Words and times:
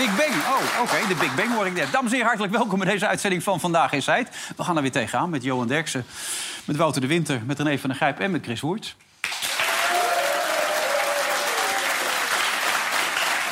Big 0.00 0.16
Bang. 0.16 0.34
Oh, 0.34 0.82
oké. 0.82 1.08
De 1.08 1.14
Big 1.14 1.34
Bang 1.34 1.54
hoor 1.54 1.66
ik 1.66 1.74
net. 1.74 1.92
Dames 1.92 2.06
en 2.06 2.12
heren, 2.12 2.26
hartelijk 2.26 2.52
welkom 2.52 2.78
bij 2.78 2.88
deze 2.88 3.06
uitzending 3.06 3.42
van 3.42 3.60
Vandaag 3.60 3.92
in 3.92 4.02
Zuid. 4.02 4.28
We 4.56 4.64
gaan 4.64 4.76
er 4.76 4.82
weer 4.82 4.90
tegenaan 4.90 5.30
met 5.30 5.42
Johan 5.42 5.66
Derksen, 5.66 6.04
met 6.64 6.76
Wouter 6.76 7.00
de 7.00 7.06
Winter, 7.06 7.42
met 7.46 7.58
René 7.58 7.78
van 7.78 7.88
der 7.88 7.98
Grijp 7.98 8.18
en 8.18 8.30
met 8.30 8.44
Chris 8.44 8.60
Woerts. 8.60 8.96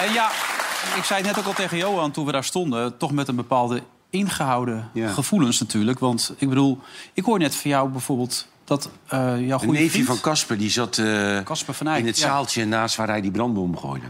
En 0.01 0.13
ja, 0.13 0.31
ik 0.97 1.05
zei 1.05 1.19
het 1.19 1.29
net 1.29 1.39
ook 1.39 1.47
al 1.47 1.53
tegen 1.53 1.77
Johan 1.77 2.11
toen 2.11 2.27
we 2.27 2.33
daar 2.33 2.45
stonden... 2.45 2.97
toch 2.97 3.13
met 3.13 3.29
een 3.29 3.37
bepaalde 3.37 3.83
ingehouden 4.11 4.91
Ja. 4.93 5.09
gevoelens 5.09 5.61
natuurlijk. 5.61 5.99
Want 5.99 6.35
ik 6.39 6.49
bedoel, 6.49 6.81
ik 7.13 7.25
hoor 7.25 7.39
net 7.39 7.55
van 7.55 7.71
jou 7.71 7.89
bijvoorbeeld 7.89 8.47
dat 8.65 8.91
eh 9.09 9.47
jouw 9.47 9.59
goede 9.59 9.73
neefje 9.73 9.91
vriend... 9.91 10.07
van 10.07 10.21
Casper 10.21 10.59
die 10.59 10.71
zat 10.71 11.03
Casper 11.45 11.75
van 11.75 11.89
in 11.89 12.07
het 12.07 12.19
ja. 12.19 12.27
zaaltje 12.27 12.65
naast 12.65 12.97
waar 12.97 13.09
hij 13.09 13.21
die 13.21 13.31
brandbom 13.31 13.79
gooide. 13.79 14.07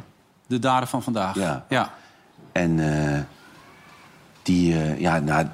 De 0.47 0.59
daden 0.59 0.89
van 0.89 1.03
vandaag. 1.03 1.35
Ja. 1.35 1.65
ja. 1.69 1.93
En 2.59 3.05
eh, 3.15 3.21
die, 4.43 4.75
eh, 4.75 5.01
ja, 5.01 5.19
nou, 5.19 5.47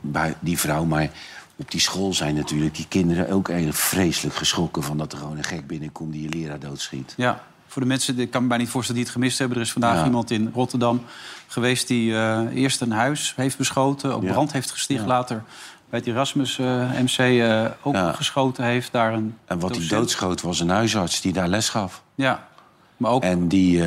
bij 0.00 0.34
die 0.40 0.58
vrouw, 0.58 0.84
maar 0.84 1.10
op 1.56 1.70
die 1.70 1.80
school 1.80 2.14
zijn 2.14 2.34
natuurlijk 2.34 2.74
die 2.74 2.86
kinderen 2.88 3.30
ook 3.30 3.48
eigenlijk 3.48 3.78
vreselijk 3.78 4.36
geschrokken 4.36 4.82
van 4.82 4.98
dat 4.98 5.12
er 5.12 5.18
gewoon 5.18 5.36
een 5.36 5.44
gek 5.44 5.66
binnenkomt 5.66 6.12
die 6.12 6.22
je 6.22 6.28
leraar 6.28 6.58
doodschiet. 6.58 7.14
Ja, 7.16 7.42
voor 7.66 7.82
de 7.82 7.88
mensen, 7.88 8.18
ik 8.18 8.30
kan 8.30 8.42
me 8.42 8.48
bijna 8.48 8.62
niet 8.62 8.72
voorstellen 8.72 9.00
die 9.00 9.10
het 9.10 9.18
gemist 9.20 9.38
hebben. 9.38 9.56
Er 9.56 9.62
is 9.62 9.72
vandaag 9.72 9.96
Ja. 9.98 10.04
iemand 10.04 10.30
in 10.30 10.50
Rotterdam 10.54 11.02
geweest 11.46 11.88
die 11.88 12.14
eh, 12.14 12.40
eerst 12.54 12.80
een 12.80 12.92
huis 12.92 13.32
heeft 13.36 13.56
beschoten, 13.58 14.14
ook 14.14 14.22
Ja. 14.22 14.32
brand 14.32 14.52
heeft 14.52 14.70
gesticht. 14.70 15.00
Ja. 15.00 15.06
Later 15.06 15.42
bij 15.90 15.98
het 15.98 16.08
Erasmus 16.08 16.56
MC 17.02 17.18
eh, 17.18 17.64
ook 17.82 17.96
geschoten 18.16 18.64
heeft. 18.64 18.92
Daar 18.92 19.12
een 19.12 19.36
En 19.46 19.58
wat 19.58 19.70
die 19.72 19.80
docent. 19.80 19.98
doodschoot 20.00 20.40
was 20.42 20.60
een 20.60 20.68
huisarts 20.68 21.20
die 21.20 21.32
daar 21.32 21.48
les 21.48 21.68
gaf. 21.68 22.02
Ja, 22.14 22.48
maar 22.96 23.10
ook 23.10 23.22
En 23.22 23.48
die, 23.48 23.82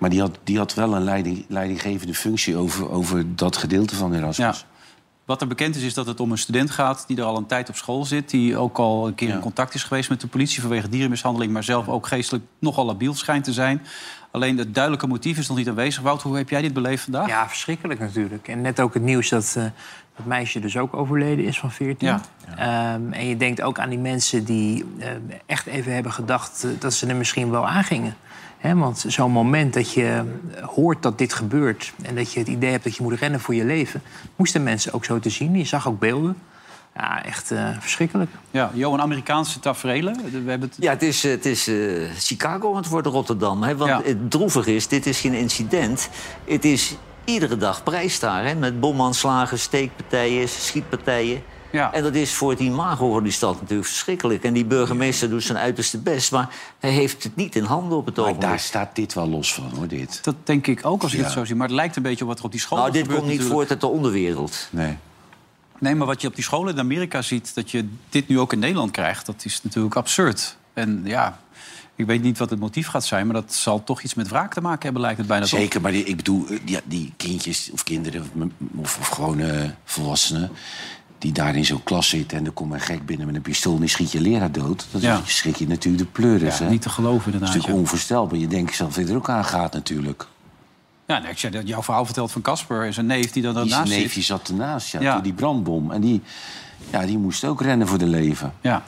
maar 0.00 0.10
die 0.10 0.20
had, 0.20 0.38
die 0.44 0.58
had 0.58 0.74
wel 0.74 0.94
een 0.94 1.04
leiding, 1.04 1.44
leidinggevende 1.48 2.14
functie 2.14 2.56
over, 2.56 2.90
over 2.90 3.36
dat 3.36 3.56
gedeelte 3.56 3.96
van 3.96 4.14
Erasmus. 4.14 4.58
Ja. 4.58 4.66
Wat 5.24 5.40
er 5.40 5.46
bekend 5.46 5.76
is, 5.76 5.82
is 5.82 5.94
dat 5.94 6.06
het 6.06 6.20
om 6.20 6.30
een 6.30 6.38
student 6.38 6.70
gaat 6.70 7.04
die 7.06 7.16
er 7.16 7.24
al 7.24 7.36
een 7.36 7.46
tijd 7.46 7.68
op 7.68 7.76
school 7.76 8.04
zit. 8.04 8.30
Die 8.30 8.56
ook 8.56 8.78
al 8.78 9.06
een 9.06 9.14
keer 9.14 9.28
Ja. 9.28 9.34
in 9.34 9.40
contact 9.40 9.74
is 9.74 9.82
geweest 9.84 10.08
met 10.08 10.20
de 10.20 10.26
politie 10.26 10.60
vanwege 10.60 10.88
dierenmishandeling. 10.88 11.52
Maar 11.52 11.64
zelf 11.64 11.88
ook 11.88 12.06
geestelijk 12.06 12.44
nogal 12.58 12.84
labiel 12.84 13.14
schijnt 13.14 13.44
te 13.44 13.52
zijn. 13.52 13.82
Alleen 14.30 14.58
het 14.58 14.74
duidelijke 14.74 15.06
motief 15.06 15.38
is 15.38 15.48
nog 15.48 15.56
niet 15.56 15.68
aanwezig. 15.68 16.02
Wouter, 16.02 16.28
hoe 16.28 16.36
heb 16.36 16.48
jij 16.48 16.62
dit 16.62 16.72
beleefd 16.72 17.02
vandaag? 17.04 17.28
Ja, 17.28 17.48
verschrikkelijk 17.48 18.00
natuurlijk. 18.00 18.48
En 18.48 18.60
net 18.60 18.80
ook 18.80 18.94
het 18.94 19.02
nieuws 19.02 19.28
dat 19.28 19.54
eh, 19.56 19.64
dat 20.16 20.26
meisje 20.26 20.60
dus 20.60 20.76
ook 20.76 20.94
overleden 20.94 21.44
is 21.44 21.58
van 21.58 21.70
14. 21.70 22.08
Ja. 22.08 22.20
Ehm, 22.56 23.12
en 23.12 23.26
je 23.26 23.36
denkt 23.36 23.62
ook 23.62 23.78
aan 23.78 23.88
die 23.88 23.98
mensen 23.98 24.44
die 24.44 24.84
eh, 24.98 25.08
echt 25.46 25.66
even 25.66 25.92
hebben 25.94 26.12
gedacht 26.12 26.64
eh, 26.64 26.70
dat 26.78 26.94
ze 26.94 27.06
er 27.06 27.16
misschien 27.16 27.50
wel 27.50 27.68
aangingen. 27.68 28.14
Want 28.62 29.04
zo'n 29.06 29.30
moment 29.32 29.74
dat 29.74 29.92
je 29.92 30.22
eh, 30.54 30.64
hoort 30.64 31.02
dat 31.02 31.18
dit 31.18 31.32
gebeurt... 31.32 31.92
en 32.02 32.14
dat 32.14 32.32
je 32.32 32.38
het 32.38 32.48
idee 32.48 32.70
hebt 32.70 32.84
dat 32.84 32.96
je 32.96 33.02
moet 33.02 33.18
rennen 33.18 33.40
voor 33.40 33.54
je 33.54 33.64
leven... 33.64 34.02
moesten 34.36 34.62
mensen 34.62 34.92
ook 34.92 35.04
zo 35.04 35.18
te 35.18 35.30
zien. 35.30 35.56
Je 35.56 35.64
zag 35.64 35.88
ook 35.88 35.98
beelden. 35.98 36.36
Ja, 36.94 37.24
echt 37.24 37.50
eh, 37.50 37.68
verschrikkelijk. 37.78 38.30
Ja, 38.50 38.70
Johan, 38.74 39.00
Amerikaanse 39.00 39.60
taferelen. 39.60 40.14
We 40.44 40.50
hebben 40.50 40.68
het... 40.68 40.76
Ja, 40.80 40.90
het 40.90 41.02
is, 41.02 41.22
het 41.22 41.46
is 41.46 41.68
eh, 41.68 41.76
Chicago 42.18 42.76
het 42.76 42.88
worden, 42.88 43.12
Rotterdam. 43.12 43.62
Hè? 43.62 43.76
Want 43.76 43.90
Ja. 43.90 44.02
het 44.04 44.30
droevige 44.30 44.74
is, 44.74 44.88
dit 44.88 45.06
is 45.06 45.20
geen 45.20 45.34
incident. 45.34 46.08
Het 46.44 46.64
is 46.64 46.96
iedere 47.24 47.56
dag 47.56 47.82
prijs 47.82 48.20
daar, 48.20 48.44
hè? 48.44 48.54
met 48.54 48.80
bomaanslagen, 48.80 49.58
steekpartijen, 49.58 50.48
schietpartijen. 50.48 51.42
Ja. 51.72 51.92
En 51.92 52.02
dat 52.02 52.14
is 52.14 52.32
voor 52.34 52.50
het 52.50 52.60
imago 52.60 53.12
van 53.12 53.22
die 53.22 53.32
stad 53.32 53.60
natuurlijk 53.60 53.88
verschrikkelijk. 53.88 54.44
En 54.44 54.52
die 54.52 54.64
burgemeester 54.64 55.28
doet 55.30 55.42
zijn 55.42 55.58
uiterste 55.58 55.98
best, 55.98 56.32
maar 56.32 56.48
hij 56.78 56.90
heeft 56.90 57.22
het 57.22 57.36
niet 57.36 57.56
in 57.56 57.64
handen 57.64 57.98
op 57.98 58.06
het 58.06 58.16
Maar 58.16 58.24
ogenblik. 58.24 58.48
daar 58.50 58.58
staat 58.58 58.94
dit 58.96 59.14
wel 59.14 59.28
los 59.28 59.54
van, 59.54 59.70
hoor, 59.76 59.88
dit. 59.88 60.24
Dat 60.24 60.34
denk 60.44 60.66
ik 60.66 60.86
ook 60.86 61.02
als 61.02 61.12
ik 61.12 61.18
Ja. 61.18 61.24
het 61.24 61.32
zo 61.32 61.44
zie. 61.44 61.54
Maar 61.54 61.66
het 61.66 61.76
lijkt 61.76 61.96
een 61.96 62.02
beetje 62.02 62.22
op 62.24 62.28
wat 62.30 62.38
er 62.38 62.44
op 62.44 62.50
die 62.52 62.60
school 62.60 62.78
Nou, 62.78 62.90
dit 62.90 63.00
gebeurt 63.00 63.18
komt 63.20 63.30
niet 63.30 63.40
natuurlijk. 63.40 63.68
voort 63.68 63.80
uit 63.82 63.90
de 63.90 63.96
onderwereld. 63.98 64.68
Nee. 64.70 64.96
Nee, 65.78 65.94
maar 65.94 66.06
wat 66.06 66.20
je 66.20 66.28
op 66.28 66.34
die 66.34 66.44
scholen 66.44 66.72
in 66.74 66.80
Amerika 66.80 67.22
ziet... 67.22 67.54
dat 67.54 67.70
je 67.70 67.88
dit 68.08 68.28
nu 68.28 68.38
ook 68.40 68.52
in 68.52 68.58
Nederland 68.58 68.90
krijgt, 68.90 69.26
dat 69.26 69.44
is 69.44 69.62
natuurlijk 69.62 69.96
absurd. 69.96 70.56
En 70.74 71.00
ja, 71.04 71.40
ik 71.94 72.06
weet 72.06 72.22
niet 72.22 72.38
wat 72.38 72.50
het 72.50 72.58
motief 72.58 72.86
gaat 72.86 73.04
zijn... 73.04 73.26
maar 73.26 73.34
dat 73.34 73.54
zal 73.54 73.84
toch 73.84 74.02
iets 74.02 74.14
met 74.14 74.28
wraak 74.28 74.54
te 74.54 74.60
maken 74.60 74.82
hebben, 74.82 75.00
lijkt 75.02 75.18
het 75.18 75.26
bijna 75.26 75.46
toch. 75.46 75.58
Zeker, 75.58 75.80
maar 75.80 75.92
die, 75.92 76.04
ik 76.04 76.16
bedoel, 76.16 76.46
die, 76.64 76.78
die 76.84 77.12
kindjes 77.16 77.70
of 77.72 77.82
kinderen 77.84 78.20
of, 78.22 78.48
of, 78.76 78.98
of 78.98 79.08
gewoon 79.08 79.40
eh, 79.40 79.70
volwassenen... 79.84 80.50
die 81.20 81.32
daar 81.32 81.56
in 81.56 81.64
zo'n 81.64 81.82
klas 81.82 82.08
zitten 82.08 82.38
en 82.38 82.44
er 82.46 82.50
komt 82.52 82.72
een 82.72 82.80
gek 82.80 83.06
binnen 83.06 83.26
met 83.26 83.34
een 83.36 83.42
pistool... 83.42 83.74
en 83.74 83.80
die 83.80 83.88
schiet 83.88 84.12
je 84.12 84.20
leraar 84.20 84.52
dood, 84.52 84.86
dan 84.90 85.00
Ja. 85.00 85.20
schrik 85.26 85.56
je 85.56 85.66
natuurlijk 85.66 86.04
de 86.04 86.08
pleuris. 86.20 86.58
Ja, 86.58 86.64
hè? 86.64 86.70
niet 86.70 86.82
te 86.82 86.88
geloven 86.88 87.16
dat 87.16 87.26
is 87.26 87.32
inderdaad. 87.32 87.54
natuurlijk 87.56 87.78
onvoorstelbaar. 87.82 88.38
Je 88.38 88.46
denkt 88.46 88.74
zelf 88.74 88.94
dat 88.94 89.04
je 89.06 89.10
er 89.10 89.16
ook 89.16 89.28
aan 89.28 89.44
gaat 89.44 89.72
natuurlijk. 89.72 90.26
ja 91.06 91.18
nee, 91.18 91.30
ik 91.30 91.38
zei 91.38 91.52
dat 91.52 91.68
jouw 91.68 91.82
verhaal 91.82 92.04
vertelt 92.04 92.32
van 92.32 92.42
Casper... 92.42 92.84
is 92.84 92.96
een 92.96 93.06
neef 93.06 93.30
die 93.32 93.42
dan 93.42 93.54
zijn 93.54 93.68
daarnaast 93.68 93.92
neefje 93.92 94.08
zit. 94.08 94.24
zat 94.24 94.48
ernaast, 94.48 94.92
ja, 94.92 95.18
die 95.20 95.32
brandbom. 95.32 95.90
En 95.90 96.00
die, 96.00 96.22
ja, 96.90 97.06
die 97.06 97.18
moest 97.18 97.44
ook 97.44 97.60
rennen 97.62 97.86
voor 97.86 97.98
de 97.98 98.06
leven. 98.06 98.52
Ja. 98.60 98.82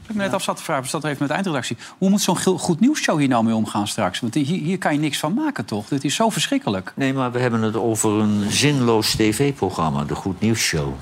Wat 0.00 0.10
ik 0.10 0.16
me 0.16 0.22
net 0.22 0.32
af 0.34 0.42
zat 0.42 0.56
te 0.56 0.62
vragen, 0.62 0.88
zat 0.88 1.02
er 1.02 1.08
even 1.08 1.18
met 1.20 1.28
de 1.28 1.34
eindredactie. 1.34 1.76
Hoe 1.98 2.10
moet 2.10 2.20
zo'n 2.20 2.36
goed 2.38 2.80
nieuwsshow 2.80 3.18
hier 3.18 3.28
nou 3.28 3.44
mee 3.44 3.54
omgaan 3.54 3.88
straks? 3.88 4.20
Want 4.20 4.34
hier, 4.34 4.44
hier 4.46 4.78
kan 4.78 4.92
je 4.92 4.98
niks 4.98 5.18
van 5.18 5.34
maken, 5.34 5.64
toch? 5.64 5.88
Dit 5.88 6.04
is 6.04 6.14
zo 6.14 6.28
verschrikkelijk. 6.30 6.92
Nee, 6.96 7.12
maar 7.14 7.32
we 7.32 7.38
hebben 7.38 7.62
het 7.62 7.76
over 7.76 8.10
een 8.10 8.50
zinloos 8.50 9.14
tv-programma, 9.14 10.04
de 10.04 10.14
Goed 10.14 10.40
Nieuws 10.40 10.60
Show. 10.60 10.94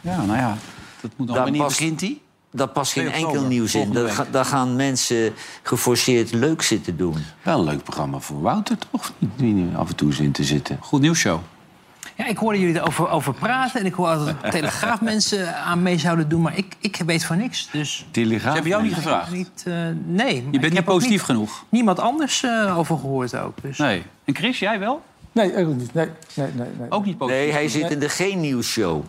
Ja, 0.00 0.16
nou 0.24 0.38
ja, 0.38 0.56
dat 1.00 1.10
moet 1.16 1.26
nog... 1.28 1.36
Wanneer 1.36 1.62
past- 1.62 1.78
begint 1.78 1.98
die? 1.98 2.22
Daar 2.50 2.68
past 2.68 2.92
geen 2.92 3.08
2 3.10 3.24
enkel 3.24 3.42
nieuws 3.44 3.74
in. 3.74 3.92
Daar, 3.92 4.08
ga- 4.08 4.26
daar 4.30 4.44
gaan 4.44 4.76
mensen 4.76 5.32
geforceerd 5.62 6.32
leuk 6.32 6.62
zitten 6.62 6.96
doen. 6.96 7.16
Wel 7.42 7.58
een 7.58 7.64
leuk 7.64 7.82
programma 7.82 8.18
voor 8.18 8.40
Wouter, 8.40 8.76
toch? 8.90 9.12
Die 9.36 9.52
nu 9.54 9.76
af 9.76 9.88
en 9.88 9.96
toe 9.96 10.08
eens 10.08 10.18
in 10.18 10.32
te 10.32 10.44
zitten. 10.44 10.78
Goed 10.80 11.00
nieuwsshow. 11.00 11.40
Ja, 12.16 12.26
ik 12.26 12.36
hoorde 12.38 12.60
jullie 12.60 12.74
erover 12.76 13.08
over 13.08 13.34
praten. 13.34 13.80
En 13.80 13.86
ik 13.86 13.94
hoorde 13.94 14.24
dat 14.24 14.42
de 14.42 14.48
Telegraaf 14.48 15.00
mensen 15.12 15.56
aan 15.56 15.82
mee 15.82 15.98
zouden 15.98 16.28
doen. 16.28 16.40
Maar 16.42 16.56
ik, 16.56 16.76
ik 16.80 17.02
weet 17.06 17.24
van 17.24 17.38
niks. 17.38 17.68
Dus 17.72 18.06
Telegraaf? 18.10 18.42
Ze 18.42 18.48
hebben 18.52 18.70
jou 18.70 18.82
niet 18.82 18.94
gevraagd. 18.94 19.30
niet, 19.30 19.62
eh, 19.64 19.74
nee. 20.06 20.48
Je 20.50 20.58
bent 20.58 20.72
niet 20.72 20.84
positief 20.84 21.10
niet- 21.10 21.22
genoeg. 21.22 21.64
Niemand 21.68 21.98
anders 22.00 22.42
eh, 22.42 22.78
over 22.78 22.98
gehoord 22.98 23.36
ook. 23.36 23.62
Dus. 23.62 23.78
Nee. 23.78 24.02
En 24.24 24.34
Chris, 24.34 24.58
jij 24.58 24.78
wel? 24.78 25.02
Nee, 25.32 25.66
ook 25.66 25.74
niet. 25.74 25.94
Nee, 25.94 26.10
nee, 26.34 26.48
nee. 26.54 26.68
nee. 26.78 26.90
Ook 26.90 27.04
niet 27.04 27.18
positief? 27.18 27.42
Nee, 27.42 27.52
hij 27.52 27.68
zit 27.68 27.90
in 27.90 27.98
de 27.98 28.08
geen. 28.08 28.62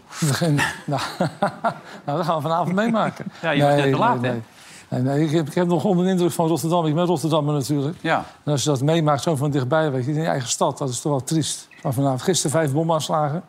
Geen- 0.10 0.56
nou, 0.86 1.02
nou, 2.06 2.18
dat 2.18 2.26
gaan 2.26 2.36
we 2.36 2.42
vanavond 2.42 2.76
meemaken. 2.76 3.26
Ja, 3.42 3.52
je 3.52 3.64
was 3.64 3.76
net 3.76 3.92
te 3.92 3.98
laat, 3.98 4.22
hè? 4.22 4.32
nee. 4.32 4.42
Nee, 4.90 5.02
nee, 5.02 5.24
ik, 5.26 5.32
heb, 5.32 5.48
ik 5.48 5.54
heb 5.54 5.68
nog 5.68 5.84
onder 5.84 6.06
de 6.06 6.12
indruk 6.12 6.32
van 6.32 6.48
Rotterdam. 6.48 6.86
Ik 6.86 6.96
ben 6.96 7.06
Rotterdammer 7.06 7.54
natuurlijk. 7.54 7.98
Ja. 8.02 8.26
En 8.44 8.52
als 8.52 8.64
je 8.64 8.70
dat 8.70 8.82
meemaakt 8.82 9.22
zo 9.22 9.36
van 9.36 9.52
dichtbij, 9.52 9.92
weet 9.92 10.06
je, 10.06 10.12
in 10.12 10.22
je 10.22 10.28
eigen 10.28 10.50
stad, 10.50 10.78
dat 10.78 10.90
is 10.90 11.02
toch 11.02 11.12
wel 11.12 11.24
triest. 11.24 11.68
Van 11.82 11.94
vanavond 11.94 12.22
gisteren 12.22 12.52
vijf 12.52 12.72
bomaanslagen. 12.72 13.44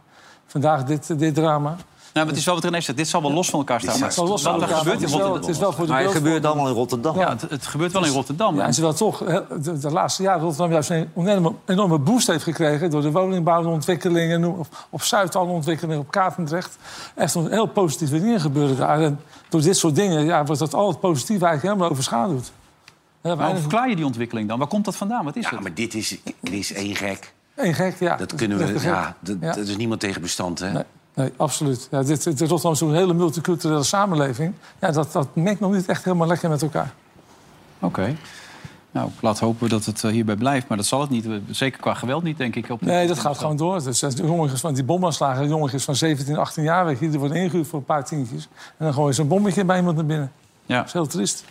Vandaag 0.47 0.85
dit, 0.85 1.19
dit 1.19 1.35
drama. 1.35 1.77
Nou, 2.13 2.27
maar 2.27 2.35
het 2.35 2.37
is 2.37 2.45
wel 2.45 2.55
wat 2.55 2.65
René 2.65 2.81
zegt. 2.81 2.99
Dit 2.99 3.09
zal 3.09 3.23
wel 3.23 3.33
los 3.33 3.51
van 3.51 3.59
elkaar 3.59 3.81
staan. 3.81 3.93
Maar 3.93 4.03
Het 4.03 4.11
is 4.11 4.17
wel 4.17 4.27
los 4.29 4.43
van 4.43 4.53
wat 4.53 4.63
er 4.63 4.69
elkaar, 4.69 4.85
maar 4.85 4.93
gebeurt 4.95 5.11
het 5.11 5.11
in 5.11 5.17
is 5.17 5.23
wel, 5.23 5.33
Rotterdam... 5.33 5.49
het 5.49 5.57
is 5.57 5.63
wel 5.63 5.73
voor 5.73 5.87
de 5.87 5.93
Maar 5.93 6.03
het 6.03 6.13
gebeurt 6.13 6.45
allemaal 6.45 6.69
in 6.69 6.75
Rotterdam. 6.75 7.17
Ja, 7.19 7.29
het, 7.29 7.41
het 7.51 7.67
gebeurt 7.67 7.93
wel 7.93 8.05
in 8.05 8.13
Rotterdam. 8.13 8.57
Ja, 8.57 8.65
en 8.67 8.71
terwijl 8.73 8.95
toch 8.95 9.19
de, 9.19 9.79
de 9.79 9.91
laatste 9.91 10.23
jaren 10.23 10.41
Rotterdam 10.41 10.71
juist 10.73 10.91
een 10.91 11.11
enorme, 11.17 11.53
enorme 11.67 11.99
boost 11.99 12.27
heeft 12.27 12.43
gekregen... 12.45 12.91
door 12.91 13.03
de 13.03 13.11
woningbouwontwikkelingen, 13.11 14.41
noem- 14.41 14.59
op, 14.59 14.67
op 14.91 15.03
Zuid 15.03 15.37
alle 15.37 15.51
ontwikkelingen, 15.51 16.01
op 16.01 16.11
Katendrecht. 16.11 16.77
Echt 17.15 17.35
een 17.35 17.51
heel 17.51 17.67
positieve 17.67 18.21
dingen 18.21 18.41
gebeuren 18.41 18.77
daar. 18.77 19.01
En 19.01 19.21
door 19.49 19.61
dit 19.63 19.77
soort 19.77 19.95
dingen 19.95 20.25
ja, 20.25 20.45
wordt 20.45 20.61
dat 20.61 20.75
al 20.75 20.89
het 20.89 21.01
positief 21.01 21.43
eigenlijk 21.43 21.63
helemaal 21.63 21.89
overschaduwd. 21.91 22.53
Ja, 23.23 23.35
Maar 23.35 23.51
hoe 23.51 23.59
verklaar 23.61 23.89
je 23.89 23.97
die 23.97 24.05
ontwikkeling 24.05 24.49
dan? 24.49 24.59
Waar 24.59 24.69
komt 24.69 24.85
dat 24.85 24.97
vandaan? 24.97 25.25
Wat 25.25 25.37
is 25.37 25.45
Ja, 25.45 25.51
het? 25.51 25.61
maar 25.61 25.75
dit 25.75 25.95
is, 25.95 26.17
Chris, 26.45 26.73
één 26.73 26.97
gek. 26.97 27.33
Eén 27.57 27.75
gek, 27.75 27.97
ja. 27.99 28.17
Dat 28.17 28.35
kunnen 28.35 28.59
we, 28.59 28.73
dat, 28.73 28.83
Ja. 28.83 29.17
dat 29.41 29.57
is 29.57 29.77
niemand 29.77 30.01
tegen 30.01 30.21
bestand, 30.21 30.59
hè? 30.59 30.73
Nee, 30.73 30.83
nee, 31.21 31.33
absoluut. 31.37 31.89
Ja, 31.91 32.03
dit, 32.03 32.25
dit 32.25 32.41
Rotterdam 32.41 32.73
is 32.73 32.81
een 32.81 32.95
hele 32.95 33.15
multiculturele 33.15 33.83
samenleving. 33.83 34.55
Ja, 34.81 34.91
dat, 34.91 35.13
dat 35.13 35.29
mengt 35.33 35.61
nog 35.61 35.73
niet 35.73 35.87
echt 35.87 36.05
helemaal 36.05 36.27
lekker 36.27 36.49
met 36.49 36.63
elkaar. 36.63 36.93
Oké. 37.79 38.17
Nou, 38.91 39.11
laat 39.21 39.39
hopen 39.39 39.69
dat 39.69 39.85
het 39.85 40.05
eh, 40.05 40.11
hierbij 40.11 40.37
blijft. 40.37 40.69
Maar 40.69 40.77
dat 40.77 40.87
zal 40.87 41.01
het 41.01 41.11
niet. 41.11 41.27
Eh, 41.27 41.33
Zeker 41.51 41.81
qua 41.81 41.95
geweld 41.95 42.23
niet, 42.23 42.37
denk 42.39 42.57
ik. 42.57 42.71
Op 42.71 42.81
Nee, 42.81 43.07
dat 43.07 43.19
gaat 43.19 43.39
gewoon 43.39 43.57
door. 43.57 43.83
Dus, 43.83 43.99
de 43.99 44.27
jongens 44.27 44.61
van 44.61 44.75
die 44.75 44.85
bomaanslagen, 44.85 45.49
jongetjes 45.49 45.85
van 45.85 45.97
17, 45.97 46.37
18 46.37 46.63
jaar, 46.63 46.85
weet 46.85 46.99
je, 46.99 47.11
die 47.11 47.19
worden 47.19 47.37
ingehuurd 47.37 47.67
voor 47.67 47.79
een 47.79 47.85
paar 47.85 48.05
tientjes. 48.05 48.49
En 48.77 48.85
dan 48.85 48.95
gooien 48.95 49.15
ze 49.15 49.21
een 49.23 49.29
bommetje 49.29 49.65
bij 49.65 49.77
iemand 49.79 49.97
naar 49.97 50.07
binnen. 50.07 50.33
Ja. 50.67 50.77
Dat 50.77 50.87
is 50.87 50.93
heel 50.93 51.07
triest. 51.07 51.45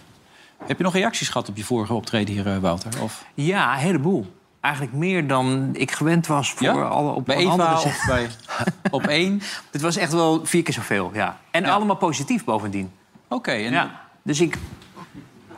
Heb 0.66 0.77
je 0.77 0.83
nog 0.83 0.94
reacties 0.94 1.30
gehad 1.30 1.50
op 1.50 1.57
je 1.57 1.63
vorige 1.63 1.94
optreden 1.94 2.33
hier, 2.33 2.48
eh, 2.48 2.57
Wouter? 2.57 3.01
Of 3.01 3.25
Ja, 3.33 3.74
een 3.74 3.80
heleboel. 3.80 4.25
Eigenlijk 4.61 4.94
meer 4.94 5.27
dan 5.27 5.69
ik 5.73 5.91
gewend 5.91 6.27
was 6.27 6.51
voor 6.51 6.67
ja? 6.67 6.73
alle 6.81 7.11
op 7.11 7.25
bij 7.25 7.35
andere 7.35 7.53
Eva 7.69 7.77
zenders. 7.77 7.97
of 8.00 8.06
bij 8.07 8.29
op 8.97 9.07
één? 9.07 9.41
Het 9.71 9.81
was 9.81 9.95
echt 9.97 10.11
wel 10.11 10.45
vier 10.45 10.63
keer 10.63 10.73
zoveel, 10.73 11.11
ja. 11.13 11.38
En 11.51 11.63
Ja. 11.63 11.69
allemaal 11.71 11.95
positief 11.95 12.44
bovendien. 12.44 12.91
Oké. 13.27 13.51
en 13.51 13.71
Ja. 13.71 14.01
Dus 14.23 14.39
ik, 14.41 14.57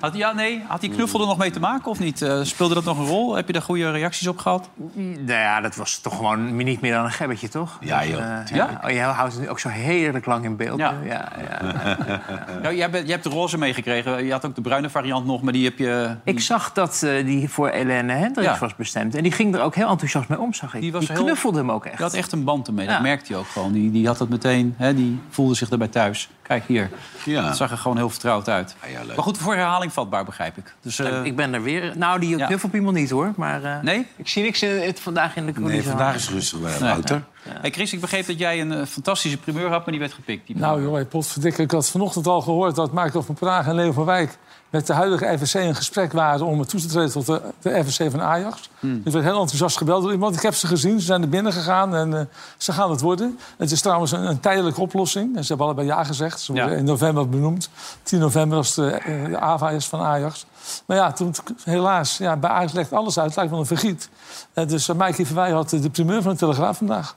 Had, 0.01 0.15
ja, 0.15 0.31
nee, 0.33 0.61
had 0.67 0.81
die 0.81 0.89
knuffel 0.89 1.21
er 1.21 1.27
nog 1.27 1.37
mee 1.37 1.51
te 1.51 1.59
maken 1.59 1.91
of 1.91 1.99
niet? 1.99 2.21
Eh, 2.21 2.39
speelde 2.43 2.73
dat 2.73 2.83
nog 2.83 2.97
een 2.97 3.05
rol? 3.05 3.35
Heb 3.35 3.47
je 3.47 3.53
daar 3.53 3.61
goede 3.61 3.91
reacties 3.91 4.27
op 4.27 4.37
gehad? 4.37 4.69
nou 4.95 5.25
ja, 5.25 5.61
dat 5.61 5.75
was 5.75 5.97
toch 5.99 6.15
gewoon 6.15 6.55
niet 6.55 6.81
meer 6.81 6.93
dan 6.93 7.05
een 7.05 7.11
gebbetje, 7.11 7.49
toch? 7.49 7.77
Ja, 7.81 7.99
Dus, 7.99 8.09
joh, 8.09 8.19
eh, 8.39 8.45
ja. 8.55 8.81
Oh, 8.83 8.89
je 8.89 8.99
houdt 8.99 9.33
het 9.33 9.41
nu 9.41 9.49
ook 9.49 9.59
zo 9.59 9.69
heerlijk 9.69 10.25
lang 10.25 10.45
in 10.45 10.55
beeld. 10.55 10.79
Ja. 10.79 10.93
ja, 11.05 11.31
ja. 11.49 11.97
Nou, 12.61 12.75
jij, 12.75 12.89
bent, 12.89 13.03
jij 13.03 13.11
hebt 13.11 13.23
de 13.23 13.29
roze 13.29 13.57
meegekregen. 13.57 14.25
Je 14.25 14.31
had 14.31 14.45
ook 14.45 14.55
de 14.55 14.61
bruine 14.61 14.89
variant 14.89 15.25
nog, 15.25 15.41
maar 15.41 15.53
die 15.53 15.63
heb 15.65 15.77
je... 15.77 16.15
Ik 16.23 16.39
zag 16.39 16.71
dat 16.73 17.03
eh, 17.03 17.25
die 17.25 17.49
voor 17.49 17.69
Helene 17.69 18.13
Hendricks 18.13 18.53
Ja. 18.53 18.59
was 18.59 18.75
bestemd. 18.75 19.15
En 19.15 19.23
die 19.23 19.31
ging 19.31 19.55
er 19.55 19.61
ook 19.61 19.75
heel 19.75 19.89
enthousiast 19.89 20.27
mee 20.29 20.39
om, 20.39 20.53
zag 20.53 20.73
ik. 20.73 20.81
Die 20.81 20.91
Die, 20.91 20.99
was 20.99 21.07
heel- 21.09 21.23
knuffelde 21.23 21.57
hem 21.57 21.71
ook 21.71 21.85
echt. 21.85 21.95
Die 21.95 22.05
had 22.05 22.13
echt 22.13 22.31
een 22.31 22.43
band 22.43 22.67
ermee, 22.67 22.87
dat 22.87 23.01
merkte 23.01 23.31
hij 23.31 23.41
ook 23.41 23.47
gewoon. 23.47 23.71
Die, 23.71 23.91
die 23.91 24.07
had 24.07 24.19
het 24.19 24.29
meteen, 24.29 24.73
hè, 24.77 24.93
die 24.93 25.19
voelde 25.29 25.53
zich 25.55 25.69
erbij 25.69 25.87
thuis. 25.87 26.29
Kijk 26.51 26.63
hier, 26.67 26.89
Ja. 27.25 27.43
het 27.47 27.57
zag 27.57 27.71
er 27.71 27.77
gewoon 27.77 27.97
heel 27.97 28.09
vertrouwd 28.09 28.49
uit. 28.49 28.75
Ja, 28.91 28.99
leuk. 29.03 29.15
maar 29.15 29.23
goed, 29.25 29.37
voor 29.37 29.53
herhaling 29.55 29.93
vatbaar, 29.93 30.25
begrijp 30.25 30.57
ik. 30.57 30.73
Dus, 30.81 30.99
eh, 30.99 31.23
Ik 31.23 31.35
ben 31.35 31.53
er 31.53 31.63
weer. 31.63 31.93
Nou, 31.97 32.19
die 32.19 32.37
Ja. 32.37 32.45
knuffelpiemel 32.45 32.91
niet 32.91 33.09
hoor. 33.09 33.33
Maar 33.35 33.63
eh, 33.63 33.81
Nee? 33.81 34.07
ik 34.15 34.27
zie 34.27 34.43
niks 34.43 34.61
in 34.63 34.81
het 34.81 34.99
vandaag 34.99 35.35
in 35.35 35.45
de 35.45 35.51
Nee, 35.51 35.61
coulissen. 35.61 35.89
vandaag 35.89 36.15
is 36.15 36.29
rustig, 36.29 36.59
eh, 36.59 36.79
Nee. 36.79 36.89
Wouter. 36.89 37.23
Hey 37.61 37.71
Chris, 37.71 37.93
ik 37.93 37.99
begreep 38.01 38.25
dat 38.27 38.39
jij 38.39 38.61
een 38.61 38.71
eh, 38.71 38.85
fantastische 38.85 39.37
primeur 39.37 39.69
had, 39.69 39.77
maar 39.79 39.91
die 39.91 39.99
werd 39.99 40.13
gepikt. 40.13 40.47
Die 40.47 40.55
Nou 40.57 40.81
joh, 40.83 41.07
potverdikke. 41.09 41.61
Ik 41.61 41.71
had 41.71 41.89
vanochtend 41.89 42.27
al 42.27 42.41
gehoord 42.41 42.75
dat 42.75 42.91
Michael 42.93 43.23
van 43.23 43.35
Praag 43.35 43.67
en 43.67 43.75
Leo 43.75 43.91
van 43.91 44.05
Wijk... 44.05 44.37
met 44.71 44.87
de 44.87 44.93
huidige 44.93 45.37
FSC 45.37 45.55
in 45.55 45.75
gesprek 45.75 46.11
waren 46.11 46.45
om 46.45 46.65
toe 46.65 46.79
te 46.79 46.87
treden 46.87 47.11
tot 47.11 47.25
de, 47.25 47.41
de 47.61 48.09
van 48.11 48.21
Ajax. 48.21 48.69
Ik 48.79 49.11
werd 49.11 49.25
heel 49.25 49.39
enthousiast 49.39 49.77
gebeld 49.77 50.03
door 50.03 50.11
iemand. 50.11 50.35
Ik 50.35 50.41
heb 50.41 50.53
ze 50.53 50.67
gezien, 50.67 50.99
ze 50.99 51.05
zijn 51.05 51.21
er 51.21 51.29
binnen 51.29 51.53
gegaan 51.53 51.95
en 51.95 52.17
eh, 52.17 52.25
ze 52.57 52.71
gaan 52.71 52.89
het 52.89 53.01
worden. 53.01 53.39
Het 53.57 53.71
is 53.71 53.81
trouwens 53.81 54.11
een, 54.11 54.23
een 54.25 54.39
tijdelijke 54.39 54.81
oplossing. 54.81 55.35
En 55.35 55.41
ze 55.41 55.47
hebben 55.47 55.65
allebei 55.65 55.87
ja 55.87 56.03
gezegd. 56.03 56.39
Ze 56.39 56.51
worden 56.53 56.71
Ja. 56.71 56.77
in 56.77 56.85
november 56.85 57.29
benoemd. 57.29 57.69
10 58.03 58.19
november 58.19 58.57
als 58.57 58.73
de, 58.75 58.91
eh, 58.91 59.25
de 59.25 59.39
AVA 59.39 59.69
is 59.69 59.87
van 59.87 59.99
Ajax. 59.99 60.45
Maar 60.85 60.97
ja, 60.97 61.11
toen, 61.11 61.35
helaas, 61.63 62.17
ja, 62.17 62.37
bij 62.37 62.49
Ajax 62.49 62.71
legt 62.73 62.93
alles 62.93 63.17
uit. 63.17 63.27
Het 63.27 63.35
lijkt 63.35 63.51
wel 63.51 63.59
een 63.59 63.65
vergiet. 63.65 64.09
Eh, 64.53 64.67
dus 64.67 64.89
uh, 64.89 64.95
van 65.25 65.35
Wij 65.35 65.51
had 65.51 65.69
de 65.69 65.89
primeur 65.89 66.21
van 66.21 66.31
de 66.31 66.37
Telegraaf 66.37 66.77
vandaag. 66.77 67.15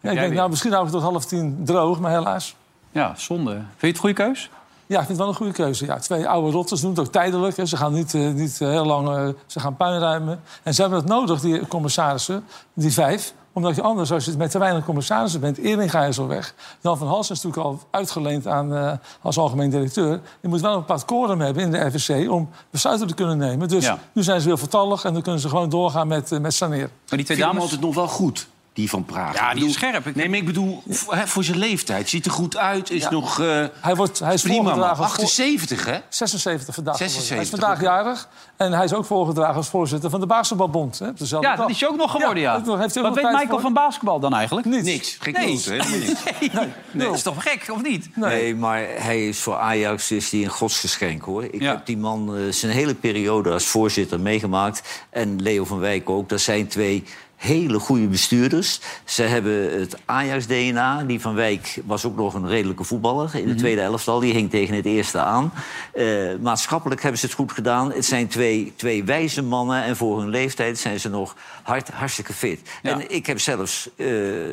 Ja, 0.00 0.10
ik 0.10 0.16
denk, 0.16 0.28
weer? 0.28 0.36
nou, 0.36 0.50
misschien 0.50 0.72
hou 0.72 0.86
ik 0.86 0.92
het 0.92 1.00
tot 1.00 1.10
half 1.10 1.24
tien 1.24 1.60
droog, 1.64 2.00
maar 2.00 2.10
helaas. 2.10 2.56
Ja, 2.90 3.12
zonde. 3.16 3.50
Vind 3.52 3.64
je 3.80 3.86
het 3.86 3.98
goede 3.98 4.14
keus? 4.14 4.50
Ja, 4.92 4.98
ik 5.00 5.06
vind 5.06 5.18
het 5.18 5.26
wel 5.26 5.28
een 5.28 5.34
goede 5.34 5.52
keuze. 5.52 5.86
Ja, 5.86 5.98
twee 5.98 6.28
oude 6.28 6.50
rotters 6.50 6.80
doen 6.80 6.90
het 6.90 6.98
ook 6.98 7.12
tijdelijk. 7.12 7.56
Hè. 7.56 7.66
Ze 7.66 7.76
gaan 7.76 7.92
niet, 7.92 8.14
eh, 8.14 8.28
niet 8.30 8.60
eh, 8.60 8.68
heel 8.68 8.84
lang 8.84 9.08
eh, 9.08 9.28
ze 9.46 9.60
gaan 9.60 9.76
puin 9.76 10.00
ruimen. 10.00 10.40
En 10.62 10.74
ze 10.74 10.80
hebben 10.80 10.98
het 10.98 11.08
nodig, 11.08 11.40
die 11.40 11.66
commissarissen, 11.66 12.44
die 12.74 12.92
vijf. 12.92 13.34
Omdat 13.52 13.74
je 13.74 13.82
anders, 13.82 14.12
als 14.12 14.24
je 14.24 14.34
met 14.36 14.50
te 14.50 14.58
weinig 14.58 14.84
commissarissen 14.84 15.40
bent... 15.40 15.58
Eeringa 15.58 16.04
is 16.04 16.18
al 16.18 16.26
weg. 16.26 16.54
Jan 16.80 16.98
van 16.98 17.06
Hals 17.08 17.30
is 17.30 17.42
natuurlijk 17.42 17.68
al 17.68 17.80
uitgeleend 17.90 18.46
aan, 18.46 18.98
als 19.22 19.38
algemeen 19.38 19.70
directeur. 19.70 20.20
Je 20.40 20.48
moet 20.48 20.60
wel 20.60 20.72
een 20.72 20.78
bepaald 20.78 21.04
quorum 21.04 21.40
hebben 21.40 21.62
in 21.62 21.70
de 21.70 21.90
FSC... 21.98 22.30
om 22.30 22.48
besluiten 22.70 23.06
te 23.06 23.14
kunnen 23.14 23.38
nemen. 23.38 23.68
Dus 23.68 23.84
Ja. 23.84 23.98
nu 24.12 24.22
zijn 24.22 24.40
ze 24.40 24.46
weer 24.46 24.58
vertallig 24.58 25.04
en 25.04 25.12
dan 25.12 25.22
kunnen 25.22 25.40
ze 25.40 25.48
gewoon 25.48 25.68
doorgaan 25.68 26.08
met, 26.08 26.40
met 26.40 26.54
saneren. 26.54 26.90
Maar 27.08 27.18
die 27.18 27.24
twee 27.24 27.38
dames... 27.38 27.62
altijd 27.62 27.80
nog 27.80 27.94
wel 27.94 28.08
goed, 28.08 28.48
die 28.72 28.88
van 28.90 29.04
Praag. 29.04 29.34
Ja, 29.34 29.54
die 29.54 29.66
is 29.66 29.72
scherp. 29.72 30.06
Ik- 30.06 30.14
Nee, 30.14 30.28
maar 30.28 30.38
ik 30.38 30.46
bedoel, 30.46 30.82
v- 30.88 31.06
hè, 31.10 31.26
voor 31.26 31.44
zijn 31.44 31.58
leeftijd. 31.58 32.08
Ziet 32.08 32.24
er 32.26 32.30
goed 32.30 32.56
uit, 32.56 32.90
is 32.90 33.08
nog 33.08 33.40
eh, 33.40 33.64
Hij, 33.80 33.94
wordt, 33.94 34.18
hij 34.18 34.34
is 34.34 34.42
prima, 34.42 34.62
voorgedragen 34.62 35.02
als 35.04 35.12
voor- 35.14 35.22
78, 35.24 35.84
hè? 35.84 35.98
76 36.08 36.74
vandaag. 36.74 36.96
geworden. 36.96 37.16
76, 37.20 37.28
Hij 37.36 37.44
is 37.44 37.48
vandaag 37.50 37.80
jarig. 37.80 38.28
En 38.56 38.72
hij 38.72 38.84
is 38.84 38.94
ook 38.94 39.04
voorgedragen 39.04 39.54
als 39.54 39.68
voorzitter 39.68 40.10
van 40.10 40.20
de 40.20 40.26
Basketbalbond. 40.26 40.98
Hè, 40.98 41.12
dezelfde 41.14 41.48
Ja, 41.48 41.56
dat 41.56 41.70
is 41.70 41.78
je 41.78 41.88
ook 41.88 41.96
nog 41.96 42.10
geworden, 42.10 42.42
ja. 42.42 42.52
heeft 42.54 42.66
Wat 42.94 43.14
weet 43.14 43.24
Michael 43.24 43.46
voor? 43.48 43.60
van 43.60 43.72
basketbal 43.72 44.20
dan 44.20 44.34
eigenlijk? 44.34 44.66
Niets. 44.66 44.84
Niks. 44.84 45.16
Geen 45.20 45.32
Nee. 45.32 45.58
helemaal 45.58 45.88
niks. 45.98 46.22
Nee, 46.40 46.50
nee. 46.92 47.06
dat 47.06 47.14
is 47.16 47.22
toch 47.22 47.42
gek, 47.42 47.66
of 47.72 47.82
niet? 47.82 48.16
Nee. 48.16 48.54
maar 48.54 48.78
hij 48.96 49.28
is 49.28 49.38
voor 49.38 49.56
Ajax 49.56 50.10
is 50.10 50.30
die 50.30 50.44
een 50.44 50.50
godsgeschenk, 50.50 51.22
hoor. 51.22 51.44
Ik 51.44 51.60
Ja. 51.62 51.70
heb 51.70 51.86
die 51.86 51.96
man 51.98 52.36
eh, 52.36 52.42
zijn 52.52 52.72
hele 52.72 52.94
periode 52.94 53.50
als 53.50 53.64
voorzitter 53.64 54.20
meegemaakt. 54.20 54.82
En 55.10 55.42
Leo 55.42 55.64
van 55.64 55.78
Wijk 55.78 56.10
ook. 56.10 56.28
Dat 56.28 56.40
zijn 56.40 56.66
twee 56.68 57.04
hele 57.42 57.78
goede 57.78 58.06
bestuurders. 58.06 58.80
Ze 59.04 59.22
hebben 59.22 59.80
het 59.80 59.96
Ajax-DNA. 60.04 61.02
Die 61.02 61.20
van 61.20 61.34
Wijk 61.34 61.78
was 61.84 62.04
ook 62.04 62.16
nog 62.16 62.34
een 62.34 62.48
redelijke 62.48 62.84
voetballer. 62.84 63.30
In 63.34 63.46
de 63.48 63.54
tweede 63.54 63.80
elftal, 63.80 64.20
die 64.20 64.32
hing 64.32 64.50
tegen 64.50 64.74
het 64.74 64.84
eerste 64.86 65.18
aan. 65.18 65.52
Eh, 65.94 66.06
maatschappelijk 66.40 67.02
hebben 67.02 67.20
ze 67.20 67.26
het 67.26 67.34
goed 67.34 67.52
gedaan. 67.52 67.92
Het 67.92 68.04
zijn 68.04 68.28
twee, 68.28 68.72
twee 68.76 69.04
wijze 69.04 69.42
mannen. 69.42 69.82
En 69.84 69.96
voor 69.96 70.20
hun 70.20 70.28
leeftijd 70.28 70.78
zijn 70.78 71.00
ze 71.00 71.08
nog 71.08 71.36
hard, 71.62 71.88
hartstikke 71.90 72.32
fit. 72.32 72.60
Ja. 72.82 72.90
En 72.90 73.10
ik 73.14 73.26
heb 73.26 73.40
zelfs 73.40 73.88
eh, 73.96 74.06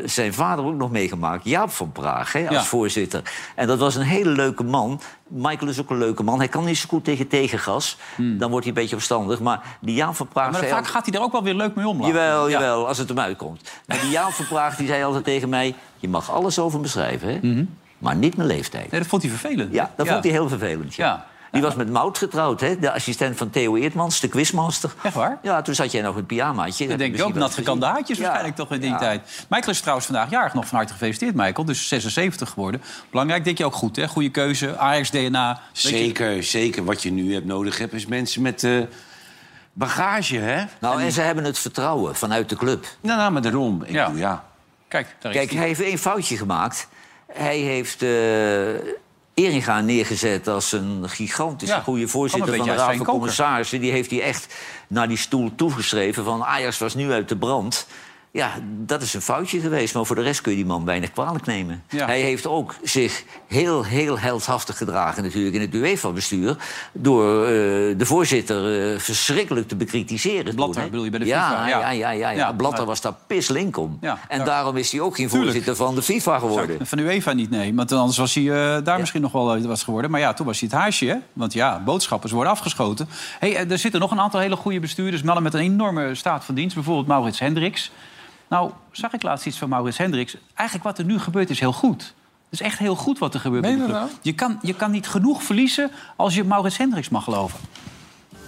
zijn 0.05 0.33
vader 0.33 0.65
ook 0.65 0.75
nog 0.77 0.91
meegemaakt. 0.91 1.45
Jaap 1.45 1.71
van 1.71 1.91
Praag, 1.91 2.33
hè, 2.33 2.47
als 2.47 2.55
Ja. 2.55 2.63
voorzitter. 2.63 3.21
En 3.55 3.67
dat 3.67 3.79
was 3.79 3.95
een 3.95 4.01
hele 4.01 4.29
leuke 4.29 4.63
man. 4.63 5.01
Michael 5.29 5.69
is 5.69 5.79
ook 5.79 5.89
een 5.89 5.97
leuke 5.97 6.23
man. 6.23 6.37
Hij 6.39 6.47
kan 6.47 6.65
niet 6.65 6.77
zo 6.77 6.85
goed 6.89 7.03
tegen 7.03 7.27
tegengas. 7.27 7.97
Dan 8.17 8.49
wordt 8.49 8.65
hij 8.65 8.75
een 8.75 8.81
beetje 8.81 8.95
opstandig. 8.95 9.39
Maar 9.39 9.77
die 9.81 9.95
Jaap 9.95 10.15
van 10.15 10.27
Praag... 10.27 10.49
Hmm. 10.49 10.59
Maar 10.59 10.69
vaak 10.69 10.87
gaat 10.87 11.05
hij 11.05 11.15
er 11.15 11.21
ook 11.21 11.31
wel 11.31 11.43
weer 11.43 11.53
leuk 11.53 11.75
mee 11.75 11.87
om. 11.87 12.05
Jawel, 12.05 12.47
Ja. 12.49 12.59
jawel, 12.59 12.87
als 12.87 12.97
het 12.97 13.09
hem 13.09 13.19
uitkomt. 13.19 13.71
Maar 13.87 13.99
die 14.01 14.09
Jaap 14.09 14.31
van 14.31 14.47
Praag 14.47 14.75
die 14.75 14.87
zei 14.87 15.03
altijd 15.03 15.23
tegen 15.23 15.49
mij... 15.49 15.75
je 15.97 16.09
mag 16.09 16.31
alles 16.31 16.59
over 16.59 16.79
me 16.79 16.87
schrijven, 16.87 17.29
hè? 17.41 17.65
maar 17.97 18.15
niet 18.15 18.35
mijn 18.35 18.47
leeftijd. 18.47 18.83
Mhm. 18.83 18.91
Nee, 18.91 18.99
dat 19.01 19.09
vond 19.09 19.21
hij 19.21 19.31
vervelend. 19.31 19.73
Ja, 19.73 19.91
dat 19.95 20.07
vond 20.07 20.23
hij 20.23 20.33
heel 20.33 20.49
vervelend. 20.49 20.95
Ja. 20.95 21.25
Die 21.51 21.61
was 21.61 21.75
met 21.75 21.89
Mout 21.89 22.17
getrouwd, 22.17 22.59
hè? 22.61 22.79
de 22.79 22.91
assistent 22.91 23.37
van 23.37 23.49
Theo 23.49 23.75
Eertmans, 23.75 24.19
de 24.19 24.27
quizmaster. 24.27 24.91
Echt 25.03 25.13
waar? 25.15 25.39
Ja, 25.41 25.61
toen 25.61 25.75
zat 25.75 25.91
jij 25.91 26.01
nog 26.01 26.13
in 26.13 26.19
een 26.19 26.25
pyjamaatje. 26.25 26.87
Dat 26.87 26.97
denk 26.97 27.15
ik 27.15 27.23
ook. 27.23 27.33
Natgekande 27.33 27.85
haartjes 27.85 28.17
Ja. 28.17 28.23
waarschijnlijk 28.23 28.57
toch 28.57 28.71
in 28.71 28.79
die 28.81 28.89
Ja. 28.89 28.97
tijd. 28.97 29.45
Michael 29.49 29.71
is 29.71 29.79
trouwens 29.79 30.07
vandaag 30.07 30.29
jarig. 30.29 30.53
Nog 30.53 30.67
van 30.67 30.77
harte 30.77 30.93
gefeliciteerd, 30.93 31.35
Michael. 31.35 31.65
Dus 31.65 31.87
76 31.87 32.49
geworden. 32.49 32.81
Belangrijk, 33.11 33.43
denk 33.43 33.57
je 33.57 33.65
ook 33.65 33.73
goed, 33.73 33.95
hè? 33.95 34.07
Goede 34.07 34.29
keuze. 34.29 34.77
Ajax-DNA. 34.77 35.61
Je- 35.73 35.87
Zeker, 35.87 36.43
zeker. 36.43 36.83
Wat 36.83 37.03
je 37.03 37.11
nu 37.11 37.33
hebt 37.33 37.45
nodig 37.45 37.77
hebt, 37.77 37.93
is 37.93 38.05
mensen 38.05 38.41
met 38.41 38.63
eh, 38.63 38.79
bagage, 39.73 40.37
hè? 40.37 40.63
Nou, 40.79 41.01
en 41.01 41.11
ze 41.11 41.21
hebben 41.21 41.43
het 41.43 41.59
vertrouwen 41.59 42.15
vanuit 42.15 42.49
de 42.49 42.55
club. 42.55 42.85
Nou, 43.01 43.17
nou, 43.19 43.31
maar 43.31 43.41
daarom. 43.41 43.83
Ik 43.83 43.91
Ja. 43.91 44.05
bedoel, 44.05 44.19
ja. 44.21 44.43
Kijk, 44.87 45.15
daar 45.19 45.31
Kijk, 45.31 45.49
is 45.51 45.57
hij. 45.57 45.67
heeft 45.67 45.81
één 45.81 45.97
foutje 45.97 46.37
gemaakt. 46.37 46.87
Hij 47.33 47.57
heeft 47.57 48.01
eh 48.01 48.09
Eringa 49.45 49.81
neergezet 49.81 50.47
als 50.47 50.71
een 50.71 51.09
gigantisch 51.09 51.69
Ja, 51.69 51.79
goede 51.79 52.07
voorzitter 52.07 52.55
van 52.55 52.65
de 52.65 52.73
Raad 52.73 52.95
van. 52.95 53.05
Commissarissen. 53.05 53.81
Die 53.81 53.91
heeft 53.91 54.11
hij 54.11 54.21
echt 54.21 54.55
naar 54.87 55.07
die 55.07 55.17
stoel 55.17 55.51
toegeschreven 55.55 56.23
van 56.23 56.43
Ajax 56.43 56.77
was 56.77 56.95
nu 56.95 57.11
uit 57.11 57.29
de 57.29 57.37
brand. 57.37 57.87
Ja, 58.31 58.51
dat 58.63 59.01
is 59.01 59.13
een 59.13 59.21
foutje 59.21 59.59
geweest, 59.59 59.93
maar 59.93 60.05
voor 60.05 60.15
de 60.15 60.21
rest 60.21 60.41
kun 60.41 60.51
je 60.51 60.57
die 60.57 60.65
man 60.67 60.85
weinig 60.85 61.11
kwalijk 61.11 61.45
nemen. 61.45 61.83
Ja. 61.89 62.05
Hij 62.05 62.21
heeft 62.21 62.47
ook 62.47 62.75
zich 62.83 63.23
heel, 63.47 63.83
heel 63.83 64.19
heldhaftig 64.19 64.77
gedragen 64.77 65.23
natuurlijk 65.23 65.55
in 65.55 65.61
het 65.61 65.73
UEFA-bestuur... 65.73 66.55
door 66.91 67.43
eh, 67.43 67.49
de 67.97 68.05
voorzitter 68.05 68.91
eh, 68.93 68.99
verschrikkelijk 68.99 69.67
te 69.67 69.75
bekritiseren. 69.75 70.55
Blatter 70.55 70.83
bedoel 70.83 71.03
je 71.03 71.09
bij 71.09 71.19
de 71.19 71.25
ja, 71.25 71.49
FIFA? 71.49 71.67
Ja, 71.67 71.89
Ja. 71.91 72.09
ja, 72.11 72.29
ja. 72.29 72.53
Blatter 72.53 72.85
was 72.85 73.01
daar 73.01 73.13
pislink 73.27 73.77
om. 73.77 73.97
En 74.01 74.17
daar- 74.37 74.45
daarom 74.45 74.77
is 74.77 74.91
hij 74.91 75.01
ook 75.01 75.15
geen 75.15 75.27
Tuurlijk. 75.27 75.43
voorzitter 75.51 75.75
van 75.85 75.95
de 75.95 76.01
FIFA 76.01 76.39
geworden. 76.39 76.87
Van 76.87 76.99
UEFA 76.99 77.33
niet, 77.33 77.49
nee. 77.49 77.75
Want 77.75 77.91
anders 77.91 78.17
was 78.17 78.33
hij 78.33 78.43
eh, 78.43 78.83
daar 78.83 78.99
misschien 78.99 79.21
nog 79.21 79.31
wel 79.31 79.61
was 79.61 79.83
geworden. 79.83 80.11
Maar 80.11 80.19
ja, 80.19 80.33
toen 80.33 80.45
was 80.45 80.59
hij 80.59 80.69
het 80.71 80.79
haasje, 80.79 81.05
hè? 81.05 81.15
Want 81.33 81.53
ja, 81.53 81.81
boodschappers 81.85 82.31
worden 82.31 82.51
afgeschoten. 82.51 83.09
Hey, 83.39 83.67
er 83.69 83.77
zitten 83.77 83.99
nog 83.99 84.11
een 84.11 84.19
aantal 84.19 84.39
hele 84.39 84.55
goede 84.55 84.79
bestuurders... 84.79 85.21
mannen 85.21 85.43
met 85.43 85.53
een 85.53 85.59
enorme 85.59 86.15
staat 86.15 86.45
van 86.45 86.55
dienst. 86.55 86.75
Bijvoorbeeld 86.75 87.07
Maurits 87.07 87.39
Hendricks. 87.39 87.91
Nou, 88.49 88.71
zag 88.91 89.13
ik 89.13 89.23
laatst 89.23 89.45
iets 89.45 89.57
van 89.57 89.69
Maurits 89.69 89.97
Hendricks. 89.97 90.37
Eigenlijk 90.53 90.87
wat 90.87 90.97
er 90.97 91.05
nu 91.05 91.19
gebeurt 91.19 91.49
is 91.49 91.59
heel 91.59 91.73
goed. 91.73 92.13
Het 92.49 92.59
is 92.59 92.61
echt 92.61 92.79
heel 92.79 92.95
goed 92.95 93.19
wat 93.19 93.33
er 93.33 93.39
gebeurt. 93.39 93.65
Je 93.65 93.75
nou? 93.75 94.09
je, 94.21 94.33
kan, 94.33 94.59
je 94.61 94.73
kan 94.73 94.91
niet 94.91 95.07
genoeg 95.07 95.43
verliezen 95.43 95.91
als 96.15 96.35
je 96.35 96.43
Maurits 96.43 96.77
Hendricks 96.77 97.09
mag 97.09 97.23
geloven. 97.23 97.59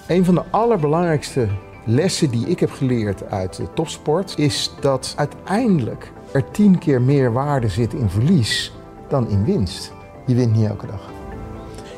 Een 0.08 0.26
van 0.26 0.36
de 0.36 0.44
allerbelangrijkste 0.50 1.48
lessen 1.86 2.30
die 2.30 2.48
ik 2.48 2.60
heb 2.60 2.72
geleerd 2.72 3.30
uit 3.30 3.56
de 3.56 3.74
topsport 3.74 4.38
is 4.38 4.72
dat 4.80 5.14
uiteindelijk 5.18 6.12
er 6.34 6.52
tien 6.52 6.78
keer 6.78 7.02
meer 7.02 7.34
waarde 7.34 7.68
zit 7.68 7.94
in 7.94 8.10
verlies 8.10 8.72
dan 9.10 9.28
in 9.28 9.46
winst. 9.46 9.94
Je 10.26 10.36
wint 10.36 10.56
niet 10.56 10.68
elke 10.68 10.88
dag. 10.88 11.10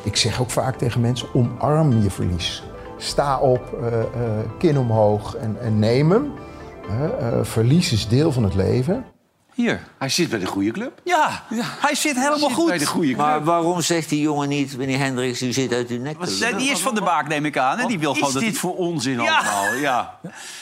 Ik 0.04 0.16
zeg 0.16 0.42
ook 0.42 0.50
vaak 0.50 0.78
tegen 0.78 1.02
mensen: 1.02 1.28
omarm 1.34 2.02
je 2.02 2.10
verlies. 2.10 2.64
Sta 2.98 3.40
op, 3.40 3.74
eh, 3.74 4.02
eh, 4.02 4.08
kin 4.58 4.78
omhoog 4.78 5.36
en, 5.36 5.58
en 5.62 5.80
neem 5.80 6.12
hem. 6.12 6.32
Eh, 6.90 7.28
eh, 7.28 7.46
verlies 7.46 7.92
is 7.92 8.08
deel 8.08 8.32
van 8.32 8.44
het 8.44 8.56
leven. 8.56 9.06
Hier. 9.54 9.82
Hij 9.98 10.10
zit 10.10 10.30
bij 10.30 10.40
de 10.40 10.46
goede 10.46 10.72
club. 10.72 11.02
Ja, 11.04 11.44
hij 11.80 11.96
zit 11.96 12.16
helemaal 12.16 12.38
Zit 12.38 12.52
goed. 12.54 12.68
bij 12.68 12.78
de 12.78 12.86
goede 12.86 13.08
club. 13.08 13.18
Maar 13.18 13.44
waarom 13.44 13.82
zegt 13.82 14.10
die 14.10 14.22
jongen 14.22 14.50
niet, 14.50 14.78
meneer 14.78 14.98
Hendricks, 15.00 15.42
u 15.42 15.52
zit 15.54 15.74
uit 15.74 15.90
uw 15.90 16.00
nek 16.02 16.20
te 16.24 16.54
die 16.58 16.72
is 16.72 16.80
van 16.80 16.96
de 16.96 17.02
baak, 17.02 17.28
neem 17.28 17.46
ik 17.46 17.58
aan. 17.58 17.78
Hè? 17.80 17.88
Die 17.88 18.00
wil 18.00 18.14
gewoon 18.14 18.28
is 18.28 18.34
dat 18.34 18.44
dit 18.44 18.58
voor 18.58 18.76
onzin 18.76 19.22
Ja. 19.22 19.38
allemaal? 19.38 19.74
Ja. 19.74 20.20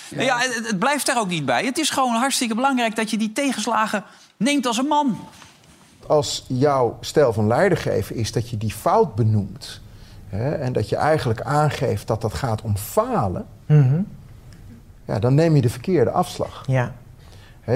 Ja, 0.09 0.37
het, 0.37 0.67
het 0.67 0.79
blijft 0.79 1.05
daar 1.05 1.19
ook 1.19 1.27
niet 1.27 1.45
bij. 1.45 1.65
Het 1.65 1.77
is 1.77 1.89
gewoon 1.89 2.13
hartstikke 2.15 2.55
belangrijk 2.55 2.95
dat 2.95 3.09
je 3.09 3.17
die 3.17 3.31
tegenslagen 3.31 4.03
neemt 4.37 4.65
als 4.65 4.77
een 4.77 4.85
man. 4.87 5.17
Als 6.07 6.45
jouw 6.47 6.97
stijl 7.01 7.33
van 7.33 7.47
leidergeven 7.47 8.15
is 8.15 8.31
dat 8.31 8.49
je 8.49 8.57
die 8.57 8.71
fout 8.73 9.15
benoemt 9.15 9.81
hè, 10.29 10.51
en 10.55 10.73
dat 10.73 10.89
je 10.89 10.95
eigenlijk 10.95 11.41
aangeeft 11.41 12.07
dat 12.07 12.21
dat 12.21 12.33
gaat 12.33 12.61
om 12.61 12.77
falen, 12.77 13.45
ja, 15.05 15.20
dan 15.20 15.36
neem 15.36 15.55
je 15.55 15.62
de 15.62 15.70
verkeerde 15.70 16.12
afslag. 16.12 16.63
Ja. 16.67 16.93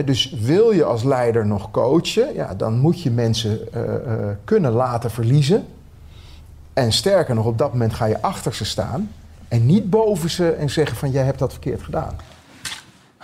Dus 0.05 0.32
wil 0.32 0.72
je 0.72 0.84
als 0.84 1.03
leider 1.03 1.46
nog 1.46 1.72
coachen, 1.72 2.34
ja, 2.34 2.53
dan 2.53 2.79
moet 2.79 3.01
je 3.01 3.12
mensen 3.12 3.74
eh, 3.74 3.96
eh, 3.96 4.36
kunnen 4.44 4.72
laten 4.72 5.12
verliezen. 5.12 5.65
En 6.74 6.91
sterker 6.91 7.36
nog, 7.36 7.46
op 7.46 7.58
dat 7.58 7.72
moment 7.72 7.94
ga 7.94 8.05
je 8.05 8.22
achter 8.22 8.53
ze 8.53 8.65
staan. 8.65 9.12
En 9.48 9.65
niet 9.65 9.89
boven 9.89 10.29
ze 10.29 10.51
en 10.51 10.70
zeggen 10.70 10.98
van 10.98 11.12
jij 11.12 11.24
hebt 11.24 11.39
dat 11.39 11.51
verkeerd 11.51 11.82
gedaan. 11.82 12.15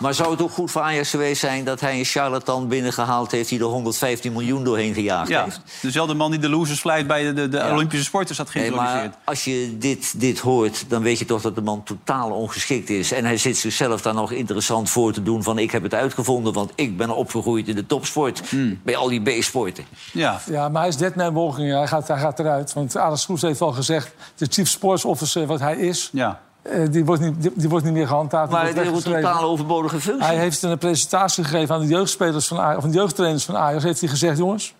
Maar 0.01 0.13
zou 0.13 0.31
het 0.31 0.41
ook 0.41 0.51
goed 0.51 0.71
voor 0.71 0.81
Ajax 0.81 1.09
geweest 1.09 1.39
zijn 1.39 1.63
dat 1.63 1.79
hij 1.79 1.99
een 1.99 2.05
charlatan 2.05 2.67
binnengehaald 2.67 3.31
heeft 3.31 3.49
die 3.49 3.59
er 3.59 3.65
115 3.65 4.31
miljoen 4.31 4.63
doorheen 4.63 4.93
gejaagd 4.93 5.29
Ja, 5.29 5.43
heeft? 5.43 5.59
dezelfde 5.81 6.13
man 6.13 6.31
die 6.31 6.39
de 6.39 6.49
losers 6.49 6.79
flight 6.79 7.07
bij 7.07 7.23
de, 7.23 7.33
de, 7.33 7.49
de 7.49 7.57
Ja. 7.57 7.71
Olympische 7.73 8.05
sporters 8.05 8.37
had 8.37 8.53
Nee, 8.53 8.63
geïntroduceerd. 8.63 9.03
maar 9.11 9.17
als 9.25 9.43
je 9.43 9.75
dit, 9.79 10.19
dit 10.19 10.39
hoort, 10.39 10.85
dan 10.89 11.01
weet 11.01 11.19
je 11.19 11.25
toch 11.25 11.41
dat 11.41 11.55
de 11.55 11.61
man 11.61 11.83
totaal 11.83 12.31
ongeschikt 12.31 12.89
is. 12.89 13.11
En 13.11 13.25
hij 13.25 13.37
zit 13.37 13.57
zichzelf 13.57 14.01
daar 14.01 14.13
nog 14.13 14.31
interessant 14.31 14.89
voor 14.89 15.13
te 15.13 15.23
doen 15.23 15.43
van... 15.43 15.57
ik 15.59 15.71
heb 15.71 15.83
het 15.83 15.93
uitgevonden, 15.93 16.53
want 16.53 16.71
ik 16.75 16.97
ben 16.97 17.09
opgegroeid 17.15 17.67
in 17.67 17.75
de 17.75 17.85
topsport. 17.85 18.41
Bij 18.83 18.95
al 18.95 19.07
die 19.07 19.21
B-sporten. 19.21 19.83
Ja. 20.13 20.41
Ja, 20.45 20.69
maar 20.69 20.81
hij 20.81 20.89
is 20.89 20.97
dead 20.97 21.15
man 21.15 21.33
walking. 21.33 21.71
Hij 21.71 21.87
gaat, 21.87 22.07
hij 22.07 22.19
gaat 22.19 22.39
eruit. 22.39 22.73
Want 22.73 22.97
Alex 22.97 23.25
Kroes 23.25 23.41
heeft 23.41 23.61
al 23.61 23.71
gezegd... 23.71 24.11
de 24.35 24.47
chief 24.49 24.69
sports 24.69 25.05
officer 25.05 25.45
wat 25.45 25.59
hij 25.59 25.75
is... 25.77 26.09
ja. 26.13 26.41
Eh, 26.61 26.91
die, 26.91 27.05
wordt 27.05 27.21
niet, 27.21 27.41
die, 27.41 27.51
die 27.55 27.69
wordt 27.69 27.85
niet 27.85 27.93
meer 27.93 28.07
gehandhaafd. 28.07 28.49
die 28.49 28.57
Maar 28.57 28.73
wordt 28.73 28.77
het 28.77 28.97
is 28.97 29.05
een 29.05 29.21
totaal 29.21 29.43
overbodige 29.43 29.99
functie. 29.99 30.25
Hij 30.25 30.37
heeft 30.37 30.61
een 30.61 30.77
presentatie 30.77 31.43
gegeven 31.43 31.75
aan 31.75 31.81
de 31.81 31.87
jeugdspelers 31.87 32.47
van 32.47 32.59
Ajax, 32.59 32.77
of 32.77 32.91
de 32.91 32.97
jeugdtrainers 32.97 33.45
van 33.45 33.57
Ajax. 33.57 33.83
Heeft 33.83 33.99
hij 33.99 34.09
gezegd: 34.09 34.37
jongens, 34.37 34.75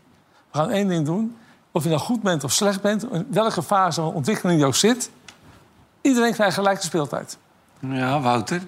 we 0.52 0.58
gaan 0.58 0.70
één 0.70 0.88
ding 0.88 1.06
doen. 1.06 1.36
Of 1.72 1.84
je 1.84 1.90
nou 1.90 2.02
goed 2.02 2.22
bent 2.22 2.44
of 2.44 2.52
slecht 2.52 2.82
bent, 2.82 3.12
in 3.12 3.28
welke 3.30 3.64
fase 3.64 4.02
van 4.02 4.14
ontwikkeling 4.14 4.60
je 4.60 4.66
ook 4.66 4.76
zit, 4.76 5.12
iedereen 6.02 6.34
krijgt 6.34 6.56
gelijk 6.56 6.80
de 6.80 6.86
speeltijd. 6.86 7.38
Ja, 7.80 8.22
Wouter. 8.22 8.62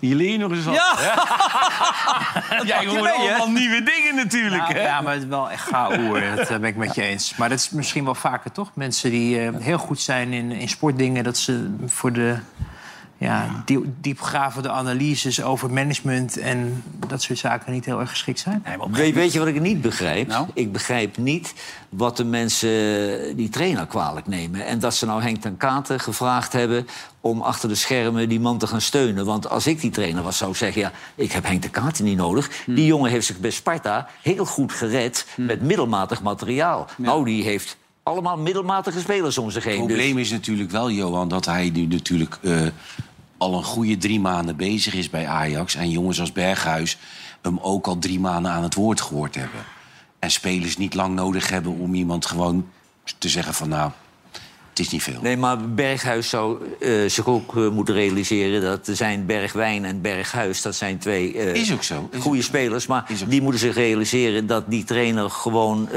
Hier 0.00 0.14
leer 0.14 0.30
je 0.30 0.38
nog 0.38 0.50
eens 0.50 0.64
wat. 0.64 0.74
Ja. 0.74 0.94
Jij 2.64 2.80
je 2.82 2.88
hoort 2.88 3.02
mee, 3.02 3.12
allemaal 3.12 3.50
nieuwe 3.50 3.82
dingen 3.82 4.14
natuurlijk, 4.14 4.68
Ja, 4.68 4.74
hè? 4.74 4.82
ja, 4.82 5.00
maar 5.00 5.12
het 5.12 5.22
is 5.22 5.28
wel 5.28 5.50
echt 5.50 5.68
gaoer. 5.68 6.20
Dat 6.36 6.48
eh, 6.48 6.58
ben 6.58 6.68
ik 6.68 6.76
met 6.76 6.94
je 6.94 7.02
eens. 7.02 7.36
Maar 7.36 7.48
dat 7.48 7.58
is 7.58 7.70
misschien 7.70 8.04
wel 8.04 8.14
vaker 8.14 8.52
toch? 8.52 8.70
Mensen 8.74 9.10
die 9.10 9.40
eh, 9.40 9.48
heel 9.58 9.78
goed 9.78 10.00
zijn 10.00 10.32
in, 10.32 10.50
in 10.50 10.68
sportdingen... 10.68 11.24
dat 11.24 11.38
ze 11.38 11.74
voor 11.86 12.12
de 12.12 12.36
ja, 13.20 13.62
diep, 13.64 13.84
diepgravende 14.00 14.70
analyses 14.70 15.42
over 15.42 15.70
management... 15.70 16.38
en 16.38 16.82
dat 17.06 17.22
soort 17.22 17.38
zaken 17.38 17.72
niet 17.72 17.84
heel 17.84 18.00
erg 18.00 18.10
geschikt 18.10 18.38
zijn. 18.38 18.64
Nee, 18.66 18.76
Weet, 18.90 19.14
weet 19.14 19.32
je 19.32 19.38
wat 19.38 19.48
ik 19.48 19.60
niet 19.60 19.80
begrijp? 19.80 20.28
Nou? 20.28 20.46
Ik 20.54 20.72
begrijp 20.72 21.16
niet 21.16 21.54
wat 21.88 22.16
de 22.16 22.24
mensen 22.24 22.70
die 23.36 23.48
trainer 23.48 23.86
kwalijk 23.86 24.26
nemen. 24.26 24.66
En 24.66 24.78
dat 24.78 24.94
ze 24.94 25.06
nou 25.06 25.22
Henk 25.22 25.40
ten 25.40 25.56
Katen 25.56 26.00
gevraagd 26.00 26.52
hebben 26.52 26.86
om 27.20 27.40
achter 27.40 27.68
de 27.68 27.74
schermen 27.74 28.28
die 28.28 28.40
man 28.40 28.58
te 28.58 28.66
gaan 28.66 28.80
steunen. 28.80 29.24
Want 29.24 29.48
als 29.48 29.66
ik 29.66 29.80
die 29.80 29.90
trainer 29.90 30.22
was, 30.22 30.36
zou 30.36 30.50
ik 30.50 30.56
zeggen... 30.56 30.80
ja, 30.80 30.92
ik 31.14 31.32
heb 31.32 31.44
Henk 31.44 31.60
ten 31.60 31.70
Katen 31.70 32.04
niet 32.04 32.16
nodig. 32.16 32.50
Hm. 32.64 32.74
Die 32.74 32.86
jongen 32.86 33.10
heeft 33.10 33.26
zich 33.26 33.38
bij 33.38 33.50
Sparta 33.50 34.08
heel 34.22 34.44
goed 34.44 34.72
gered 34.72 35.26
met 35.36 35.62
middelmatig 35.62 36.22
materiaal. 36.22 36.86
Nou, 36.96 37.24
die 37.24 37.42
heeft 37.42 37.76
allemaal 38.02 38.38
middelmatige 38.38 39.00
spelers 39.00 39.38
om 39.38 39.50
zich 39.50 39.64
heen. 39.64 39.78
Het 39.78 39.88
Dus- 39.88 39.96
probleem 39.96 40.18
is 40.18 40.30
natuurlijk 40.30 40.70
wel, 40.70 40.90
Johan, 40.90 41.28
dat 41.28 41.44
hij 41.44 41.70
nu 41.70 41.86
natuurlijk 41.86 42.38
eh, 42.42 42.60
al 43.40 43.54
een 43.54 43.64
goede 43.64 43.96
drie 43.96 44.20
maanden 44.20 44.56
bezig 44.56 44.94
is 44.94 45.10
bij 45.10 45.26
Ajax. 45.26 45.74
En 45.74 45.90
jongens 45.90 46.20
als 46.20 46.32
Berghuis 46.32 46.98
hem 47.42 47.58
ook 47.58 47.86
al 47.86 47.98
drie 47.98 48.20
maanden 48.20 48.52
aan 48.52 48.62
het 48.62 48.74
woord 48.74 49.00
gehoord 49.00 49.34
hebben. 49.34 49.60
En 50.18 50.30
spelers 50.30 50.76
niet 50.76 50.94
lang 50.94 51.14
nodig 51.14 51.48
hebben 51.48 51.72
om 51.72 51.94
iemand 51.94 52.26
gewoon 52.26 52.68
te 53.18 53.28
zeggen 53.28 53.54
van 53.54 53.68
nou, 53.68 53.90
het 54.70 54.78
is 54.78 54.88
niet 54.88 55.02
veel. 55.02 55.20
Nee, 55.22 55.36
maar 55.36 55.68
Berghuis 55.68 56.28
zou 56.28 56.58
eh, 56.80 56.90
zich 57.06 57.26
ook 57.26 57.56
eh, 57.56 57.68
moeten 57.68 57.94
realiseren... 57.94 58.60
dat 58.60 58.86
er 58.86 58.96
zijn 58.96 59.26
Bergwijn 59.26 59.84
en 59.84 60.00
Berghuis, 60.00 60.62
dat 60.62 60.74
zijn 60.74 60.98
twee 60.98 61.38
eh, 61.38 61.54
Is 61.54 61.72
ook 61.72 61.82
zo. 61.82 62.08
Is 62.12 62.20
goede 62.20 62.38
ook 62.38 62.44
spelers. 62.44 62.86
Maar 62.86 63.06
die 63.28 63.42
moeten 63.42 63.60
zich 63.60 63.74
realiseren 63.74 64.46
dat 64.46 64.64
die 64.70 64.84
trainer 64.84 65.30
gewoon 65.30 65.88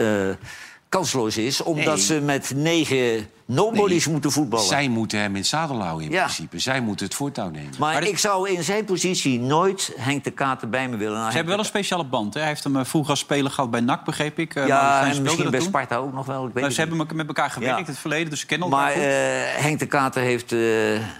kansloos 0.90 1.38
is... 1.38 1.62
omdat 1.62 1.96
Nee. 1.96 2.06
ze 2.06 2.20
met 2.22 2.52
negen 2.56 3.28
nobodies 3.54 4.08
moeten 4.08 4.32
voetballen. 4.32 4.66
Zij 4.66 4.88
moeten 4.88 5.20
hem 5.20 5.30
in 5.32 5.36
het 5.36 5.46
zadel 5.48 5.82
houden 5.82 6.06
in 6.08 6.12
Ja. 6.14 6.22
principe. 6.24 6.60
Zij 6.60 6.82
moeten 6.82 7.06
het 7.06 7.16
voortouw 7.16 7.50
nemen. 7.50 7.70
Maar, 7.80 7.92
Maar 7.92 8.02
dit- 8.02 8.10
ik 8.10 8.18
zou 8.18 8.50
in 8.50 8.64
zijn 8.64 8.86
positie 8.86 9.40
nooit 9.40 9.94
Henk 9.98 10.24
de 10.24 10.32
Katen 10.32 10.70
bij 10.70 10.90
me 10.90 10.98
willen. 10.98 11.14
Nou, 11.18 11.28
Ze 11.30 11.36
hebben 11.36 11.52
wel 11.54 11.60
een 11.64 11.70
speciale 11.70 12.04
band. 12.06 12.34
Hè? 12.34 12.40
Hij 12.40 12.50
heeft 12.50 12.64
hem 12.64 12.76
eh, 12.78 12.86
vroeger 12.86 13.10
als 13.10 13.20
speler 13.20 13.52
gehad 13.52 13.72
bij 13.72 13.80
NAC, 13.82 14.06
begreep 14.06 14.40
ik. 14.40 14.56
Eh, 14.56 14.68
Ja, 14.68 15.02
en 15.06 15.22
misschien 15.22 15.50
bij 15.50 15.60
toen. 15.60 15.68
Sparta 15.70 15.96
ook 15.96 16.14
nog 16.14 16.26
wel. 16.26 16.48
Ik 16.48 16.54
weet 16.54 16.74
ze 16.74 16.80
hebben 16.80 16.98
niet. 16.98 17.14
met 17.14 17.28
elkaar 17.28 17.50
gewerkt 17.50 17.74
Ja. 17.76 17.80
in 17.82 17.86
het 17.90 17.98
verleden, 18.00 18.30
dus 18.30 18.40
ze 18.40 18.46
kennen 18.46 18.70
elkaar 18.70 18.84
Maar 18.86 18.94
goed. 18.94 19.04
eh, 19.04 19.64
Henk 19.64 19.80
de 19.80 19.86
Katen 19.86 20.22
heeft, 20.22 20.52
eh 20.52 20.60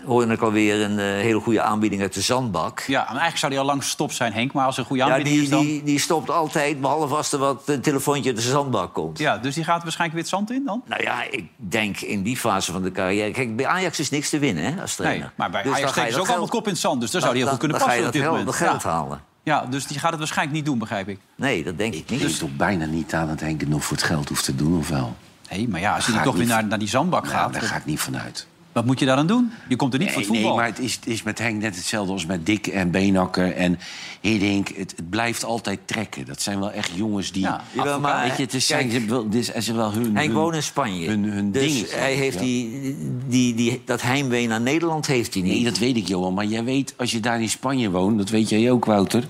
hoorde 0.06 0.34
ik 0.34 0.42
alweer, 0.42 0.82
een 0.82 0.98
hele 1.00 1.40
goede 1.40 1.62
aanbieding 1.62 2.02
uit 2.02 2.14
de 2.14 2.22
zandbak. 2.22 2.80
Ja, 2.88 3.02
en 3.02 3.08
eigenlijk 3.08 3.38
zou 3.38 3.52
hij 3.52 3.62
al 3.62 3.68
lang 3.68 3.82
gestopt 3.84 4.16
zijn, 4.16 4.34
Henk. 4.34 4.54
Maar 4.54 4.66
als 4.66 4.76
er 4.76 4.82
een 4.82 4.88
goede 4.88 5.04
Ja, 5.04 5.10
aanbieding 5.10 5.36
die, 5.36 5.44
is 5.44 5.50
dan... 5.50 5.62
die, 5.66 5.84
die 5.84 6.00
stopt 6.00 6.30
altijd, 6.30 6.82
behalve 6.82 7.16
als 7.16 7.32
er 7.32 7.40
wat 7.40 7.62
een 7.66 7.82
telefoontje 7.82 8.30
uit 8.30 8.36
de 8.42 8.50
zandbak 8.50 8.94
komt. 8.94 9.18
Ja, 9.20 9.38
dus 9.38 9.56
die 9.56 9.64
gaat 9.64 9.84
waarschijnlijk 9.84 10.14
weer 10.14 10.30
het 10.32 10.40
zand 10.48 10.52
in 10.60 10.66
dan? 10.66 10.82
Nou 10.88 11.04
ja, 11.04 11.24
ik 11.32 11.46
denk 11.56 12.00
in 12.00 12.23
die 12.24 12.38
fase 12.38 12.72
van 12.72 12.82
de 12.84 12.92
carrière... 12.92 13.32
Kijk, 13.32 13.56
bij 13.56 13.66
Ajax 13.68 14.00
is 14.00 14.10
niks 14.10 14.30
te 14.30 14.40
winnen 14.40 14.64
hè, 14.64 14.82
als 14.82 14.96
trainer. 14.96 15.20
Nee, 15.26 15.34
maar 15.36 15.50
bij 15.50 15.64
Dus 15.64 15.74
Ajax 15.74 15.92
steken 15.92 16.14
ze 16.14 16.20
ook 16.20 16.28
allemaal 16.28 16.48
kop 16.48 16.66
in 16.66 16.72
het 16.72 16.82
zand. 16.82 17.02
Dus 17.02 17.12
daar 17.12 17.22
zou 17.22 17.34
hij 17.34 17.42
heel 17.42 17.52
goed 17.52 17.60
kunnen 17.60 17.78
dan 17.78 17.88
passen 17.88 18.04
ga 18.04 18.10
op 18.10 18.14
je 18.14 18.20
dit 18.20 18.30
dat 18.30 18.40
moment. 18.40 18.58
geld, 18.58 18.72
dat 18.72 18.82
geld 18.82 18.94
ja. 18.94 19.00
halen. 19.00 19.22
ja, 19.44 19.66
dus 19.66 19.88
die 19.88 20.00
gaat 20.00 20.10
het 20.10 20.20
waarschijnlijk 20.20 20.58
niet 20.58 20.66
doen, 20.66 20.78
begrijp 20.80 21.08
ik. 21.08 21.20
Nee, 21.36 21.64
dat 21.64 21.78
denk 21.78 21.94
ik 21.94 22.00
Ik 22.00 22.10
niet. 22.10 22.20
denk 22.20 22.32
toch 22.32 22.56
bijna 22.56 22.86
niet 22.86 23.14
aan 23.14 23.28
dat 23.28 23.40
Henk 23.40 23.60
het 23.60 23.70
nog 23.70 23.84
voor 23.84 23.98
het 23.98 24.06
geld 24.06 24.30
hoeft 24.30 24.44
te 24.46 24.56
doen, 24.56 24.78
of 24.78 24.90
wel? 24.90 25.16
Nee, 25.50 25.68
maar 25.68 25.80
ja, 25.80 25.96
als 25.96 26.08
ik 26.08 26.22
toch 26.22 26.36
weer 26.36 26.46
naar, 26.48 26.66
naar 26.66 26.80
die 26.80 26.88
zandbak 26.88 27.24
Nou, 27.24 27.36
gaat... 27.36 27.54
daar 27.54 27.62
ga 27.62 27.76
ik 27.76 27.86
niet 27.86 28.00
vanuit. 28.00 28.48
Wat 28.74 28.86
moet 28.86 29.00
je 29.00 29.06
daar 29.06 29.16
dan 29.16 29.28
doen? 29.28 29.52
Je 29.70 29.76
komt 29.76 29.94
er 29.94 30.00
niet 30.00 30.12
voor 30.12 30.22
Nee, 30.22 30.30
het 30.30 30.38
voetbal. 30.38 30.56
nee, 30.56 30.66
maar 30.66 30.76
het 30.76 30.86
is, 30.86 30.96
het 30.96 31.08
is 31.08 31.24
met 31.24 31.40
Henk 31.40 31.62
net 31.62 31.76
hetzelfde 31.76 32.14
als 32.14 32.26
met 32.26 32.46
Dick 32.46 32.68
en 32.68 32.92
Beenakker. 32.92 33.56
En 33.56 33.80
Hiddink, 34.22 34.68
het, 34.68 34.94
het 34.96 35.10
blijft 35.10 35.44
altijd 35.46 35.80
trekken. 35.86 36.26
Dat 36.26 36.42
zijn 36.42 36.60
wel 36.60 36.72
echt 36.72 36.92
jongens 36.96 37.32
die... 37.32 37.42
Ja, 37.42 37.64
Jawel, 37.72 38.00
maar 38.00 38.28
Weet 38.28 38.38
je, 38.38 38.44
het 38.44 38.54
is, 38.54 38.68
zijn, 38.68 38.90
kijk, 38.90 39.34
is, 39.34 39.52
is 39.52 39.68
wel 39.68 39.92
hun... 39.94 40.04
Henk 40.16 40.18
hun- 40.28 40.34
woont 40.34 40.56
in 40.56 40.64
Spanje. 40.64 41.08
Hun, 41.08 41.24
hun 41.24 41.52
dus 41.52 41.74
dingetje, 41.74 41.96
hij 41.96 42.14
heeft 42.14 42.36
ja. 42.36 42.42
die, 42.42 42.96
die, 43.28 43.54
die, 43.54 43.82
dat 43.86 44.02
heimwee 44.02 44.48
naar 44.48 44.62
Nederland 44.62 45.08
heeft 45.08 45.34
hij 45.34 45.44
niet. 45.44 45.54
Nee, 45.54 45.64
dat 45.64 45.78
weet 45.78 45.96
ik, 45.96 46.08
Johan. 46.08 46.34
Maar 46.34 46.46
jij 46.46 46.64
weet, 46.64 46.94
als 46.98 47.12
je 47.12 47.20
daar 47.20 47.42
in 47.42 47.50
Spanje 47.50 47.90
woont... 47.90 48.18
dat 48.18 48.30
weet 48.30 48.50
jij 48.50 48.72
ook, 48.72 48.86
Wouter... 48.86 49.24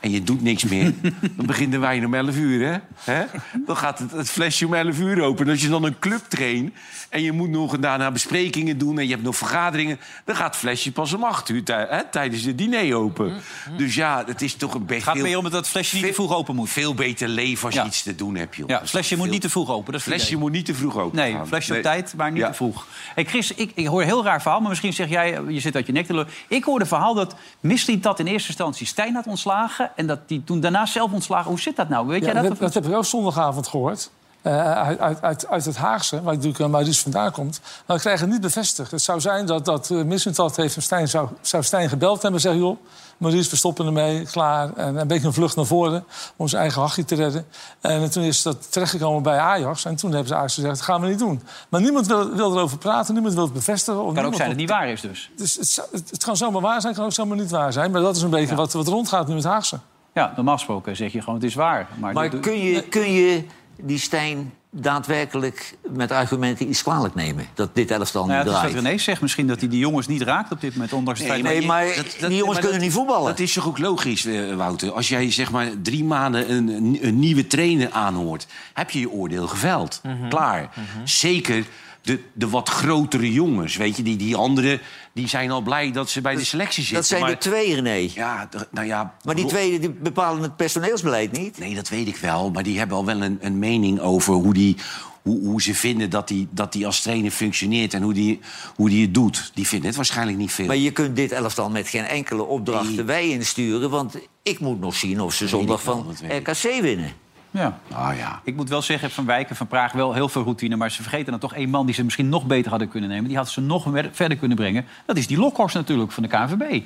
en 0.00 0.10
je 0.10 0.22
doet 0.22 0.42
niks 0.42 0.64
meer... 0.64 0.92
dan 1.36 1.46
begint 1.46 1.72
de 1.72 1.78
wijn 1.78 2.06
om 2.06 2.14
11 2.14 2.36
uur, 2.36 2.66
hè? 2.72 2.78
hè? 3.12 3.24
Dan 3.66 3.76
gaat 3.76 3.98
het, 3.98 4.10
het 4.10 4.30
flesje 4.30 4.66
om 4.66 4.74
11 4.74 4.98
uur 4.98 5.22
open. 5.22 5.44
En 5.44 5.50
als 5.50 5.60
je 5.62 5.68
dan 5.68 5.84
een 5.84 5.98
club 5.98 6.24
traint... 6.28 6.72
en 7.08 7.22
je 7.22 7.32
moet 7.32 7.48
nog 7.50 7.78
daarna 7.78 8.10
besprekingen 8.10 8.78
doen... 8.78 8.98
en 8.98 9.04
je 9.04 9.10
hebt 9.10 9.22
nog 9.22 9.36
vergaderingen... 9.36 9.98
dan 10.24 10.36
gaat 10.36 10.46
het 10.46 10.56
flesje 10.56 10.92
pas 10.92 11.12
om 11.12 11.24
8 11.24 11.48
uur 11.48 11.62
hè, 11.66 12.04
tijdens 12.10 12.42
het 12.42 12.58
diner 12.58 12.94
open. 12.94 13.34
Dus 13.76 13.94
ja, 13.94 14.22
het 14.26 14.42
is 14.42 14.54
toch 14.54 14.74
een 14.74 14.80
beetje... 14.80 14.94
Het 14.94 15.04
gaat 15.04 15.22
meer 15.26 15.36
om 15.38 15.42
dat 15.44 15.52
het 15.52 15.68
flesje 15.68 15.96
niet 15.96 16.06
te 16.06 16.12
vroeg 16.14 16.34
open 16.34 16.54
moet. 16.54 16.70
Veel 16.70 16.94
beter 16.94 17.28
leven 17.28 17.64
als 17.66 17.74
Ja. 17.74 17.82
je 17.82 17.88
iets 17.88 18.02
te 18.02 18.14
doen 18.14 18.34
hebt, 18.36 18.56
joh. 18.56 18.68
Ja, 18.68 18.80
het 18.80 18.90
flesje 18.90 19.14
moet 19.14 19.22
Veel- 19.24 19.32
niet 19.32 19.42
te 19.42 19.50
vroeg 19.50 19.70
open. 19.70 19.92
Dat 19.92 20.00
is 20.00 20.06
flesje 20.06 20.26
idee. 20.26 20.38
moet 20.38 20.52
niet 20.52 20.64
te 20.66 20.74
vroeg 20.74 20.96
open 20.98 21.16
Nee, 21.18 21.32
gaan. 21.32 21.46
flesje 21.46 21.70
Nee. 21.70 21.78
op 21.80 21.84
tijd, 21.84 22.14
maar 22.16 22.30
niet 22.30 22.40
Ja. 22.40 22.48
te 22.48 22.54
vroeg. 22.54 22.86
Hey 23.14 23.24
Chris, 23.24 23.52
ik, 23.54 23.70
ik 23.74 23.86
hoor 23.86 24.00
een 24.00 24.06
heel 24.06 24.24
raar 24.24 24.42
verhaal, 24.42 24.60
maar 24.60 24.68
misschien 24.68 24.92
zeg 24.92 25.08
jij... 25.08 25.40
je 25.48 25.60
zit 25.60 25.74
uit 25.74 25.86
je 25.86 25.92
nek 25.92 26.06
te 26.06 26.12
lullen. 26.12 26.28
Ik 26.48 26.64
hoorde 26.64 26.86
verhaal 26.86 27.14
dat 27.14 27.36
Misliet 27.60 28.02
dat 28.02 28.18
in 28.18 28.26
eerste 28.26 28.48
instantie 28.48 28.86
Stijn 28.86 29.14
had 29.14 29.26
ontslagen... 29.26 29.85
en 29.96 30.06
dat 30.06 30.18
hij 30.26 30.42
toen 30.44 30.60
daarna 30.60 30.86
zelf 30.86 31.12
ontslagen... 31.12 31.50
Hoe 31.50 31.60
zit 31.60 31.76
dat 31.76 31.88
nou? 31.88 32.06
Weet 32.06 32.20
Ja, 32.24 32.32
jij 32.32 32.34
dat? 32.42 32.50
dat, 32.50 32.58
dat 32.58 32.74
heb 32.74 32.86
ik 32.86 32.94
ook 32.94 33.04
zondagavond 33.04 33.68
gehoord. 33.68 34.10
Eh, 34.46 34.72
uit, 34.72 34.98
uit, 34.98 35.22
uit, 35.22 35.46
uit 35.48 35.64
het 35.64 35.76
Haagse, 35.76 36.22
waar 36.22 36.34
natuurlijk 36.34 36.70
Maurice 36.70 37.02
vandaan 37.02 37.32
komt. 37.32 37.60
Maar 37.86 37.96
ik 37.96 38.02
krijg 38.02 38.20
het 38.20 38.30
niet 38.30 38.40
bevestigd. 38.40 38.90
Het 38.90 39.02
zou 39.02 39.20
zijn 39.20 39.46
dat, 39.46 39.64
dat 39.64 39.90
uh, 39.90 40.02
Missentat 40.04 40.56
heeft 40.56 40.82
Stijn, 40.82 41.08
zou, 41.08 41.28
zou 41.40 41.62
Stijn 41.62 41.88
gebeld 41.88 42.22
hebben 42.22 42.32
en 42.32 42.40
zeggen... 42.40 42.60
joh, 42.60 42.76
Maurice, 43.16 43.50
we 43.50 43.56
stoppen 43.56 43.86
ermee, 43.86 44.26
klaar. 44.26 44.72
En 44.74 44.96
een 44.96 45.06
beetje 45.06 45.26
een 45.26 45.32
vlucht 45.32 45.56
naar 45.56 45.64
voren 45.64 46.04
om 46.36 46.48
zijn 46.48 46.62
eigen 46.62 46.80
hachje 46.80 47.04
te 47.04 47.14
redden. 47.14 47.46
En 47.80 48.10
toen 48.10 48.22
is 48.22 48.42
dat 48.42 48.72
terechtgekomen 48.72 49.22
bij 49.22 49.38
Ajax. 49.38 49.84
En 49.84 49.96
toen 49.96 50.10
hebben 50.10 50.28
ze 50.28 50.34
Ajax 50.34 50.54
gezegd, 50.54 50.74
dat 50.74 50.84
gaan 50.84 51.00
we 51.00 51.06
niet 51.06 51.18
doen. 51.18 51.42
Maar 51.68 51.80
niemand 51.80 52.06
wil, 52.06 52.34
wil 52.34 52.56
erover 52.56 52.78
praten, 52.78 53.14
niemand 53.14 53.34
wil 53.34 53.44
het 53.44 53.52
bevestigen. 53.52 54.06
Het 54.06 54.14
kan 54.14 54.24
ook 54.24 54.34
zijn 54.34 54.48
dat 54.48 54.58
het 54.58 54.68
niet 54.68 54.78
waar 54.78 54.88
is 54.88 55.00
dus. 55.00 55.30
Dus 55.36 55.54
het, 55.54 55.88
het, 55.92 56.10
het 56.10 56.24
kan 56.24 56.36
zomaar 56.36 56.62
waar 56.62 56.80
zijn, 56.80 56.86
het 56.86 56.96
kan 56.96 57.04
ook 57.04 57.12
zomaar 57.12 57.36
niet 57.36 57.50
waar 57.50 57.72
zijn. 57.72 57.90
Maar 57.90 58.00
dat 58.00 58.16
is 58.16 58.22
een 58.22 58.30
beetje 58.30 58.54
wat, 58.54 58.72
wat 58.72 58.88
rondgaat 58.88 59.28
nu 59.28 59.34
met 59.34 59.44
Haagse. 59.44 59.78
Ja, 60.12 60.32
normaal 60.36 60.56
gesproken 60.56 60.96
zeg 60.96 61.12
je 61.12 61.18
gewoon 61.20 61.34
het 61.34 61.44
is 61.44 61.54
waar. 61.54 61.88
Maar, 61.98 62.12
Maar 62.12 62.28
kun 62.28 62.58
je, 62.58 62.82
kun 62.82 63.12
je 63.12 63.44
die 63.82 63.98
Stijn 63.98 64.52
daadwerkelijk 64.70 65.74
met 65.88 66.10
argumenten 66.12 66.68
iets 66.68 66.82
kwalijk 66.82 67.14
nemen? 67.14 67.46
Dat 67.54 67.74
dit 67.74 67.90
elftal 67.90 68.26
nou 68.26 68.38
ja, 68.38 68.44
wat 68.44 68.54
draait? 68.54 68.74
René 68.74 68.98
zegt, 68.98 69.20
misschien 69.20 69.46
dat 69.46 69.60
hij 69.60 69.68
die 69.68 69.78
jongens 69.78 70.06
niet 70.06 70.22
raakt 70.22 70.52
op 70.52 70.60
dit 70.60 70.72
moment. 70.72 70.92
Ondanks 70.92 71.20
het 71.20 71.28
Nee, 71.28 71.38
feit 71.42 71.48
Nee, 71.52 71.60
dat- 71.60 71.68
maar 71.70 71.86
dat- 71.86 72.16
dat- 72.20 72.28
die 72.30 72.38
jongens 72.38 72.44
maar 72.46 72.54
kunnen 72.54 72.70
dat- 72.72 72.80
niet 72.80 72.92
voetballen. 72.92 73.26
Dat 73.30 73.38
is 73.38 73.52
toch 73.52 73.66
ook 73.66 73.78
logisch, 73.78 74.24
eh, 74.26 74.54
Wouter? 74.54 74.92
Als 74.92 75.08
jij 75.08 75.30
zeg 75.32 75.50
maar 75.50 75.68
drie 75.82 76.04
maanden 76.04 76.50
een, 76.52 76.98
een 77.00 77.18
nieuwe 77.18 77.46
trainer 77.46 77.90
aanhoort... 77.90 78.46
heb 78.72 78.90
je 78.90 79.00
je 79.00 79.10
oordeel 79.10 79.46
geveld. 79.46 80.00
Mhm. 80.02 80.28
Klaar. 80.28 80.68
Zeker 81.04 81.64
de, 82.06 82.20
de 82.32 82.48
wat 82.48 82.68
grotere 82.68 83.32
jongens, 83.32 83.76
weet 83.76 83.96
je. 83.96 84.02
Die, 84.02 84.16
die 84.16 84.36
anderen 84.36 84.80
die 85.12 85.28
zijn 85.28 85.50
al 85.50 85.60
blij 85.60 85.92
dat 85.92 86.10
ze 86.10 86.20
bij 86.20 86.34
de 86.34 86.44
selectie 86.44 86.82
zitten. 86.82 86.96
dat 86.96 87.06
zijn 87.06 87.20
maar, 87.20 87.30
er 87.30 87.38
twee, 87.38 87.74
René. 87.74 88.08
Ja, 88.14 88.48
nou 88.70 88.86
ja... 88.86 89.14
Maar 89.24 89.34
die 89.34 89.46
twee 89.46 89.80
die 89.80 89.90
bepalen 89.90 90.42
het 90.42 90.56
personeelsbeleid 90.56 91.32
niet. 91.32 91.58
Nee, 91.58 91.74
dat 91.74 91.88
weet 91.88 92.08
ik 92.08 92.16
wel. 92.16 92.50
Maar 92.50 92.62
die 92.62 92.78
hebben 92.78 92.96
al 92.96 93.04
wel 93.04 93.22
een, 93.22 93.38
een 93.40 93.58
mening 93.58 94.00
over 94.00 94.34
hoe 94.34 94.54
die, 94.54 94.76
hoe, 95.22 95.40
hoe 95.40 95.62
ze 95.62 95.74
vinden 95.74 96.10
dat 96.10 96.28
hij 96.28 96.46
dat 96.50 96.72
die 96.72 96.86
als 96.86 97.00
trainer 97.00 97.30
functioneert 97.30 97.94
en 97.94 98.02
hoe 98.02 98.14
die, 98.14 98.40
hoe 98.76 98.88
die 98.88 99.02
het 99.02 99.14
doet. 99.14 99.50
Die 99.54 99.66
vinden 99.66 99.86
het 99.86 99.96
waarschijnlijk 99.96 100.38
niet 100.38 100.52
veel. 100.52 100.66
Maar 100.66 100.76
je 100.76 100.90
kunt 100.90 101.16
dit 101.16 101.32
elftal 101.32 101.70
met 101.70 101.88
geen 101.88 102.04
enkele 102.04 102.42
opdrachten 102.42 102.94
Nee. 102.94 103.04
wij 103.04 103.28
insturen. 103.28 103.90
Want 103.90 104.14
ik 104.42 104.60
moet 104.60 104.80
nog 104.80 104.94
zien 104.94 105.20
of 105.20 105.34
ze 105.34 105.48
zondag 105.48 105.82
van. 105.82 106.16
RKC 106.28 106.80
winnen. 106.80 107.12
Ja. 107.56 107.80
Ah 107.92 108.16
ja. 108.16 108.40
Ik 108.44 108.56
moet 108.56 108.68
wel 108.68 108.82
zeggen, 108.82 109.10
Van 109.10 109.26
Wijk 109.26 109.48
en 109.50 109.56
Van 109.56 109.66
Praag 109.66 109.92
wel 109.92 110.14
heel 110.14 110.28
veel 110.28 110.42
routine. 110.42 110.76
Maar 110.76 110.90
ze 110.90 111.02
vergeten 111.02 111.30
dan 111.30 111.40
toch 111.40 111.54
één 111.54 111.70
man 111.70 111.86
die 111.86 111.94
ze 111.94 112.04
misschien 112.04 112.28
nog 112.28 112.46
beter 112.46 112.70
hadden 112.70 112.88
kunnen 112.88 113.08
nemen. 113.08 113.26
Die 113.26 113.36
hadden 113.36 113.54
ze 113.54 113.60
nog 113.60 113.86
verder 114.12 114.36
kunnen 114.38 114.56
brengen. 114.56 114.84
Dat 115.06 115.16
is 115.16 115.26
die 115.26 115.38
Lokhorst 115.38 115.74
natuurlijk 115.74 116.12
van 116.12 116.22
de 116.22 116.28
KNVB. 116.28 116.82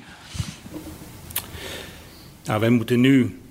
Nou, 2.45 2.59
wij 2.59 2.69
moeten 2.69 2.99
nu 2.99 3.41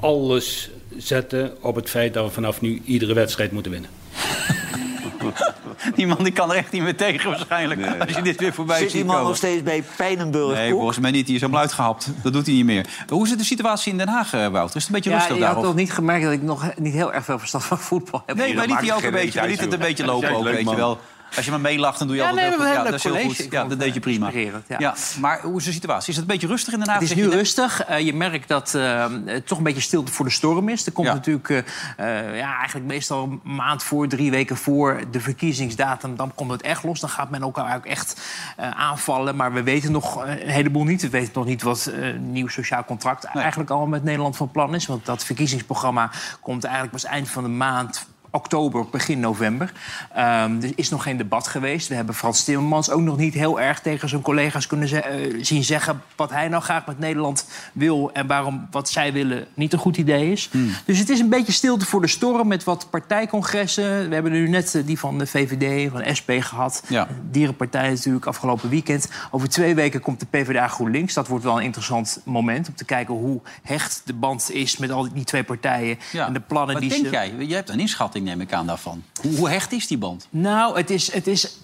alles 0.00 0.70
zetten 0.96 1.62
op 1.62 1.74
het 1.74 1.90
feit 1.90 2.14
dat 2.14 2.26
we 2.26 2.32
vanaf 2.32 2.60
nu 2.60 2.82
iedere 2.84 3.14
wedstrijd 3.14 3.52
moeten 3.52 3.72
winnen. 3.72 3.90
Die 5.96 6.06
man 6.06 6.16
die 6.24 6.32
kan 6.32 6.50
er 6.50 6.56
echt 6.56 6.72
niet 6.72 6.82
meer 6.82 6.96
tegen 6.96 7.30
waarschijnlijk. 7.30 8.00
Als 8.06 8.16
je 8.16 8.22
dit 8.22 8.40
weer 8.40 8.52
voorbij 8.52 8.78
Zit 8.78 8.84
ziet 8.86 8.96
die 8.96 9.04
man 9.04 9.14
komen. 9.14 9.28
nog 9.28 9.36
steeds 9.38 9.62
bij 9.62 9.84
Pijnenburg? 9.96 10.54
Nee, 10.54 10.70
volgens 10.70 10.98
mij 10.98 11.10
niet. 11.10 11.26
Die 11.26 11.34
is 11.34 11.40
helemaal 11.40 11.60
uitgehapt. 11.62 12.08
Dat 12.22 12.32
doet 12.32 12.46
hij 12.46 12.54
niet 12.54 12.64
meer. 12.64 12.86
Hoe 13.08 13.24
is 13.24 13.30
het 13.30 13.38
de 13.38 13.44
situatie 13.44 13.92
in 13.92 13.98
Den 13.98 14.08
Haag, 14.08 14.32
eh, 14.32 14.46
Wouter? 14.46 14.76
Is 14.76 14.82
het 14.82 14.86
een 14.86 14.92
beetje 14.92 15.10
Ja, 15.10 15.16
rustig 15.16 15.34
je 15.34 15.40
daar? 15.40 15.48
had 15.50 15.58
of- 15.58 15.64
toch 15.64 15.74
niet 15.74 15.92
gemerkt 15.92 16.24
dat 16.24 16.32
ik 16.32 16.42
nog 16.42 16.64
niet 16.76 16.94
heel 16.94 17.12
erg 17.12 17.24
veel 17.24 17.38
verstand 17.38 17.64
van 17.64 17.78
voetbal 17.78 18.22
heb. 18.26 18.36
Nee, 18.36 18.54
maar 18.54 18.66
liet 18.66 18.80
hij 18.80 18.94
ook 18.94 19.02
een 19.02 19.10
beetje, 19.10 19.40
we 19.40 19.46
lieten 19.46 19.64
het 19.64 19.72
een 19.74 19.78
beetje 19.80 20.04
lopen 20.04 20.30
ook, 20.36 20.44
weet 20.44 20.70
je 20.70 20.76
wel. 20.76 20.98
Als 21.36 21.44
je 21.44 21.50
maar 21.50 21.60
meelacht, 21.60 21.98
dan 21.98 22.06
doe 22.06 22.16
je 22.16 22.22
Ja, 22.22 22.28
altijd 22.28 22.48
nee, 22.48 22.58
heel 22.58 22.66
goed. 22.66 22.76
Ja, 22.76 22.84
dat 22.84 22.94
is 22.94 23.02
heel 23.02 23.18
goed. 23.18 23.46
Ja, 23.50 23.64
dat 23.64 23.78
deed 23.78 23.94
je 23.94 24.00
prima. 24.00 24.30
ja. 24.32 24.76
Ja, 24.78 24.94
maar 25.20 25.40
hoe 25.40 25.58
is 25.58 25.64
de 25.64 25.72
situatie? 25.72 26.08
Is 26.10 26.16
het 26.16 26.24
een 26.24 26.32
beetje 26.32 26.46
rustig 26.46 26.72
in 26.72 26.78
Den 26.78 26.88
Haag? 26.88 27.00
Het 27.00 27.10
is 27.10 27.16
nu 27.16 27.22
je 27.22 27.30
rustig. 27.30 27.82
Eh, 27.84 27.98
je 27.98 28.14
merkt 28.14 28.48
dat 28.48 28.74
eh, 28.74 29.06
het 29.24 29.46
toch 29.46 29.58
een 29.58 29.64
beetje 29.64 29.80
stilte 29.80 30.12
voor 30.12 30.24
de 30.24 30.30
storm 30.30 30.68
is. 30.68 30.86
Er 30.86 30.92
komt 30.92 31.06
Ja. 31.06 31.14
natuurlijk 31.14 31.48
eh, 31.96 32.36
ja, 32.36 32.56
eigenlijk 32.58 32.86
meestal 32.86 33.22
een 33.22 33.40
maand 33.54 33.82
voor, 33.82 34.08
drie 34.08 34.30
weken 34.30 34.56
voor 34.56 35.00
de 35.10 35.20
verkiezingsdatum. 35.20 36.16
Dan 36.16 36.34
komt 36.34 36.50
het 36.50 36.62
echt 36.62 36.82
los. 36.82 37.00
Dan 37.00 37.10
gaat 37.10 37.30
men 37.30 37.42
elkaar 37.42 37.76
ook 37.76 37.86
echt 37.86 38.20
aanvallen. 38.74 39.36
Maar 39.36 39.52
we 39.52 39.62
weten 39.62 39.92
nog 39.92 40.24
een 40.26 40.48
heleboel 40.48 40.84
niet. 40.84 41.02
We 41.02 41.08
weten 41.08 41.32
nog 41.34 41.44
niet 41.46 41.62
wat 41.62 41.90
een 41.92 42.32
nieuw 42.32 42.48
sociaal 42.48 42.84
contract 42.84 43.24
eigenlijk 43.24 43.70
allemaal 43.70 43.88
met 43.88 44.04
Nederland 44.04 44.36
van 44.36 44.50
plan 44.50 44.74
is. 44.74 44.86
Want 44.86 45.06
dat 45.06 45.24
verkiezingsprogramma 45.24 46.10
komt 46.40 46.64
eigenlijk 46.64 46.92
pas 46.92 47.04
eind 47.04 47.28
van 47.28 47.42
de 47.42 47.48
maand 47.48 48.06
oktober, 48.30 48.86
begin 48.90 49.20
november. 49.20 49.72
Ehm, 50.14 50.62
er 50.62 50.72
is 50.74 50.88
nog 50.90 51.02
geen 51.02 51.16
debat 51.16 51.46
geweest. 51.48 51.88
We 51.88 51.94
hebben 51.94 52.14
Frans 52.14 52.44
Timmermans 52.44 52.90
ook 52.90 53.00
nog 53.00 53.16
niet 53.16 53.34
heel 53.34 53.60
erg 53.60 53.80
tegen 53.80 54.08
zijn 54.08 54.22
collega's 54.22 54.66
kunnen 54.66 54.88
ze- 54.88 55.00
eh, 55.00 55.38
zien 55.44 55.64
zeggen... 55.64 56.02
wat 56.16 56.30
hij 56.30 56.48
nou 56.48 56.62
graag 56.62 56.86
met 56.86 56.98
Nederland 56.98 57.46
wil 57.72 58.10
en 58.12 58.26
waarom 58.26 58.66
wat 58.70 58.88
zij 58.90 59.12
willen 59.12 59.46
niet 59.54 59.72
een 59.72 59.78
goed 59.78 59.96
idee 59.96 60.32
is. 60.32 60.48
Hmm. 60.50 60.70
Dus 60.84 60.98
het 60.98 61.08
is 61.08 61.20
een 61.20 61.28
beetje 61.28 61.52
stilte 61.52 61.86
voor 61.86 62.00
de 62.00 62.06
storm 62.08 62.48
met 62.48 62.64
wat 62.64 62.86
partijcongressen. 62.90 64.08
We 64.08 64.14
hebben 64.14 64.32
nu 64.32 64.48
net 64.48 64.74
eh, 64.74 64.86
die 64.86 64.98
van 64.98 65.18
de 65.18 65.26
VVD, 65.26 65.90
van 65.90 66.02
SP 66.18 66.30
gehad. 66.40 66.82
Ja. 66.88 67.08
Dierenpartij 67.30 67.88
natuurlijk 67.90 68.26
afgelopen 68.26 68.68
weekend. 68.68 69.08
Over 69.30 69.48
twee 69.48 69.74
weken 69.74 70.00
komt 70.00 70.20
de 70.20 70.26
PvdA 70.30 70.68
GroenLinks. 70.68 71.14
Dat 71.14 71.28
wordt 71.28 71.44
wel 71.44 71.56
een 71.56 71.62
interessant 71.64 72.20
moment 72.24 72.68
om 72.68 72.74
te 72.74 72.84
kijken 72.84 73.14
hoe 73.14 73.40
hecht 73.62 74.02
de 74.04 74.12
band 74.12 74.50
is... 74.52 74.76
met 74.76 74.90
al 74.90 75.12
die 75.12 75.24
twee 75.24 75.42
partijen 75.44 75.98
Ja. 76.12 76.26
en 76.26 76.32
de 76.32 76.40
plannen 76.40 76.72
Wat 76.72 76.82
die 76.82 76.90
denk 76.90 77.04
ze... 77.04 77.10
jij? 77.10 77.34
Je 77.46 77.54
hebt 77.54 77.68
een 77.68 77.80
inschatting, 77.80 78.19
neem 78.22 78.40
ik 78.40 78.52
aan, 78.52 78.66
daarvan. 78.66 79.02
Hoe, 79.22 79.36
hoe 79.36 79.48
hecht 79.48 79.72
is 79.72 79.86
die 79.86 79.98
band? 79.98 80.26
Nou, 80.30 80.76
het 80.76 80.90
is, 80.90 81.12
het 81.12 81.26
is 81.26 81.58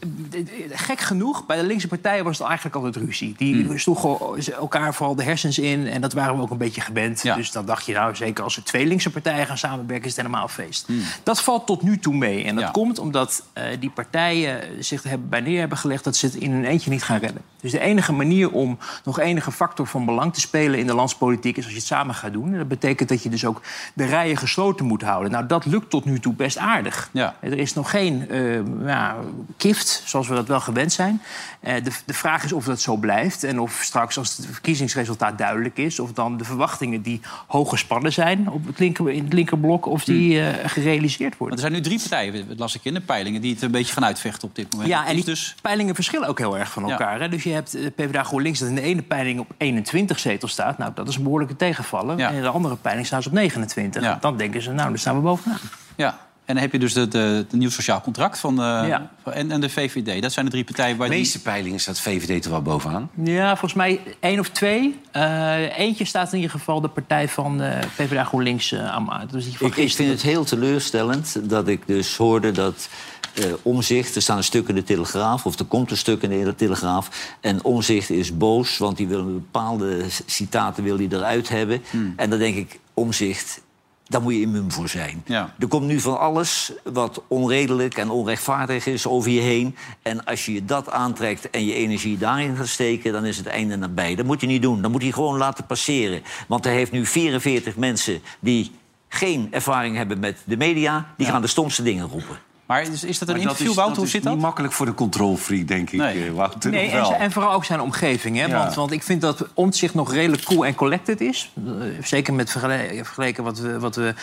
gek 0.71 1.01
genoeg. 1.01 1.47
Bij 1.47 1.57
de 1.57 1.67
linkse 1.67 1.89
partijen 1.89 2.25
was 2.25 2.39
het 2.39 2.47
eigenlijk 2.47 2.77
altijd 2.77 2.97
ruzie. 3.05 3.35
Die 3.37 3.65
Hmm. 3.65 3.79
sloegen 3.79 4.19
elkaar 4.53 4.95
vooral 4.95 5.15
de 5.15 5.23
hersens 5.23 5.59
in. 5.59 5.87
En 5.87 6.01
dat 6.01 6.13
waren 6.13 6.37
we 6.37 6.43
ook 6.43 6.51
een 6.51 6.57
beetje 6.57 6.81
gewend. 6.81 7.23
Ja. 7.23 7.35
Dus 7.37 7.51
dan 7.51 7.67
dacht 7.67 7.87
je, 7.87 7.93
nou, 7.93 8.15
zeker 8.17 8.45
als 8.45 8.57
er 8.57 8.65
twee 8.65 8.87
linkse 8.87 9.11
partijen 9.11 9.47
gaan 9.47 9.59
samenwerken... 9.59 10.07
is 10.09 10.17
het 10.17 10.27
helemaal 10.27 10.49
feest. 10.49 10.87
Hmm. 10.87 11.03
Dat 11.23 11.43
valt 11.43 11.67
tot 11.67 11.83
nu 11.83 11.99
toe 11.99 12.15
mee. 12.15 12.45
En 12.45 12.55
dat 12.55 12.65
Ja. 12.65 12.71
komt 12.71 12.99
omdat 12.99 13.43
eh, 13.53 13.65
die 13.81 13.91
partijen 13.91 14.85
zich 14.85 15.03
hebben 15.03 15.29
bij 15.29 15.41
neer 15.41 15.59
hebben 15.59 15.79
gelegd... 15.79 16.05
dat 16.05 16.17
ze 16.17 16.27
het 16.27 16.35
in 16.35 16.51
hun 16.53 16.65
eentje 16.65 16.91
niet 16.91 17.03
gaan 17.03 17.19
redden. 17.19 17.43
Dus 17.61 17.71
de 17.71 17.81
enige 17.81 18.13
manier 18.13 18.51
om 18.51 18.79
nog 19.05 19.19
enige 19.21 19.53
factor 19.53 19.87
van 19.87 20.05
belang 20.05 20.35
te 20.35 20.41
spelen... 20.41 20.79
in 20.79 20.87
de 20.87 20.95
landspolitiek 20.95 21.57
is 21.57 21.63
als 21.65 21.73
je 21.73 21.79
het 21.79 21.87
samen 21.89 22.15
gaat 22.15 22.33
doen. 22.33 22.53
En 22.53 22.59
dat 22.59 22.69
betekent 22.69 23.09
dat 23.09 23.23
je 23.23 23.29
dus 23.29 23.45
ook 23.45 23.63
de 23.95 24.05
rijen 24.05 24.37
gesloten 24.37 24.87
moet 24.87 25.03
houden. 25.03 25.31
Nou, 25.33 25.47
dat 25.47 25.67
lukt 25.67 25.91
tot 25.91 26.05
nu 26.05 26.21
toe 26.21 26.33
best 26.35 26.46
aardig. 26.59 27.09
Ja. 27.13 27.35
Er 27.41 27.59
is 27.59 27.75
nog 27.75 27.91
geen 27.91 28.29
eh, 28.31 28.87
ja, 28.87 29.17
kift, 29.57 30.03
zoals 30.05 30.29
we 30.29 30.35
dat 30.35 30.49
wel 30.49 30.61
gewend 30.61 30.93
zijn. 30.93 31.23
Eh, 31.61 31.85
de, 31.85 31.91
de 32.07 32.15
vraag 32.15 32.45
is 32.45 32.53
of 32.53 32.65
dat 32.65 32.81
zo 32.81 32.97
blijft. 32.97 33.45
En 33.45 33.61
of 33.61 33.79
straks, 33.83 34.19
als 34.19 34.37
het 34.37 34.47
verkiezingsresultaat 34.51 35.39
duidelijk 35.39 35.77
is... 35.79 36.01
of 36.01 36.13
dan 36.13 36.37
de 36.37 36.45
verwachtingen 36.45 37.03
die 37.03 37.21
hoog 37.47 37.69
gespannen 37.71 38.13
zijn 38.13 38.51
op 38.51 38.67
het 38.67 38.79
linker, 38.79 39.11
in 39.11 39.25
het 39.25 39.33
linkerblok... 39.33 39.87
of 39.87 40.05
die 40.05 40.15
Hmm. 40.41 40.49
eh, 40.55 40.69
gerealiseerd 40.71 41.21
Want 41.21 41.39
worden. 41.39 41.57
er 41.57 41.63
zijn 41.63 41.73
nu 41.73 41.81
drie 41.81 41.99
partijen, 41.99 42.49
dat 42.49 42.59
las 42.59 42.75
ik 42.75 42.85
in 42.85 42.95
de 42.95 43.01
peilingen... 43.01 43.41
die 43.41 43.53
het 43.55 43.63
een 43.63 43.71
beetje 43.71 43.93
gaan 43.93 44.05
uitvechten 44.05 44.49
op 44.49 44.55
dit 44.55 44.71
moment. 44.73 44.89
Ja, 44.91 45.01
en 45.07 45.09
Is 45.11 45.15
die 45.17 45.25
dus... 45.25 45.55
peilingen 45.63 45.95
verschillen 45.95 46.29
ook 46.29 46.39
heel 46.39 46.59
erg 46.59 46.71
van 46.73 46.85
Ja. 46.87 46.91
elkaar. 46.91 47.21
Hè? 47.21 47.29
Dus 47.29 47.43
je 47.43 47.53
hebt 47.53 47.77
PvdA 47.95 48.23
GroenLinks 48.23 48.59
dat 48.59 48.69
in 48.69 48.75
de 48.75 48.81
ene 48.81 49.03
peiling 49.03 49.41
op 49.41 49.51
21 49.57 50.19
zetels 50.19 50.53
staat. 50.53 50.79
Nou, 50.79 50.93
dat 50.95 51.09
is 51.09 51.17
een 51.17 51.23
behoorlijke 51.23 51.57
tegenvallen. 51.57 52.19
En 52.21 52.35
in 52.35 52.43
de 52.43 52.49
andere 52.49 52.77
peiling 52.77 53.07
staan 53.07 53.23
ze 53.23 53.29
op 53.29 53.35
29. 53.35 54.03
Ja. 54.03 54.19
Dan 54.21 54.37
denken 54.37 54.63
ze, 54.63 54.73
nou, 54.73 54.89
dan 54.89 54.99
staan 54.99 55.15
we 55.17 55.21
bovenaan. 55.21 55.59
Ja. 55.97 56.19
En 56.47 56.55
dan 56.55 56.63
heb 56.63 56.73
je 56.73 56.79
dus 56.79 56.95
het 56.95 57.13
de, 57.13 57.47
de 57.51 57.57
nieuw 57.57 57.71
sociaal 57.71 58.01
contract 58.01 58.39
van, 58.39 58.53
eh, 58.63 58.89
Ja. 58.89 59.11
van- 59.23 59.33
en, 59.33 59.51
en 59.51 59.61
de 59.61 59.69
VVD. 59.69 60.23
Dat 60.23 60.33
zijn 60.33 60.45
de 60.45 60.51
drie 60.51 60.65
partijen 60.65 60.97
waar 60.97 61.07
De 61.09 61.13
die... 61.15 61.23
meeste 61.23 61.41
peilingen 61.43 61.81
staat 61.81 62.01
VVD 62.01 62.45
er 62.45 62.51
wel 62.51 62.63
bovenaan. 62.63 63.11
Ja, 63.25 63.49
volgens 63.49 63.75
mij 63.75 64.01
één 64.21 64.39
of 64.39 64.49
twee. 64.49 64.99
Eh, 65.13 65.79
eentje 65.79 66.05
staat 66.05 66.29
in 66.33 66.37
ieder 66.39 66.51
geval 66.51 66.81
de 66.81 66.89
partij 66.89 67.29
van 67.29 67.61
eh 67.63 67.79
PvdA 67.97 68.25
GroenLinks 68.25 68.73
uh, 68.73 68.87
aan. 68.93 69.29
Dus 69.31 69.45
die 69.45 69.53
Ik, 69.67 69.77
ik 69.77 69.93
vind 69.95 70.11
het 70.11 70.23
heel 70.23 70.45
teleurstellend 70.45 71.51
dat 71.51 71.69
ik 71.69 71.87
dus 71.87 72.17
hoorde 72.17 72.53
dat 72.53 72.89
eh 73.35 73.45
Omzicht... 73.63 74.15
er 74.17 74.23
staan 74.23 74.37
een 74.37 74.45
stuk 74.45 74.69
in 74.69 74.75
de 74.75 74.83
Telegraaf, 74.85 75.47
of 75.47 75.59
er 75.59 75.65
komt 75.65 75.91
een 75.91 75.97
stuk 75.97 76.23
in 76.23 76.45
de 76.45 76.55
Telegraaf... 76.55 77.09
en 77.41 77.65
Omzicht 77.65 78.11
is 78.11 78.37
boos, 78.37 78.79
want 78.79 78.97
die 78.97 79.07
wil 79.07 79.19
een 79.19 79.33
bepaalde 79.35 80.05
citaten 80.27 80.85
wil 80.85 80.97
die 80.97 81.09
eruit 81.15 81.49
hebben. 81.49 81.83
En 82.17 82.31
dan 82.31 82.39
denk 82.39 82.57
ik, 82.57 82.79
Omzicht, 82.95 83.61
daar 84.09 84.23
moet 84.23 84.35
je 84.35 84.41
immuun 84.41 84.73
voor 84.73 84.89
zijn. 84.89 85.23
Ja. 85.27 85.55
Er 85.59 85.69
komt 85.69 85.87
nu 85.87 86.01
van 86.01 86.19
alles 86.19 86.73
wat 86.85 87.23
onredelijk 87.29 87.97
en 87.97 88.11
onrechtvaardig 88.11 88.87
is 88.87 89.07
over 89.07 89.31
je 89.31 89.41
heen. 89.41 89.77
En 90.03 90.25
als 90.25 90.45
je 90.47 90.53
je 90.53 90.65
dat 90.65 90.91
aantrekt 90.91 91.51
en 91.51 91.65
je 91.65 91.75
energie 91.75 92.19
daarin 92.19 92.57
gaat 92.57 92.69
steken... 92.69 93.13
dan 93.13 93.25
is 93.25 93.37
het 93.37 93.47
einde 93.47 93.77
nabij. 93.77 94.15
Dat 94.15 94.27
moet 94.27 94.41
je 94.41 94.47
niet 94.47 94.63
doen. 94.63 94.83
Dat 94.83 94.91
moet 94.91 95.03
je 95.03 95.13
gewoon 95.13 95.37
laten 95.37 95.67
passeren. 95.67 96.23
Want 96.49 96.65
hij 96.65 96.75
heeft 96.75 96.93
nu 96.93 97.07
44 97.07 97.77
mensen 97.77 98.21
die 98.41 98.73
geen 99.09 99.49
ervaring 99.51 99.97
hebben 99.97 100.19
met 100.19 100.39
de 100.45 100.57
media... 100.57 101.07
die 101.17 101.27
Ja. 101.27 101.33
gaan 101.33 101.43
de 101.43 101.47
stomste 101.47 101.83
dingen 101.83 102.09
roepen. 102.09 102.39
Maar 102.67 102.83
is, 102.83 103.05
is 103.05 103.19
dat 103.19 103.29
een 103.29 103.35
Maar 103.35 103.43
interview, 103.43 103.69
is, 103.71 103.75
Wouter? 103.75 103.97
Hoe 103.97 104.05
is 104.05 104.11
zit 104.11 104.23
niet 104.25 104.33
dat? 104.33 104.43
makkelijk 104.43 104.73
voor 104.73 104.87
de 104.87 104.95
controlfreak, 104.95 105.69
denk 105.69 105.91
ik, 105.91 105.99
Nee. 106.01 106.25
eh, 106.27 106.33
Wouter. 106.33 106.71
Nee, 106.71 106.91
en, 106.91 107.33
vooral 107.33 107.53
ook 107.53 107.65
zijn 107.65 107.81
omgeving. 107.81 108.37
Hè? 108.37 108.45
Ja. 108.45 108.59
Want, 108.59 108.75
want 108.75 108.93
ik 108.93 109.03
vind 109.03 109.21
dat 109.21 109.47
Omtzigt 109.55 109.95
nog 109.95 110.13
redelijk 110.13 110.45
cool 110.45 110.67
en 110.67 110.75
collected 110.75 111.21
is. 111.21 111.53
Eh, 111.67 111.73
Zeker 112.03 112.35
met 112.35 112.51
vergele- 112.51 112.89
vergeleken 113.05 113.45
wat 113.45 113.59
we, 113.59 113.79
wat 113.79 113.97
we 113.97 114.03
een 114.07 114.15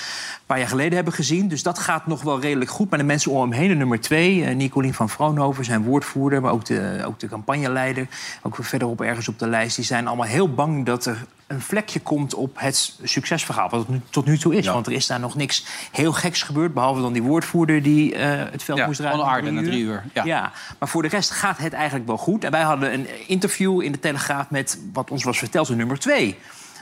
paar 0.46 0.60
jaar 0.60 0.68
geleden 0.68 0.94
hebben 0.96 1.14
gezien. 1.14 1.48
Dus 1.48 1.64
dat 1.64 1.80
gaat 1.80 2.08
nog 2.08 2.22
wel 2.22 2.40
redelijk 2.40 2.72
goed. 2.72 2.90
Maar 2.90 3.00
de 3.00 3.06
mensen 3.06 3.32
om 3.32 3.42
hem 3.42 3.52
heen, 3.52 3.68
de 3.68 3.76
nummer 3.76 4.00
twee... 4.02 4.44
eh, 4.46 4.56
Nicolien 4.56 4.94
van 4.94 5.10
Vroonhoven, 5.10 5.66
zijn 5.66 5.84
woordvoerder... 5.84 6.42
maar 6.42 6.52
ook 6.52 6.66
de, 6.66 7.04
ook 7.06 7.20
de 7.20 7.28
campagneleider, 7.28 8.08
ook 8.42 8.58
verderop 8.60 9.02
ergens 9.02 9.28
op 9.28 9.40
de 9.40 9.48
lijst... 9.48 9.76
die 9.76 9.86
zijn 9.86 10.08
allemaal 10.08 10.26
heel 10.28 10.54
bang 10.54 10.86
dat 10.86 11.06
er 11.06 11.26
een 11.54 11.62
vlekje 11.62 12.00
komt 12.00 12.34
op 12.34 12.52
het 12.60 12.96
succesverhaal... 13.04 13.70
wat 13.70 13.80
het 13.80 13.90
nu, 13.90 14.02
tot 14.10 14.26
nu 14.26 14.38
toe 14.38 14.56
is. 14.56 14.66
Ja. 14.66 14.74
Want 14.74 14.88
er 14.88 14.94
is 14.94 15.08
daar 15.08 15.20
nog 15.20 15.36
niks 15.36 15.66
heel 15.92 16.12
geks 16.14 16.42
gebeurd... 16.44 16.74
behalve 16.74 17.02
dan 17.02 17.14
die 17.14 17.24
woordvoerder 17.24 17.84
die 17.84 18.16
eh, 18.16 18.52
het 18.52 18.64
veld 18.64 18.78
Ja, 18.78 18.86
moest 18.86 19.00
draaien. 19.00 19.20
onaardig 19.20 19.52
na 19.52 19.62
na 19.62 19.68
drie 19.68 19.84
uur. 19.84 20.04
Ja. 20.14 20.24
ja, 20.24 20.52
maar 20.80 20.90
voor 20.90 21.02
de 21.02 21.08
rest 21.08 21.32
gaat 21.32 21.58
het 21.58 21.74
eigenlijk 21.74 22.08
wel 22.08 22.18
goed. 22.18 22.44
En 22.44 22.52
wij 22.52 22.62
hadden 22.62 22.94
een 22.94 23.08
interview 23.28 23.82
in 23.82 23.92
de 23.92 24.00
Telegraaf 24.00 24.50
met 24.50 24.80
wat 24.94 25.12
ons 25.12 25.24
was 25.24 25.38
verteld, 25.38 25.68
de 25.68 25.76
nummer 25.76 26.00
twee. 26.00 26.38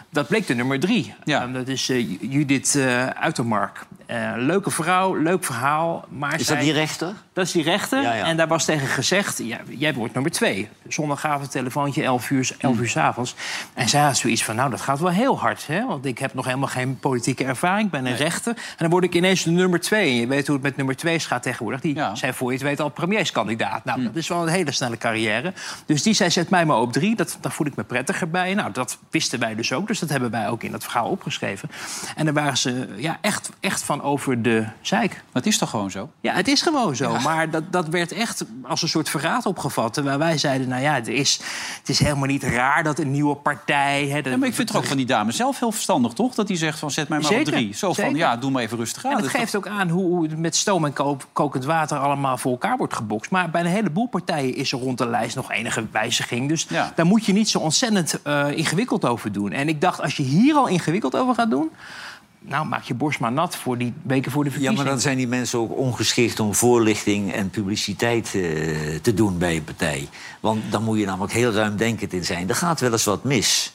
Dat 0.09 0.27
bleek 0.27 0.47
de 0.47 0.55
nummer 0.55 0.79
drie. 0.79 1.13
Ja. 1.23 1.41
Ehm, 1.41 1.53
dat 1.53 1.67
is 1.67 1.89
eh, 1.89 2.09
Judith 2.21 2.75
eh 2.75 3.07
Uitermark. 3.07 3.85
Eh, 4.05 4.31
leuke 4.37 4.71
vrouw, 4.71 5.15
leuk 5.15 5.43
verhaal. 5.43 6.05
Maar 6.09 6.39
Is 6.39 6.45
zij- 6.45 6.55
dat 6.55 6.63
die 6.65 6.73
rechter? 6.73 7.13
Dat 7.33 7.45
is 7.45 7.51
die 7.51 7.63
rechter. 7.63 8.01
Ja, 8.01 8.13
ja. 8.13 8.25
En 8.25 8.37
daar 8.37 8.47
was 8.47 8.65
tegen 8.65 8.87
gezegd, 8.87 9.37
ja, 9.37 9.59
jij 9.67 9.93
wordt 9.93 10.13
nummer 10.13 10.31
twee. 10.31 10.69
Zondagavond 10.87 11.51
telefoontje, 11.51 12.03
11 12.03 12.29
uur, 12.29 12.55
11 12.57 12.79
uur 12.79 12.89
's 12.89 12.97
avonds. 12.97 13.35
En 13.73 13.89
zij 13.89 14.01
had 14.01 14.17
zoiets 14.17 14.43
van, 14.43 14.55
nou, 14.55 14.69
dat 14.69 14.81
gaat 14.81 14.99
wel 14.99 15.11
heel 15.11 15.39
hard. 15.39 15.67
Hè? 15.67 15.85
Want 15.85 16.05
ik 16.05 16.19
heb 16.19 16.33
nog 16.33 16.45
helemaal 16.45 16.67
geen 16.67 16.99
politieke 16.99 17.43
ervaring. 17.43 17.85
Ik 17.85 17.91
ben 17.91 18.05
een 18.05 18.15
rechter. 18.15 18.53
En 18.55 18.75
dan 18.77 18.89
word 18.89 19.03
ik 19.03 19.13
ineens 19.13 19.43
de 19.43 19.51
nummer 19.51 19.79
twee. 19.79 20.09
En 20.09 20.15
je 20.15 20.27
weet 20.27 20.45
hoe 20.47 20.55
het 20.55 20.63
met 20.63 20.77
nummer 20.77 20.95
twee 20.95 21.19
gaat 21.19 21.43
tegenwoordig. 21.43 21.81
Die 21.81 22.01
zijn 22.13 22.33
voor 22.33 22.47
je 22.47 22.57
het 22.57 22.67
weet 22.67 22.79
al 22.79 22.89
premierskandidaat. 22.89 23.85
Nou, 23.85 24.03
dat 24.03 24.15
is 24.15 24.27
wel 24.27 24.41
een 24.41 24.47
hele 24.47 24.71
snelle 24.71 24.97
carrière. 24.97 25.53
Dus 25.85 26.03
die 26.03 26.13
zei, 26.13 26.29
zet 26.29 26.49
mij 26.49 26.65
maar 26.65 26.77
op 26.77 26.93
drie. 26.93 27.15
Dat, 27.15 27.37
daar 27.41 27.51
voel 27.51 27.67
ik 27.67 27.75
me 27.75 27.83
prettiger 27.83 28.29
bij. 28.29 28.53
Nou, 28.53 28.71
dat 28.71 28.97
wisten 29.09 29.39
wij 29.39 29.55
dus 29.55 29.73
ook. 29.73 29.87
Dus 29.87 29.99
dat 29.99 30.09
hebben 30.09 30.31
wij 30.31 30.49
ook 30.49 30.63
in 30.63 30.71
dat 30.71 30.83
verhaal 30.83 31.09
opgeschreven. 31.09 31.69
En 32.15 32.25
daar 32.25 32.33
waren 32.33 32.57
ze 32.57 32.87
ja, 32.95 33.17
echt, 33.21 33.49
echt 33.59 33.83
van 33.83 34.01
over 34.01 34.41
de 34.41 34.65
zeik. 34.81 35.11
Maar 35.11 35.41
het 35.41 35.45
is 35.45 35.57
toch 35.57 35.69
gewoon 35.69 35.91
zo? 35.91 36.09
Ja, 36.21 36.33
het 36.33 36.47
is 36.47 36.61
gewoon 36.61 36.95
zo. 36.95 37.19
Maar 37.23 37.49
dat, 37.49 37.63
dat 37.71 37.87
werd 37.87 38.11
echt 38.11 38.45
als 38.63 38.81
een 38.81 38.87
soort 38.89 39.09
verraad 39.09 39.45
opgevat. 39.45 39.95
Waar 39.95 40.17
wij 40.17 40.37
zeiden, 40.37 40.67
nou 40.67 40.81
ja, 40.81 40.93
het 40.93 41.07
is, 41.07 41.39
het 41.79 41.89
is 41.89 41.99
helemaal 41.99 42.27
niet 42.27 42.43
raar 42.43 42.83
dat 42.83 42.99
een 42.99 43.11
nieuwe 43.11 43.35
partij... 43.35 44.07
Hè, 44.07 44.17
Ja, 44.29 44.37
maar 44.37 44.47
ik 44.47 44.53
vind 44.55 44.67
het 44.69 44.77
ook 44.77 44.85
van 44.85 44.97
die 44.97 45.05
dame 45.05 45.31
zelf 45.31 45.59
heel 45.59 45.71
verstandig, 45.71 46.13
toch? 46.13 46.35
Dat 46.35 46.47
hij 46.47 46.57
zegt 46.57 46.79
van 46.79 46.91
zet 46.91 47.07
mij 47.07 47.19
maar 47.19 47.27
Zeker, 47.27 47.47
op 47.47 47.53
drie. 47.53 47.73
Zo 47.75 47.93
van, 47.93 48.15
ja, 48.15 48.37
doe 48.37 48.51
maar 48.51 48.61
even 48.63 48.77
rustig 48.77 49.05
aan. 49.05 49.11
En 49.11 49.17
Dat 49.17 49.25
het 49.25 49.35
is 49.35 49.39
geeft 49.41 49.55
ook 49.55 49.67
aan 49.67 49.89
hoe, 49.89 50.23
het 50.23 50.37
met 50.37 50.55
stoom 50.55 50.85
en 50.85 50.93
ko- 50.93 51.17
kokend 51.33 51.65
water 51.65 51.97
allemaal 51.97 52.37
voor 52.37 52.51
elkaar 52.51 52.77
wordt 52.77 52.93
gebokst. 52.93 53.31
Maar 53.31 53.49
bij 53.49 53.61
een 53.61 53.67
heleboel 53.67 54.07
partijen 54.07 54.55
is 54.55 54.71
er 54.71 54.79
rond 54.79 54.97
de 54.97 55.07
lijst 55.07 55.35
nog 55.35 55.51
enige 55.51 55.85
wijziging. 55.91 56.47
Dus 56.49 56.65
Ja. 56.69 56.91
daar 56.95 57.05
moet 57.05 57.25
je 57.25 57.33
niet 57.33 57.49
zo 57.49 57.59
ontzettend 57.59 58.21
eh, 58.21 58.47
ingewikkeld 58.51 59.05
over 59.05 59.31
doen. 59.31 59.51
En 59.51 59.67
ik 59.69 59.81
dacht, 59.81 60.01
als 60.01 60.17
je 60.17 60.23
hier 60.23 60.55
al 60.55 60.67
ingewikkeld 60.67 61.15
over 61.15 61.35
gaat 61.35 61.49
doen... 61.49 61.69
nou, 62.51 62.65
maak 62.67 62.83
je 62.83 62.93
borst 62.93 63.19
maar 63.19 63.31
nat 63.31 63.55
voor 63.55 63.77
die 63.77 63.93
weken 64.03 64.31
voor 64.31 64.43
de 64.43 64.49
Ja, 64.49 64.55
verkiezingen. 64.55 64.83
maar 64.83 64.93
dan 64.93 65.01
zijn 65.01 65.17
die 65.17 65.27
mensen 65.27 65.59
ook 65.59 65.77
ongeschikt 65.77 66.39
om 66.39 66.55
voorlichting 66.55 67.33
en 67.33 67.49
publiciteit 67.49 68.25
eh, 68.25 68.41
te 69.01 69.13
doen 69.13 69.37
bij 69.37 69.55
een 69.55 69.63
partij. 69.63 70.07
Want 70.39 70.71
dan 70.71 70.83
moet 70.83 70.99
je 70.99 71.05
namelijk 71.05 71.33
heel 71.33 71.51
ruimdenkend 71.51 72.13
in 72.13 72.25
zijn. 72.25 72.49
Er 72.49 72.55
gaat 72.55 72.79
wel 72.79 72.91
eens 72.91 73.03
wat 73.03 73.23
mis. 73.23 73.73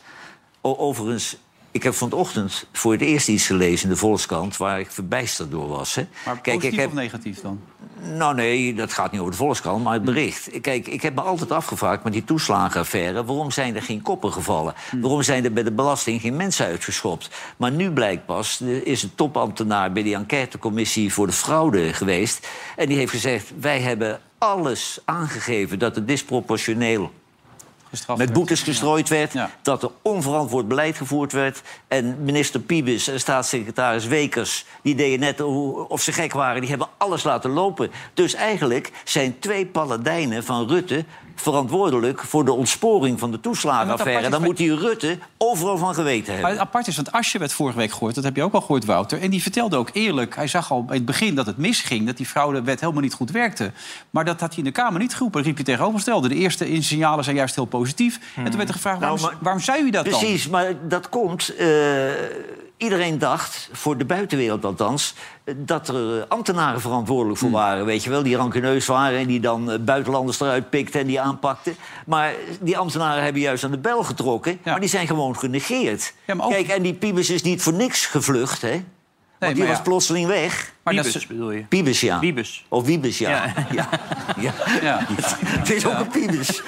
O- 0.61 0.77
overigens, 0.77 1.37
ik 1.71 1.83
heb 1.83 1.95
vanochtend 1.95 2.67
voor 2.73 2.93
het 2.93 3.01
eerst 3.01 3.29
iets 3.29 3.47
gelezen 3.47 3.85
in 3.89 3.91
de 3.95 3.99
Volkskrant... 4.01 4.57
waar 4.57 4.81
ik 4.81 4.91
verbijsterd 4.91 5.51
door 5.51 5.69
was. 5.69 5.95
Hè. 5.95 6.07
Maar 6.25 6.35
Kijk, 6.41 6.45
positief 6.57 6.73
ik 6.73 6.79
heb, 6.79 6.89
of 6.89 6.95
negatief 6.95 7.41
dan? 7.41 7.61
Nou 8.01 8.35
nee, 8.35 8.75
dat 8.75 8.93
gaat 8.93 9.13
niet 9.13 9.21
over 9.21 9.33
de 9.33 9.39
Volkskrant, 9.39 9.85
maar 9.85 9.93
het 9.93 10.05
bericht. 10.05 10.61
Kijk, 10.61 10.87
ik 10.87 11.03
heb 11.03 11.15
me 11.15 11.21
altijd 11.21 11.51
afgevraagd 11.51 12.05
met 12.05 12.13
die 12.13 12.25
toeslagenaffaire... 12.25 13.25
waarom 13.25 13.51
zijn 13.51 13.77
er 13.77 13.83
geen 13.83 14.03
koppen 14.03 14.33
gevallen? 14.33 14.75
Waarom 15.01 15.23
zijn 15.23 15.45
er 15.45 15.53
bij 15.53 15.63
de 15.63 15.73
belasting 15.73 16.21
geen 16.21 16.37
mensen 16.37 16.67
uitgeschopt? 16.67 17.31
Maar 17.57 17.73
nu 17.73 17.91
blijkt 17.91 18.27
pas, 18.27 18.61
is 18.61 19.03
een 19.03 19.15
topambtenaar... 19.15 19.93
bij 19.93 20.03
die 20.03 20.15
enquêtecommissie 20.15 21.13
voor 21.13 21.27
de 21.27 21.33
fraude 21.33 21.93
geweest... 21.93 22.49
en 22.77 22.87
die 22.89 22.97
heeft 22.97 23.11
gezegd, 23.11 23.53
wij 23.61 23.81
hebben 23.81 24.21
alles 24.39 24.99
aangegeven... 25.05 25.79
dat 25.79 25.97
er 25.97 26.07
disproportioneel 26.07 27.11
Met 28.07 28.19
werd. 28.19 28.33
boetes 28.33 28.63
gestrooid 28.63 29.09
werd, 29.09 29.33
Ja. 29.33 29.51
dat 29.63 29.83
er 29.83 29.91
onverantwoord 30.03 30.69
beleid 30.69 30.97
gevoerd 30.97 31.33
werd. 31.33 31.63
En 31.89 32.25
minister 32.25 32.61
Piebes 32.61 33.09
en 33.09 33.21
staatssecretaris 33.21 34.07
Wekers, 34.07 34.65
die 34.83 34.95
deden 34.95 35.21
net 35.21 35.41
of 35.89 36.03
ze 36.03 36.13
gek 36.13 36.33
waren, 36.33 36.61
die 36.61 36.71
hebben 36.71 36.89
alles 36.97 37.23
laten 37.23 37.51
lopen. 37.51 37.91
Dus 38.15 38.35
eigenlijk 38.35 38.93
zijn 39.05 39.39
twee 39.39 39.67
paladijnen 39.67 40.45
van 40.45 40.69
Rutte 40.69 41.05
verantwoordelijk 41.41 42.21
voor 42.21 42.45
de 42.45 42.53
ontsporing 42.53 43.19
van 43.19 43.31
de 43.31 43.35
maar 43.37 43.45
toeslagenaffaire. 43.45 44.29
Dan 44.29 44.43
moet 44.43 44.57
die 44.57 44.75
Rutte 44.77 45.19
overal 45.39 45.79
van 45.79 45.95
geweten 45.95 46.25
Maar 46.27 46.35
hebben. 46.35 46.51
het 46.51 46.61
apart 46.61 46.87
is, 46.87 46.97
want 46.97 47.13
Asje 47.13 47.39
werd 47.39 47.53
vorige 47.53 47.79
week 47.79 47.91
gehoord. 47.93 48.15
Dat 48.15 48.25
heb 48.25 48.37
je 48.37 48.43
ook 48.43 48.53
al 48.53 48.61
gehoord, 48.61 48.85
Wouter. 48.85 49.21
En 49.21 49.31
die 49.31 49.43
vertelde 49.43 49.77
ook 49.77 49.91
eerlijk. 49.93 50.37
Hij 50.37 50.47
zag 50.47 50.71
al 50.73 50.85
in 50.89 50.95
het 50.95 51.05
begin 51.05 51.35
dat 51.35 51.47
het 51.47 51.57
misging. 51.57 52.07
Dat 52.07 52.17
die 52.17 52.27
fraudewet 52.27 52.81
helemaal 52.81 53.03
niet 53.03 53.15
goed 53.15 53.31
werkte. 53.31 53.73
Maar 54.11 54.25
dat 54.25 54.41
had 54.41 54.49
hij 54.49 54.59
in 54.59 54.65
de 54.65 54.71
Kamer 54.71 55.01
niet 55.01 55.13
geroepen. 55.15 55.39
Dat 55.39 55.47
riep 55.49 55.59
je 55.59 55.65
tegenovergestelde. 55.65 56.29
De 56.29 56.35
eerste 56.35 56.83
signalen 56.83 57.25
zijn 57.25 57.37
juist 57.37 57.55
heel 57.55 57.65
positief. 57.65 58.21
En 58.37 58.45
toen 58.45 58.57
werd 58.57 58.69
er 58.69 58.75
gevraagd, 58.75 59.01
waarom, 59.01 59.19
Nou, 59.21 59.31
maar- 59.33 59.41
waarom 59.43 59.63
zei 59.63 59.83
u 59.83 59.91
dat 59.91 60.05
dan? 60.05 60.19
Precies, 60.19 60.49
maar 60.49 60.73
dat 60.89 61.09
komt. 61.09 61.55
eh, 61.57 61.67
iedereen 62.77 63.19
dacht, 63.19 63.69
voor 63.73 63.97
de 63.99 64.05
buitenwereld 64.05 64.65
althans, 64.65 65.15
dat 65.57 65.89
er 65.89 66.17
eh, 66.21 66.23
ambtenaren 66.29 66.81
verantwoordelijk 66.81 67.41
Hmm. 67.41 67.51
voor 67.51 67.59
waren. 67.61 67.85
Weet 67.85 68.05
je 68.05 68.11
wel, 68.11 68.23
die 68.23 68.37
rankeneus 68.37 68.87
waren 68.87 69.19
en 69.19 69.27
die 69.27 69.41
dan 69.41 69.71
eh, 69.71 69.79
buitenlanders 69.79 70.41
eruit 70.41 70.71
pikten 70.71 71.01
en 71.01 71.07
die 71.07 71.21
aanpakten. 71.21 71.77
Maar 72.07 72.33
die 72.61 72.79
ambtenaren 72.79 73.23
hebben 73.23 73.43
juist 73.43 73.65
aan 73.65 73.71
de 73.71 73.79
bel 73.79 74.03
getrokken, 74.05 74.59
maar 74.65 74.81
die 74.81 74.89
zijn 74.89 75.07
gewoon 75.07 75.37
genegeerd. 75.39 76.15
Ja, 76.27 76.35
maar 76.35 76.47
ook- 76.47 76.53
Kijk, 76.53 76.69
en 76.69 76.83
die 76.83 76.95
Piebes 76.95 77.31
is 77.31 77.43
niet 77.43 77.63
voor 77.63 77.73
niks 77.73 78.07
gevlucht, 78.07 78.63
hè? 78.63 78.83
Want 79.39 79.55
die 79.55 79.67
was 79.67 79.77
ja. 79.77 79.83
plotseling 79.83 80.27
weg. 80.27 80.73
Maar 80.83 80.95
dat 80.95 81.05
Wiebes 81.05 81.23
is- 81.23 81.29
bedoel 81.29 81.51
je? 81.51 81.63
Piebes, 81.63 82.01
ja. 82.01 82.19
Wiebes. 82.19 82.65
Of 82.69 82.85
Wiebes, 82.87 83.19
ja. 83.19 83.31
Ja. 83.31 83.53
ja. 83.73 83.89
ja. 84.41 84.53
Ja. 84.83 84.99
Het 85.47 85.71
is 85.71 85.87
ook 85.87 85.99
een 85.99 86.09
Piebes. 86.09 86.63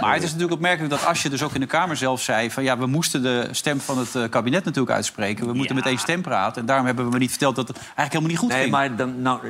Maar 0.00 0.12
het 0.14 0.22
is 0.22 0.28
natuurlijk 0.28 0.52
opmerkelijk 0.52 0.90
dat 0.90 1.04
Asje 1.04 1.28
dus 1.28 1.42
ook 1.42 1.54
in 1.54 1.60
de 1.60 1.66
Kamer 1.66 1.96
zelf 1.96 2.22
zei... 2.22 2.50
van 2.50 2.62
ja, 2.62 2.78
we 2.78 2.86
moesten 2.86 3.22
de 3.22 3.48
stem 3.50 3.80
van 3.80 3.98
het 3.98 4.14
eh, 4.14 4.28
kabinet 4.30 4.64
natuurlijk 4.64 4.94
uitspreken. 4.94 5.46
We 5.46 5.52
moeten 5.52 5.74
Ja. 5.76 5.82
met 5.82 5.90
één 5.90 5.98
stem 6.00 6.22
praten. 6.22 6.60
En 6.60 6.66
daarom 6.66 6.86
hebben 6.86 7.04
we 7.04 7.10
me 7.10 7.18
niet 7.18 7.30
verteld 7.30 7.56
dat 7.56 7.68
het 7.68 7.76
eigenlijk 7.76 8.08
helemaal 8.12 8.30
niet 8.30 8.38
goed 8.38 8.48
Nee, 8.48 8.60
ging. 8.60 8.70
maar 8.70 8.96
dan, 8.96 9.22
nou, 9.22 9.40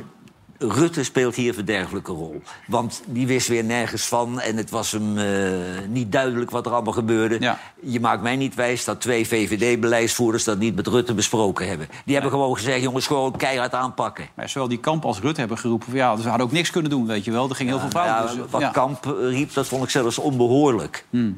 Rutte 0.69 1.03
speelt 1.03 1.35
hier 1.35 1.47
een 1.47 1.53
verderfelijke 1.53 2.11
rol. 2.11 2.41
Want 2.67 3.03
die 3.05 3.27
wist 3.27 3.47
weer 3.47 3.63
nergens 3.63 4.07
van 4.07 4.39
en 4.39 4.57
het 4.57 4.69
was 4.69 4.91
hem 4.91 5.17
eh, 5.17 5.25
niet 5.87 6.11
duidelijk 6.11 6.51
wat 6.51 6.65
er 6.65 6.71
allemaal 6.71 6.93
gebeurde. 6.93 7.37
Ja. 7.39 7.59
Je 7.81 7.99
maakt 7.99 8.21
mij 8.21 8.35
niet 8.35 8.55
wijs 8.55 8.85
dat 8.85 9.01
twee 9.01 9.27
VVD-beleidsvoerders 9.27 10.43
dat 10.43 10.57
niet 10.57 10.75
met 10.75 10.87
Rutte 10.87 11.13
besproken 11.13 11.67
hebben. 11.67 11.87
Die 12.05 12.13
hebben 12.13 12.31
gewoon 12.31 12.55
gezegd, 12.55 12.81
jongens, 12.81 13.07
gewoon 13.07 13.37
keihard 13.37 13.73
aanpakken. 13.73 14.27
Maar 14.33 14.49
zowel 14.49 14.67
die 14.67 14.79
Kamp 14.79 15.05
als 15.05 15.19
Rutte 15.19 15.39
hebben 15.39 15.57
geroepen... 15.57 15.87
van, 15.87 15.97
ja, 15.97 16.13
dus 16.13 16.23
we 16.23 16.29
hadden 16.29 16.47
ook 16.47 16.53
niks 16.53 16.71
kunnen 16.71 16.89
doen, 16.89 17.07
weet 17.07 17.25
je 17.25 17.31
wel. 17.31 17.49
Er 17.49 17.55
ging 17.55 17.69
heel 17.69 17.79
veel 17.79 17.89
fout. 17.89 18.05
Ja, 18.05 18.21
dus, 18.21 18.35
eh, 18.35 18.41
wat 18.49 18.61
ja. 18.61 18.69
Kamp 18.69 19.05
eh, 19.05 19.11
riep, 19.29 19.53
dat 19.53 19.67
vond 19.67 19.83
ik 19.83 19.89
zelfs 19.89 20.17
onbehoorlijk. 20.17 21.05
Nou, 21.09 21.35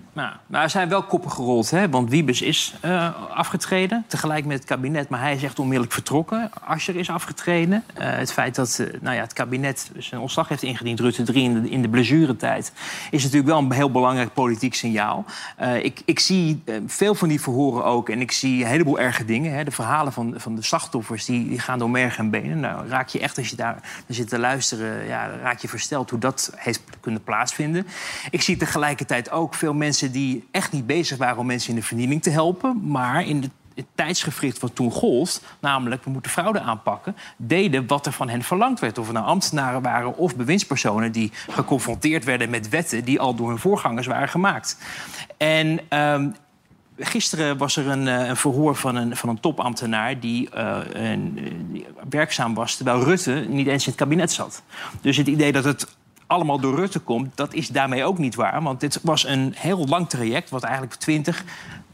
nou, 0.48 0.64
er 0.64 0.70
zijn 0.70 0.90
wel 0.90 1.04
koppen 1.04 1.32
gerold, 1.32 1.70
hè? 1.70 1.90
want 1.90 2.10
Wiebes 2.10 2.42
is 2.42 2.74
eh, 2.82 3.10
afgetreden. 3.30 4.06
Tegelijk 4.08 4.46
met 4.46 4.58
het 4.58 4.68
kabinet, 4.68 5.10
maar 5.10 5.20
hij 5.20 5.36
is 5.36 5.44
echt 5.44 5.60
onmiddellijk 5.60 5.94
vertrokken. 5.94 6.50
Ascher 6.64 6.96
is 6.96 7.10
afgetreden. 7.10 7.84
Eh, 7.94 8.10
het 8.10 8.34
feit 8.34 8.56
dat 8.56 8.80
eh, 8.80 9.02
ja, 9.16 9.22
het 9.22 9.34
kabinet 9.34 9.92
zijn 9.98 10.22
ontslag 10.22 10.50
heeft 10.50 10.64
ingediend, 10.64 11.00
Rutte 11.00 11.24
3, 11.24 11.44
in 11.44 11.62
de, 11.62 11.70
in 11.70 11.82
de 11.82 11.90
blessuretijd... 11.90 12.72
is 13.12 13.24
natuurlijk 13.24 13.50
wel 13.50 13.60
een 13.60 13.72
heel 13.72 13.92
belangrijk 13.92 14.34
politiek 14.34 14.74
signaal. 14.74 15.26
Eh, 15.58 15.84
ik, 15.84 16.02
ik 16.06 16.20
zie 16.20 16.62
eh, 16.66 16.76
veel 16.86 17.16
van 17.16 17.28
die 17.28 17.42
verhoren 17.42 17.86
ook 17.86 18.10
en 18.10 18.22
ik 18.22 18.32
zie 18.32 18.62
een 18.62 18.70
heleboel 18.70 19.00
erge 19.00 19.26
dingen. 19.26 19.54
Hè? 19.54 19.64
De 19.64 19.72
verhalen 19.72 20.14
van, 20.14 20.34
van 20.38 20.56
de 20.56 20.62
slachtoffers 20.62 21.26
die, 21.26 21.50
die 21.50 21.60
gaan 21.60 21.80
door 21.80 21.90
merg 21.90 22.18
en 22.18 22.30
benen. 22.30 22.60
Nou, 22.60 22.88
raak 22.88 23.08
je 23.08 23.20
echt, 23.20 23.38
als 23.38 23.50
je 23.50 23.56
daar 23.56 24.04
zit 24.08 24.30
te 24.30 24.40
luisteren... 24.40 25.06
Ja, 25.06 25.30
raak 25.42 25.60
je 25.60 25.68
versteld 25.68 26.10
hoe 26.10 26.20
dat 26.20 26.52
heeft 26.56 26.82
kunnen 27.00 27.24
plaatsvinden. 27.24 27.88
Ik 28.30 28.42
zie 28.42 28.58
tegelijkertijd 28.58 29.32
ook 29.32 29.54
veel 29.54 29.74
mensen 29.74 30.12
die 30.12 30.48
echt 30.52 30.72
niet 30.72 30.86
bezig 30.86 31.18
waren... 31.18 31.38
om 31.38 31.46
mensen 31.46 31.70
in 31.70 31.76
de 31.76 31.86
vernieling 31.86 32.24
te 32.24 32.30
helpen, 32.30 32.82
maar 32.90 33.26
in 33.26 33.42
de 33.42 33.50
het 33.76 33.86
tijdsgevricht 33.96 34.60
wat 34.60 34.76
toen 34.76 34.92
gold, 34.92 35.42
namelijk 35.60 36.04
we 36.04 36.10
moeten 36.10 36.32
fraude 36.32 36.60
aanpakken, 36.60 37.16
deden 37.38 37.88
wat 37.88 38.06
er 38.06 38.12
van 38.12 38.30
hen 38.30 38.44
verlangd 38.44 38.80
werd. 38.80 38.98
Of 38.98 39.06
het 39.06 39.16
nou 39.16 39.28
ambtenaren 39.28 39.82
waren 39.82 40.18
of 40.18 40.36
bewindspersonen 40.36 41.12
die 41.12 41.32
geconfronteerd 41.50 42.24
werden 42.24 42.50
met 42.50 42.70
wetten 42.70 43.04
die 43.04 43.20
al 43.20 43.36
door 43.36 43.50
hun 43.50 43.60
voorgangers 43.60 44.08
waren 44.08 44.30
gemaakt. 44.30 44.78
En 45.38 45.80
ehm, 45.90 46.30
Gisteren 46.98 47.58
was 47.58 47.76
er 47.76 47.88
een, 47.88 48.08
eh, 48.08 48.28
een 48.28 48.36
verhoor 48.36 48.76
van 48.76 48.96
een, 48.96 49.16
van 49.16 49.30
een 49.30 49.40
topambtenaar 49.40 50.20
die, 50.20 50.50
eh, 50.50 50.78
die 51.72 51.86
werkzaam 52.10 52.54
was 52.54 52.76
terwijl 52.76 53.04
Rutte 53.04 53.46
niet 53.50 53.68
eens 53.68 53.84
in 53.84 53.90
het 53.90 54.00
kabinet 54.00 54.32
zat. 54.32 54.64
Dus 55.02 55.18
het 55.18 55.28
idee 55.28 55.52
dat 55.52 55.64
het 55.64 55.88
allemaal 56.28 56.60
door 56.60 56.76
Rutte 56.76 57.00
komt, 57.00 57.38
dat 57.38 57.54
is 57.54 57.68
daarmee 57.68 58.04
ook 58.04 58.18
niet 58.18 58.36
waar. 58.36 58.62
Want 58.62 58.80
dit 58.80 59.00
was 59.04 59.26
een 59.26 59.54
heel 59.58 59.86
lang 59.86 60.10
traject, 60.10 60.50
wat 60.50 60.64
eigenlijk 60.64 60.96
20, 60.96 61.44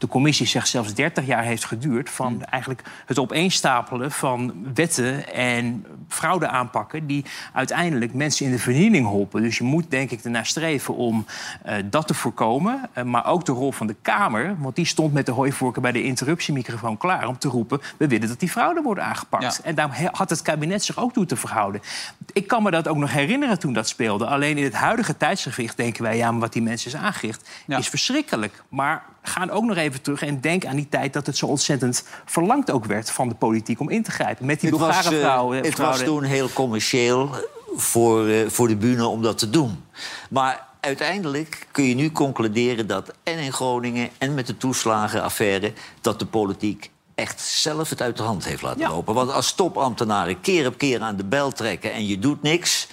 de 0.02 0.08
commissie 0.08 0.46
zegt 0.46 0.68
zelfs 0.68 0.94
30 0.94 1.26
jaar 1.26 1.42
heeft 1.42 1.64
geduurd. 1.64 2.10
Van 2.10 2.44
eigenlijk 2.44 2.82
het 3.06 3.18
opeenstapelen 3.18 4.10
van 4.10 4.54
wetten 4.74 5.34
en 5.34 5.86
fraude 6.08 6.48
aanpakken 6.48 7.06
die 7.06 7.24
uiteindelijk 7.52 8.14
mensen 8.14 8.46
in 8.46 8.52
de 8.52 8.58
vernieling 8.58 9.06
holpen. 9.06 9.42
Dus 9.42 9.58
je 9.58 9.64
moet 9.64 9.90
denk 9.90 10.10
ik 10.10 10.24
ernaar 10.24 10.46
streven 10.46 10.94
om 10.94 11.26
eh, 11.62 11.74
dat 11.84 12.06
te 12.06 12.14
voorkomen. 12.14 12.80
Eh, 12.92 13.04
maar 13.04 13.26
ook 13.26 13.44
de 13.44 13.52
rol 13.52 13.72
van 13.72 13.86
de 13.86 13.96
Kamer, 14.02 14.56
want 14.58 14.76
die 14.76 14.84
stond 14.84 15.12
met 15.12 15.26
de 15.26 15.32
hooivorken 15.32 15.82
bij 15.82 15.92
de 15.92 16.02
interruptiemicrofoon 16.02 16.96
klaar 16.96 17.28
om 17.28 17.38
te 17.38 17.48
roepen: 17.48 17.80
we 17.96 18.08
willen 18.08 18.28
dat 18.28 18.40
die 18.40 18.50
fraude 18.50 18.82
wordt 18.82 19.00
aangepakt. 19.00 19.56
Ja. 19.56 19.64
En 19.64 19.74
daar 19.74 20.08
had 20.12 20.30
het 20.30 20.42
kabinet 20.42 20.84
zich 20.84 20.98
ook 20.98 21.12
toe 21.12 21.26
te 21.26 21.36
verhouden. 21.36 21.80
Ik 22.32 22.46
kan 22.46 22.62
me 22.62 22.70
dat 22.70 22.88
ook 22.88 22.96
nog 22.96 23.12
herinneren 23.12 23.58
toen 23.58 23.72
dat 23.72 23.88
speelde. 23.88 24.26
Alleen 24.26 24.58
in 24.58 24.64
het 24.64 24.74
huidige 24.74 25.16
tijdsgewicht 25.16 25.76
denken 25.76 26.02
wij, 26.02 26.16
ja, 26.16 26.30
maar 26.30 26.40
wat 26.40 26.52
die 26.52 26.62
mensen 26.62 26.92
is 26.92 26.96
aangericht, 26.96 27.48
Ja. 27.66 27.78
is 27.78 27.88
verschrikkelijk. 27.88 28.62
Maar 28.68 29.02
gaan 29.22 29.50
ook 29.50 29.64
nog 29.64 29.76
even 29.76 30.02
terug 30.02 30.22
en 30.22 30.40
denk 30.40 30.64
aan 30.64 30.76
die 30.76 30.88
tijd 30.88 31.12
dat 31.12 31.26
het 31.26 31.36
zo 31.36 31.46
ontzettend 31.46 32.04
verlangd 32.24 32.70
ook 32.70 32.84
werd 32.84 33.10
van 33.10 33.28
de 33.28 33.34
politiek 33.34 33.80
om 33.80 33.90
in 33.90 34.02
te 34.02 34.10
grijpen. 34.10 34.46
Met 34.46 34.60
die 34.60 34.70
Bulgare 34.70 35.16
eh, 35.16 35.20
vrouwen. 35.20 35.56
het 35.56 35.66
was 35.66 35.74
fraude. 35.74 36.04
toen 36.04 36.22
heel 36.22 36.48
commercieel 36.52 37.30
eh, 37.34 37.38
voor, 37.76 38.26
eh, 38.26 38.48
voor 38.48 38.68
de 38.68 38.76
bühne 38.76 39.06
om 39.06 39.22
dat 39.22 39.38
te 39.38 39.50
doen. 39.50 39.84
Maar 40.30 40.66
uiteindelijk 40.80 41.66
kun 41.70 41.84
je 41.84 41.94
nu 41.94 42.12
concluderen 42.12 42.86
dat 42.86 43.12
en 43.22 43.38
in 43.38 43.52
Groningen 43.52 44.08
en 44.18 44.34
met 44.34 44.46
de 44.46 44.56
toeslagenaffaire... 44.56 45.72
dat 46.00 46.18
de 46.18 46.26
politiek 46.26 46.90
echt 47.14 47.40
zelf 47.40 47.90
het 47.90 48.02
uit 48.02 48.16
de 48.16 48.22
hand 48.22 48.44
heeft 48.44 48.62
laten 48.62 48.80
Ja. 48.80 48.88
lopen. 48.88 49.14
Want 49.14 49.32
als 49.32 49.52
topambtenaren 49.52 50.40
keer 50.40 50.66
op 50.66 50.78
keer 50.78 51.00
aan 51.00 51.16
de 51.16 51.24
bel 51.24 51.52
trekken 51.52 51.92
en 51.92 52.06
je 52.06 52.18
doet 52.18 52.42
niks... 52.42 52.88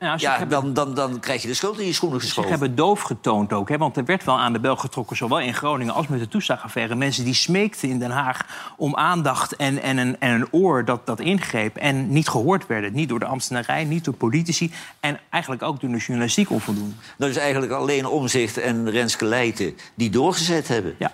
Ja, 0.00 0.18
ze 0.18 0.24
Ja, 0.24 0.36
hebben- 0.38 0.62
dan, 0.62 0.72
dan, 0.74 0.94
dan 0.94 1.20
krijg 1.20 1.42
je 1.42 1.48
de 1.48 1.54
schuld 1.54 1.78
in 1.78 1.86
je 1.86 1.92
schoenen 1.92 2.20
Ze 2.20 2.26
geschoven. 2.26 2.50
hebben 2.50 2.74
doof 2.74 3.00
getoond 3.00 3.52
ook. 3.52 3.68
Hè? 3.68 3.76
Want 3.78 3.96
er 3.96 4.04
werd 4.04 4.24
wel 4.24 4.38
aan 4.38 4.52
de 4.52 4.60
bel 4.60 4.76
getrokken, 4.76 5.16
zowel 5.16 5.40
in 5.40 5.54
Groningen 5.54 5.94
als 5.94 6.06
met 6.08 6.18
de 6.20 6.28
toeslagaffaire. 6.28 6.94
Mensen 6.94 7.24
die 7.24 7.34
smeekten 7.34 7.88
in 7.88 7.98
Den 7.98 8.10
Haag 8.10 8.46
om 8.76 8.96
aandacht 8.96 9.56
en, 9.56 9.82
en, 9.82 9.98
een, 9.98 10.16
en 10.20 10.30
een 10.34 10.48
oor 10.50 10.84
dat, 10.84 11.06
dat 11.06 11.20
ingreep. 11.20 11.76
En 11.76 12.12
niet 12.12 12.28
gehoord 12.28 12.66
werden. 12.66 12.92
Niet 12.92 13.08
door 13.08 13.18
de 13.18 13.24
ambtenarij, 13.26 13.84
niet 13.84 14.04
door 14.04 14.14
politici. 14.14 14.72
En 15.00 15.20
eigenlijk 15.30 15.62
ook 15.62 15.80
door 15.80 15.90
de 15.90 15.96
journalistiek 15.98 16.50
onvoldoende. 16.50 16.94
Dat 17.18 17.28
is 17.28 17.36
eigenlijk 17.36 17.72
alleen 17.72 18.06
Omzicht 18.06 18.58
en 18.58 18.90
Renske 18.90 19.24
Leijten 19.24 19.76
die 19.94 20.10
doorgezet 20.10 20.68
hebben. 20.68 20.94
Ja. 20.98 21.12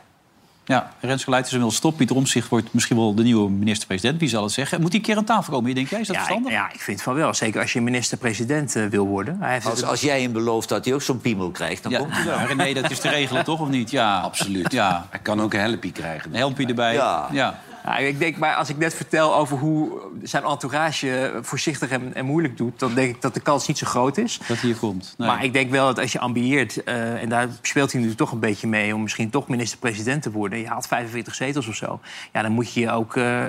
Ja, 0.68 0.90
Renske 1.00 1.30
Leijten 1.30 1.48
is 1.48 1.54
inmiddels 1.56 1.76
stop. 1.80 1.96
Pieter 1.96 2.16
Omtzigt 2.16 2.48
wordt 2.48 2.72
misschien 2.72 2.96
wel 2.96 3.14
de 3.14 3.22
nieuwe 3.22 3.50
minister-president. 3.50 4.20
Wie 4.20 4.28
zal 4.28 4.42
het 4.42 4.52
zeggen? 4.52 4.80
Moet 4.80 4.88
hij 4.90 4.98
een 4.98 5.04
keer 5.06 5.16
aan 5.16 5.24
tafel 5.24 5.52
komen, 5.52 5.74
denk 5.74 5.88
jij? 5.88 6.00
Is 6.00 6.06
dat 6.06 6.16
Ja, 6.16 6.22
ik, 6.22 6.28
verstandig? 6.28 6.58
ja, 6.60 6.72
ik 6.72 6.80
vind 6.80 7.02
van 7.02 7.14
wel. 7.14 7.34
Zeker 7.34 7.60
als 7.60 7.72
je 7.72 7.80
minister-president 7.80 8.76
eh, 8.76 8.86
wil 8.86 9.06
worden. 9.06 9.36
Hij 9.40 9.52
heeft 9.52 9.66
Als, 9.66 9.82
als 9.84 10.00
jij 10.00 10.22
hem 10.22 10.32
belooft 10.32 10.68
dat 10.68 10.84
hij 10.84 10.94
ook 10.94 11.02
zo'n 11.02 11.20
piemel 11.20 11.50
krijgt, 11.50 11.82
dan 11.82 11.92
Ja, 11.92 11.98
komt 11.98 12.12
hij 12.12 12.24
wel. 12.24 12.38
ja, 12.38 12.44
René, 12.44 12.80
dat 12.80 12.90
is 12.90 12.98
te 13.00 13.08
regelen, 13.08 13.44
toch? 13.44 13.60
Of 13.60 13.68
niet? 13.68 13.90
Ja, 13.90 14.20
Absoluut. 14.20 14.72
Ja, 14.72 15.06
Hij 15.10 15.20
kan 15.20 15.40
ook 15.40 15.54
een 15.54 15.60
helpie 15.60 15.92
krijgen. 15.92 16.30
een 16.30 16.36
helmpje 16.36 16.66
erbij. 16.66 16.94
Ja. 16.94 17.58
Ja. 17.86 17.98
Ja, 17.98 18.06
ik 18.06 18.18
denk, 18.18 18.36
maar 18.36 18.54
als 18.54 18.68
ik 18.68 18.78
net 18.78 18.94
vertel 18.94 19.34
over 19.36 19.58
hoe 19.58 20.00
zijn 20.22 20.44
entourage 20.44 21.38
voorzichtig 21.42 21.88
en, 21.90 22.14
en 22.14 22.24
moeilijk 22.24 22.56
doet... 22.56 22.78
dan 22.78 22.94
denk 22.94 23.14
ik 23.14 23.22
dat 23.22 23.34
de 23.34 23.40
kans 23.40 23.66
niet 23.66 23.78
zo 23.78 23.86
groot 23.86 24.16
is. 24.18 24.40
Dat 24.48 24.58
hier 24.58 24.74
komt. 24.76 25.14
Nee. 25.18 25.28
Maar 25.28 25.44
ik 25.44 25.52
denk 25.52 25.70
wel 25.70 25.86
dat 25.86 25.98
als 25.98 26.12
je 26.12 26.18
ambieert, 26.20 26.84
eh, 26.84 27.22
en 27.22 27.28
daar 27.28 27.48
speelt 27.62 27.92
hij 27.92 28.00
nu 28.00 28.14
toch 28.14 28.32
een 28.32 28.38
beetje 28.40 28.66
mee... 28.66 28.94
om 28.94 29.02
misschien 29.02 29.30
toch 29.30 29.48
minister-president 29.48 30.22
te 30.22 30.30
worden, 30.30 30.58
je 30.58 30.66
haalt 30.68 30.86
45 30.86 31.34
zetels 31.34 31.66
of 31.66 31.74
zo... 31.74 32.00
ja, 32.32 32.42
dan 32.42 32.52
moet 32.52 32.72
je 32.72 32.80
je 32.80 32.90
ook 32.90 33.16
eh, 33.16 33.42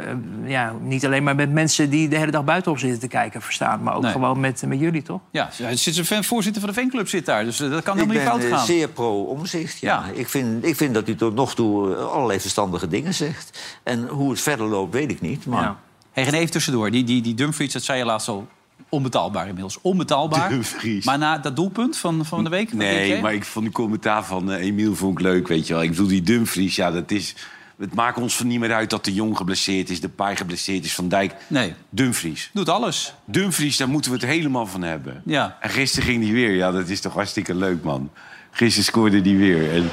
ja, 0.45 0.73
niet 0.81 1.05
alleen 1.05 1.23
maar 1.23 1.35
met 1.35 1.51
mensen 1.51 1.89
die 1.89 2.07
de 2.07 2.17
hele 2.17 2.31
dag 2.31 2.43
buitenop 2.43 2.79
zitten 2.79 2.99
te 2.99 3.07
kijken 3.07 3.41
verstaan... 3.41 3.83
maar 3.83 3.95
ook 3.95 4.01
Nee. 4.01 4.11
gewoon 4.11 4.39
met, 4.39 4.63
met 4.67 4.79
jullie, 4.79 5.01
toch? 5.01 5.19
Ja, 5.31 5.49
er 5.61 5.77
zit 5.77 5.97
een 5.97 6.05
fan- 6.05 6.23
voorzitter 6.23 6.61
van 6.61 6.69
de 6.73 6.79
fanclub 6.79 7.07
zit 7.09 7.25
daar. 7.25 7.43
Dus 7.43 7.59
eh, 7.59 7.69
dat 7.69 7.83
kan 7.83 7.97
Ik 7.97 8.01
helemaal 8.03 8.25
ben 8.25 8.35
niet 8.39 8.45
fout 8.47 8.57
gaan. 8.57 8.65
zeer 8.67 8.87
pro-omzicht. 8.89 9.79
Ja. 9.79 10.03
Ja. 10.07 10.11
Ik, 10.19 10.27
vind, 10.29 10.65
ik 10.65 10.75
vind 10.75 10.93
dat 10.93 11.05
hij 11.07 11.15
tot 11.15 11.35
nog 11.35 11.55
toe 11.55 11.95
allerlei 11.95 12.39
verstandige 12.39 12.87
dingen 12.87 13.13
zegt. 13.13 13.59
En 13.83 14.07
hoe 14.07 14.26
het 14.29 14.41
verder 14.41 14.65
loopt, 14.67 14.93
weet 14.93 15.11
ik 15.11 15.21
niet. 15.21 15.45
Maar 15.45 15.61
Ja. 15.61 15.79
Hey, 16.11 16.31
even 16.33 16.51
tussendoor. 16.51 16.91
Die, 16.91 17.03
die, 17.03 17.21
die 17.21 17.33
Dumfries, 17.33 17.73
dat 17.73 17.83
zei 17.83 17.97
je 17.97 18.05
laatst 18.05 18.27
al, 18.27 18.47
onbetaalbaar 18.89 19.43
inmiddels. 19.47 19.77
Onbetaalbaar. 19.81 20.49
Dumfries. 20.49 21.05
Maar 21.05 21.17
na 21.17 21.37
dat 21.37 21.55
doelpunt 21.55 21.97
van, 21.97 22.25
van 22.25 22.43
de 22.43 22.49
week? 22.49 22.73
Nee, 22.73 23.21
maar 23.21 23.33
ik 23.33 23.43
vond 23.45 23.65
die 23.65 23.73
commentaar 23.73 24.25
van 24.25 24.51
eh, 24.51 24.65
Emiel 24.65 24.95
vond 24.95 25.19
ik 25.19 25.25
leuk, 25.25 25.47
weet 25.47 25.67
je 25.67 25.73
wel. 25.73 25.83
Ik 25.83 25.89
bedoel, 25.89 26.07
die 26.07 26.21
Dumfries, 26.21 26.75
ja, 26.75 26.91
dat 26.91 27.11
is... 27.11 27.35
Het 27.79 27.93
maakt 27.93 28.17
ons 28.17 28.35
van 28.35 28.47
niet 28.47 28.59
meer 28.59 28.73
uit 28.73 28.89
dat 28.89 29.05
de 29.05 29.13
Jong 29.13 29.37
geblesseerd 29.37 29.89
is... 29.89 30.01
de 30.01 30.09
Pai 30.09 30.35
geblesseerd 30.35 30.85
is, 30.85 30.93
Van 30.95 31.07
Dijk. 31.07 31.35
Nee, 31.47 31.73
Dumfries. 31.89 32.49
doet 32.53 32.69
alles. 32.69 33.13
Dumfries, 33.25 33.77
daar 33.77 33.89
moeten 33.89 34.11
we 34.11 34.17
het 34.17 34.25
helemaal 34.25 34.65
van 34.65 34.81
hebben. 34.81 35.21
Ja. 35.25 35.57
En 35.61 35.69
gisteren 35.69 36.09
ging 36.09 36.23
hij 36.23 36.33
weer. 36.33 36.51
Ja, 36.55 36.71
dat 36.71 36.89
is 36.89 37.01
toch 37.01 37.13
hartstikke 37.13 37.55
leuk, 37.55 37.83
man. 37.83 38.09
Gisteren 38.51 38.85
scoorde 38.85 39.21
hij 39.21 39.35
weer. 39.37 39.73
En 39.73 39.89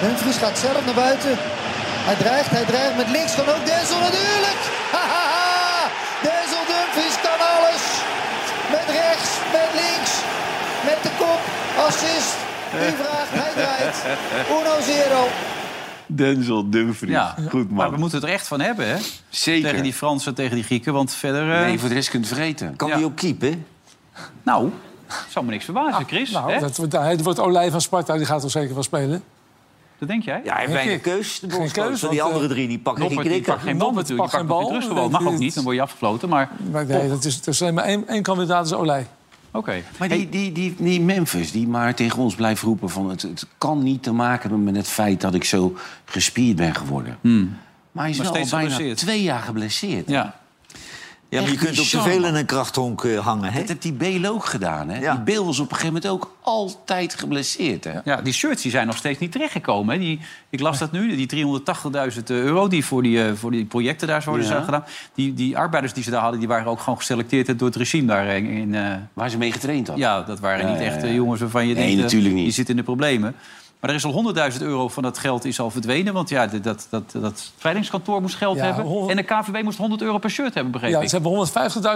Dumfries 0.00 0.36
gaat 0.36 0.58
zelf 0.58 0.84
naar 0.84 0.94
buiten. 0.94 1.38
Hij 2.08 2.14
dreigt, 2.14 2.50
hij 2.50 2.64
dreigt 2.64 2.96
met 2.96 3.10
links. 3.10 3.34
Kan 3.34 3.48
ook 3.54 3.66
Denzel 3.66 3.98
natuurlijk. 4.08 4.60
Hahaha. 4.92 5.88
Denzel 6.22 6.64
Dumfries 6.72 7.16
kan 7.26 7.38
alles. 7.54 7.82
Met 8.76 8.86
rechts, 9.02 9.30
met 9.56 9.70
links, 9.82 10.12
met 10.88 10.98
de 11.06 11.12
kop. 11.18 11.40
Assist. 11.86 12.34
Wie 12.80 12.94
vraagt, 13.02 13.30
hij 13.40 13.52
draait. 13.62 13.96
Uno 14.56 14.74
zero. 14.92 15.22
Denzel 16.06 16.70
Dumfries. 16.70 17.10
Ja. 17.12 17.34
Goed, 17.50 17.70
Maar 17.70 17.84
we 17.84 17.90
man. 17.90 18.00
moeten 18.00 18.18
het 18.18 18.28
er 18.28 18.34
echt 18.34 18.46
van 18.46 18.60
hebben, 18.60 18.88
hè? 18.88 18.96
Zeker. 19.28 19.68
Tegen 19.68 19.82
die 19.82 19.92
Fransen, 19.92 20.34
tegen 20.34 20.54
die 20.54 20.64
Grieken. 20.64 20.92
Want 20.92 21.14
verder... 21.14 21.54
eh, 21.54 21.60
Nee, 21.60 21.78
voor 21.78 21.88
de 21.88 21.94
rest 21.94 22.10
kunt 22.10 22.24
het 22.28 22.34
vergeten. 22.34 22.76
kan 22.76 22.88
Ja. 22.88 22.94
hij 22.94 23.04
ook 23.04 23.16
keepen? 23.16 23.66
Nou, 24.42 24.70
zou 25.28 25.44
me 25.44 25.50
niks 25.50 25.64
verbazen, 25.64 26.06
Chris. 26.06 26.30
Nou, 26.30 26.52
hè? 26.52 26.60
dat, 26.60 26.76
wordt- 26.76 26.92
hij 26.92 27.16
wordt 27.18 27.38
Olij 27.38 27.70
van 27.70 27.80
Sparta, 27.80 28.16
die 28.16 28.26
gaat 28.26 28.42
er 28.44 28.50
zeker 28.50 28.74
wel 28.74 28.82
spelen. 28.82 29.22
Dat 29.98 30.08
denk 30.08 30.22
jij? 30.24 30.40
Ja, 30.44 30.52
hij 30.52 30.60
heeft 30.60 30.72
weinig 30.72 30.94
ik. 30.94 31.02
keus. 31.02 31.40
De 31.40 31.50
Geen 31.50 31.70
keus, 31.70 32.00
die 32.00 32.22
andere 32.22 32.44
eh, 32.44 32.50
drie 32.50 32.68
die 32.68 32.78
pakken 32.78 33.02
geen 33.02 33.12
Noppert, 33.14 33.32
die 33.34 33.42
knikker. 33.42 33.52
pakt 33.52 33.64
geen 33.66 33.78
bal 33.78 33.92
natuurlijk. 33.92 34.30
Die 34.30 34.46
pakt 34.46 34.50
geen 34.60 34.66
terug 34.68 34.84
gewoon. 34.86 35.10
Mag 35.10 35.26
ook 35.26 35.38
niet, 35.38 35.54
dan 35.54 35.64
word 35.64 35.76
je 35.76 35.82
afgefloten. 35.82 36.28
Maar 36.28 36.50
Maar 36.70 36.86
nee, 36.86 37.08
dat 37.08 37.24
is, 37.24 37.40
er 37.42 37.48
is 37.48 37.62
alleen 37.62 37.74
maar 37.74 37.84
één, 37.84 38.08
één 38.08 38.22
kandidaat, 38.22 38.66
is 38.66 38.72
Olij. 38.72 39.06
oké. 39.50 39.82
Maar 39.98 40.08
die, 40.08 40.28
die, 40.28 40.52
die, 40.52 40.74
die 40.78 41.00
Memphis, 41.00 41.52
die 41.52 41.68
maar 41.68 41.94
tegen 41.94 42.18
ons 42.18 42.34
blijft 42.34 42.62
roepen... 42.62 42.90
Van 42.90 43.10
het, 43.10 43.22
het 43.22 43.46
kan 43.58 43.82
niet 43.82 44.02
te 44.02 44.12
maken 44.12 44.40
hebben 44.48 44.64
met 44.64 44.76
het 44.76 44.88
feit 44.88 45.20
dat 45.20 45.34
ik 45.34 45.44
zo 45.44 45.76
gespierd 46.04 46.56
ben 46.56 46.74
geworden. 46.74 47.18
Maar 47.92 48.02
hij 48.04 48.10
is 48.12 48.16
Maar 48.18 48.32
wel 48.32 48.42
al 48.42 48.48
bijna 48.50 48.68
geblesseerd. 48.70 48.98
twee 48.98 49.22
jaar 49.22 49.40
geblesseerd. 49.42 50.08
Ja. 50.08 50.34
Ja, 51.34 51.40
maar 51.40 51.50
je 51.50 51.56
kunt 51.56 51.78
ook 51.80 51.84
te 51.86 52.00
veel 52.00 52.24
in 52.24 52.34
een 52.34 52.46
krachthonk 52.46 53.04
eh, 53.04 53.18
hangen. 53.18 53.52
Hè? 53.52 53.58
Dat 53.58 53.68
heeft 53.68 53.82
die 53.82 53.92
Beel 53.92 54.24
ook 54.30 54.44
gedaan. 54.44 54.88
Hè? 54.88 54.98
Ja. 55.00 55.12
Die 55.14 55.22
Beel 55.22 55.44
was 55.46 55.58
op 55.58 55.70
een 55.70 55.76
gegeven 55.76 55.94
moment 55.94 56.12
ook 56.12 56.34
altijd 56.40 57.14
geblesseerd. 57.14 57.84
Hè? 57.84 57.92
Ja, 58.04 58.22
die 58.22 58.32
shirts 58.32 58.62
die 58.62 58.70
zijn 58.70 58.86
nog 58.86 58.96
steeds 58.96 59.18
niet 59.18 59.32
terechtgekomen. 59.32 59.94
Hè. 59.94 60.00
Die, 60.00 60.20
ik 60.50 60.60
las 60.60 60.78
dat 60.78 60.92
nu, 60.92 61.26
die 61.26 61.46
380.000 62.16 62.22
euro 62.26 62.68
die 62.68 62.84
voor 62.84 63.02
die, 63.02 63.24
eh, 63.24 63.32
voor 63.34 63.50
die 63.50 63.64
projecten 63.64 64.08
daar 64.08 64.22
worden 64.24 64.46
Ja. 64.46 64.62
gedaan. 64.62 64.84
Die, 65.14 65.34
die 65.34 65.56
arbeiders 65.58 65.92
die 65.92 66.02
ze 66.02 66.10
daar 66.10 66.20
hadden, 66.22 66.38
die 66.38 66.48
waren 66.48 66.66
ook 66.66 66.80
gewoon 66.80 66.98
geselecteerd 66.98 67.58
door 67.58 67.68
het 67.68 67.76
regime 67.76 68.06
daar 68.06 68.26
in. 68.26 68.46
in, 68.46 68.74
eh, 68.74 68.92
Waar 69.12 69.30
ze 69.30 69.38
mee 69.38 69.52
getraind 69.52 69.88
had. 69.88 69.96
ja, 69.98 70.22
dat 70.22 70.40
waren 70.40 70.66
Ja, 70.66 70.70
niet 70.72 70.80
ja, 70.80 70.86
echt 70.86 71.02
ja. 71.02 71.08
eh, 71.08 71.14
jongens 71.14 71.40
waarvan 71.40 71.66
je 71.66 71.74
Nee, 71.74 71.82
denkt, 71.82 71.96
eh, 71.96 72.02
natuurlijk 72.02 72.34
niet. 72.34 72.44
die 72.44 72.52
zitten 72.52 72.74
in 72.74 72.80
de 72.80 72.86
problemen. 72.86 73.34
Maar 73.84 73.92
er 73.92 73.98
is 73.98 74.04
al 74.04 74.52
100.000 74.52 74.58
euro 74.60 74.88
van 74.88 75.02
dat 75.02 75.18
geld 75.18 75.44
is 75.44 75.60
al 75.60 75.70
verdwenen. 75.70 76.12
Want 76.12 76.28
ja, 76.28 76.46
dat, 76.46 76.62
dat, 76.62 76.86
dat, 76.90 77.22
dat 77.22 77.52
veilingskantoor 77.56 78.20
moest 78.20 78.36
geld 78.36 78.56
Ja, 78.56 78.64
hebben. 78.64 79.08
En 79.08 79.16
de 79.16 79.22
KVB 79.22 79.62
moest 79.62 79.78
100 79.78 80.02
euro 80.02 80.18
per 80.18 80.30
shirt 80.30 80.54
hebben, 80.54 80.72
begreep 80.72 80.90
Ja, 80.90 81.08
ze 81.08 81.14
hebben 81.20 81.48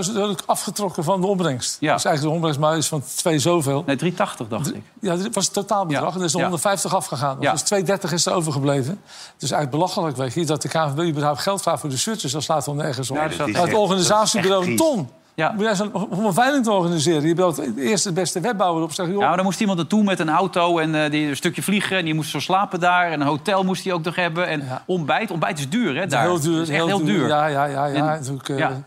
150.000 0.07 0.14
euro 0.14 0.35
afgetrokken 0.46 1.05
van 1.05 1.20
de 1.20 1.27
opbrengst. 1.27 1.77
Ja. 1.81 1.94
Dus 1.94 2.05
eigenlijk 2.05 2.22
de 2.22 2.35
opbrengst 2.35 2.61
maar 2.61 2.77
is 2.77 2.88
van 2.88 3.03
twee 3.16 3.38
zoveel. 3.38 3.83
Nee, 3.87 3.96
380 3.96 4.48
dacht 4.48 4.74
ik. 4.74 4.83
Ja, 5.01 5.16
dit 5.16 5.35
was 5.35 5.44
het 5.44 5.55
totaalbedrag. 5.55 6.09
Ja. 6.09 6.14
En 6.14 6.18
er 6.18 6.24
is 6.24 6.33
er 6.33 6.38
Ja. 6.38 6.44
150 6.44 6.94
afgegaan. 6.94 7.37
Ja. 7.40 7.53
Dus 7.53 7.62
230 7.62 8.12
is 8.12 8.27
er 8.27 8.33
overgebleven. 8.33 9.01
Dus 9.37 9.51
eigenlijk 9.51 9.70
belachelijk, 9.70 10.16
weet 10.16 10.35
je, 10.35 10.46
dat 10.46 10.62
de 10.62 10.68
KNVB 10.68 11.09
überhaupt 11.09 11.40
geld 11.40 11.62
vraagt 11.62 11.81
voor 11.81 11.90
de 11.90 11.98
shirtjes. 11.98 12.33
Dat 12.33 12.42
slaat 12.42 12.64
dan 12.64 12.77
nergens 12.77 13.11
op. 13.11 13.16
Ja, 13.16 13.29
dat 13.29 13.48
is 13.48 13.57
het 13.57 13.74
organisatiebureau 13.74 14.61
dat 14.61 14.68
een 14.68 14.74
is 14.74 14.81
ton. 14.81 15.09
Ja. 15.38 15.53
Moet 15.57 15.64
jij 15.64 15.87
om 15.92 16.24
een 16.24 16.33
veiling 16.33 16.64
te 16.64 16.70
organiseren? 16.72 17.22
Je 17.29 17.35
belt 17.35 17.57
de 17.57 17.72
eerste 17.83 18.12
beste 18.12 18.40
webbouwer 18.40 18.83
op. 18.83 18.92
Zeg, 18.92 19.07
joh, 19.07 19.20
Ja, 19.20 19.27
maar 19.27 19.37
dan 19.37 19.44
moest 19.44 19.61
iemand 19.61 19.79
naartoe 19.79 20.03
met 20.03 20.18
een 20.18 20.29
auto 20.31 20.79
en 20.79 21.05
eh, 21.05 21.11
die 21.11 21.29
een 21.29 21.37
stukje 21.37 21.62
vliegen. 21.62 21.96
En 21.98 22.05
die 22.05 22.14
moest 22.14 22.31
zo 22.31 22.40
slapen 22.40 22.81
daar. 22.81 23.11
En 23.11 23.20
een 23.20 23.27
hotel 23.27 23.64
moest 23.64 23.85
hij 23.85 23.92
ook 23.92 24.03
nog 24.05 24.14
hebben. 24.16 24.46
En 24.48 24.61
Ja. 24.61 24.83
ontbijt. 24.87 25.31
Ontbijt 25.31 25.59
is 25.59 25.68
duur, 25.68 25.96
hè? 25.96 26.07
Daar. 26.07 26.22
heel 26.22 26.40
duur. 26.40 26.53
Dat 26.59 26.68
is 26.68 26.74
echt 26.74 26.85
heel 26.87 27.05
duur. 27.05 27.29
Ja, 27.29 27.46
ja, 27.46 27.64
ja. 27.64 27.85
ja, 27.87 27.94
En- 27.94 28.05
natuurlijk, 28.05 28.48
eh, 28.48 28.59
ja. 28.59 28.83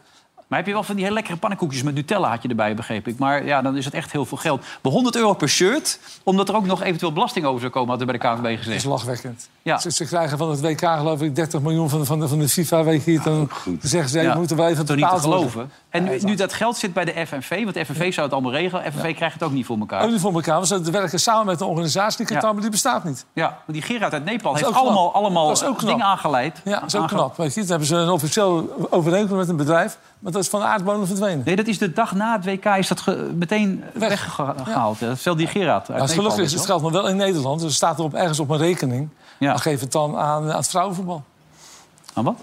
Maar 0.47 0.59
heb 0.59 0.69
je 0.69 0.75
wel 0.75 0.83
van 0.85 0.95
die 0.95 1.05
heel 1.05 1.13
lekkere 1.13 1.37
pannenkoekjes 1.37 1.83
met 1.83 1.93
Nutella 1.93 2.29
had 2.29 2.41
je 2.43 2.49
erbij, 2.49 2.75
begreep 2.75 3.07
ik. 3.07 3.17
Maar 3.17 3.45
ja, 3.45 3.61
dan 3.61 3.77
is 3.77 3.85
het 3.85 3.93
echt 3.93 4.11
heel 4.11 4.25
veel 4.25 4.37
geld. 4.37 4.61
Maar 4.81 4.91
100 4.91 5.15
euro 5.15 5.33
per 5.33 5.49
shirt, 5.49 5.99
omdat 6.23 6.49
er 6.49 6.55
ook 6.55 6.65
nog 6.65 6.83
eventueel 6.83 7.13
belasting 7.13 7.45
over 7.45 7.59
zou 7.59 7.71
komen, 7.71 7.89
had 7.89 7.99
er 7.99 8.05
bij 8.05 8.17
de 8.17 8.21
KNVB 8.27 8.41
Dat 8.43 8.51
is 8.51 8.57
gezegd. 8.63 8.85
lachwekkend. 8.85 9.49
Ja. 9.61 9.77
Ze, 9.79 9.91
ze 9.91 10.05
krijgen 10.05 10.37
van 10.37 10.49
het 10.49 10.61
WK 10.61 10.79
geloof 10.87 11.21
ik 11.21 11.35
30 11.35 11.61
miljoen 11.61 11.89
van, 11.89 11.99
de- 11.99 12.05
van, 12.05 12.19
de, 12.19 12.27
van 12.27 12.39
de 12.39 12.49
FIFA. 12.49 12.83
Weet 12.83 13.03
je, 13.05 13.19
dan 13.23 13.49
zeggen 13.81 14.09
ze, 14.09 14.17
ja, 14.17 14.23
je 14.23 14.29
Ja. 14.29 14.35
moet 14.35 14.51
er 14.51 14.57
wel 14.57 14.65
even 14.67 14.85
Dat 14.85 14.95
is 14.97 15.01
toch 15.01 15.11
niet 15.11 15.21
te 15.21 15.29
geloven. 15.29 15.71
En 15.91 16.03
nu, 16.03 16.19
nu 16.21 16.35
dat 16.35 16.53
geld 16.53 16.77
zit 16.77 16.93
bij 16.93 17.05
de 17.05 17.25
FNV, 17.27 17.63
want 17.63 17.73
de 17.73 17.85
FNV 17.85 18.13
zou 18.13 18.25
het 18.25 18.33
allemaal 18.33 18.51
regelen. 18.51 18.91
FNV 18.93 19.15
krijgt 19.15 19.33
het 19.33 19.43
ook 19.43 19.51
niet 19.51 19.65
voor 19.65 19.77
elkaar. 19.79 20.03
Ook 20.03 20.09
niet 20.09 20.19
voor 20.19 20.33
elkaar. 20.33 20.55
want 20.55 20.67
Ze 20.67 20.91
werken 20.91 21.19
samen 21.19 21.45
met 21.45 21.61
een 21.61 21.67
organisatie, 21.67 22.25
die, 22.25 22.41
maar 22.41 22.55
die 22.55 22.69
bestaat 22.69 23.03
niet. 23.03 23.25
Ja, 23.33 23.47
want 23.47 23.57
die 23.73 23.81
Gerard 23.81 24.13
uit 24.13 24.25
Nepal 24.25 24.53
is 24.53 24.59
heeft 24.59 24.71
knap. 24.71 24.83
allemaal, 24.85 25.13
allemaal 25.13 25.47
Dat 25.47 25.61
is 25.61 25.85
dingen 25.85 26.05
aangeleid. 26.05 26.61
Ja, 26.63 26.79
dat 26.79 26.83
is 26.87 26.95
ook 26.95 27.01
Aange- 27.01 27.13
knap. 27.13 27.37
Weet 27.37 27.53
je. 27.53 27.59
Dan 27.59 27.69
hebben 27.69 27.87
ze 27.87 27.95
een 27.95 28.09
officieel 28.09 28.87
overeenkomst 28.89 29.37
met 29.37 29.49
een 29.49 29.55
bedrijf. 29.55 29.97
Maar 30.19 30.31
dat 30.31 30.41
is 30.41 30.49
van 30.49 30.59
de 30.59 30.65
aardbodem 30.65 31.05
verdwenen. 31.05 31.41
Nee, 31.45 31.55
dat 31.55 31.67
is 31.67 31.77
de 31.77 31.93
dag 31.93 32.13
na 32.15 32.35
het 32.35 32.45
WK 32.45 32.65
is 32.65 32.87
dat 32.87 33.05
meteen 33.35 33.83
Weg. 33.93 34.09
weggehaald. 34.09 34.99
Ja. 34.99 35.07
Dat 35.07 35.17
stelt 35.19 35.37
die 35.37 35.47
Gerard 35.47 35.79
uit 35.79 35.87
Ja, 35.87 35.93
Nepal, 36.05 36.07
gelukkig 36.15 36.43
is 36.45 36.53
het 36.53 36.65
geld 36.65 36.81
nog 36.81 36.91
wel 36.91 37.07
in 37.07 37.15
Nederland. 37.15 37.55
Dus 37.59 37.67
het 37.67 37.77
staat 37.77 37.99
erop 37.99 38.13
ergens 38.13 38.39
op 38.39 38.49
een 38.49 38.57
rekening. 38.57 39.09
Ja. 39.37 39.49
Dan 39.49 39.59
geef 39.59 39.79
het 39.79 39.91
dan 39.91 40.17
aan, 40.17 40.49
aan 40.51 40.57
het 40.57 40.67
vrouwenvoetbal. 40.67 41.23
Aan 42.13 42.23
wat? 42.23 42.35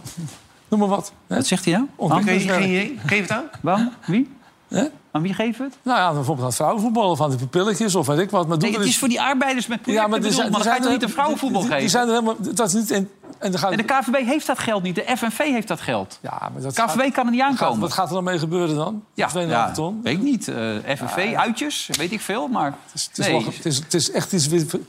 Noem 0.68 0.80
maar 0.80 0.88
wat. 0.88 1.12
Hè? 1.26 1.36
Wat 1.36 1.46
zegt 1.46 1.64
hij 1.64 1.84
nou? 1.98 2.22
Geen? 2.22 3.00
Geef 3.06 3.20
het 3.20 3.30
aan. 3.30 3.44
Waarom? 3.60 3.92
Wie? 4.06 4.36
Hè? 4.68 4.84
Aan 5.10 5.22
wie 5.22 5.34
geven 5.34 5.64
het? 5.64 5.78
Nou 5.82 5.98
ja, 5.98 6.06
bijvoorbeeld 6.12 6.38
aan 6.40 6.46
het 6.46 6.56
vrouwenvoetbal 6.56 7.10
of 7.10 7.20
aan 7.20 7.30
de 7.30 7.36
pupilletjes 7.36 7.94
of 7.94 8.06
weet 8.06 8.18
ik 8.18 8.30
wat. 8.30 8.46
Maar 8.48 8.58
Nee, 8.58 8.72
het 8.72 8.84
is 8.86 8.98
voor 8.98 9.08
die 9.08 9.20
arbeiders 9.20 9.66
met 9.66 9.82
projecten 9.82 10.10
die 10.10 10.20
bedoeld, 10.20 10.42
maar 10.50 10.50
dan 10.50 10.62
ga 10.62 10.74
je 10.74 10.80
toch 10.82 10.90
niet 10.90 11.00
de 11.00 11.08
vrouwenvoetbal 11.08 11.60
die, 11.60 11.68
geven? 11.70 11.82
Die 11.82 11.90
zijn 11.90 12.06
er 12.08 12.12
helemaal... 12.14 12.36
Dat 12.54 12.66
is 12.68 12.74
niet... 12.74 12.90
En 12.90 13.50
dan 13.50 13.58
gaat, 13.60 13.70
En 13.70 13.76
de 13.76 13.82
KVB 13.84 14.24
heeft 14.26 14.46
dat 14.46 14.58
geld 14.58 14.82
niet, 14.82 14.94
de 14.94 15.04
FNV 15.16 15.38
heeft 15.38 15.68
dat 15.68 15.80
geld. 15.80 16.18
ja, 16.22 16.48
maar 16.52 16.62
dat 16.62 16.76
De 16.76 16.82
KVB 16.82 17.12
kan 17.12 17.24
er 17.24 17.30
niet 17.30 17.40
gaat- 17.40 17.50
aankomen. 17.50 17.80
Wat 17.80 17.92
gaat 17.92 18.08
er 18.08 18.14
dan 18.14 18.24
mee 18.24 18.38
gebeuren 18.38 18.76
dan? 18.76 19.04
ja, 19.14 19.28
2,5 19.28 19.34
ja, 19.48 19.70
ton? 19.70 20.00
weet 20.02 20.16
ik 20.16 20.22
niet. 20.22 20.48
Eh, 20.48 20.96
FNV, 20.96 21.34
uitjes, 21.36 21.88
weet 21.92 22.12
ik 22.12 22.20
veel, 22.20 22.48
maar... 22.48 22.64
Het 22.66 22.94
is, 22.94 23.04
het, 23.04 23.18
is 23.18 23.26
nee, 23.26 23.34
wel- 23.42 23.52
het, 23.52 23.64
is, 23.66 23.76
het 23.76 23.94
is 23.94 24.10
echt 24.10 24.32
iets... 24.32 24.48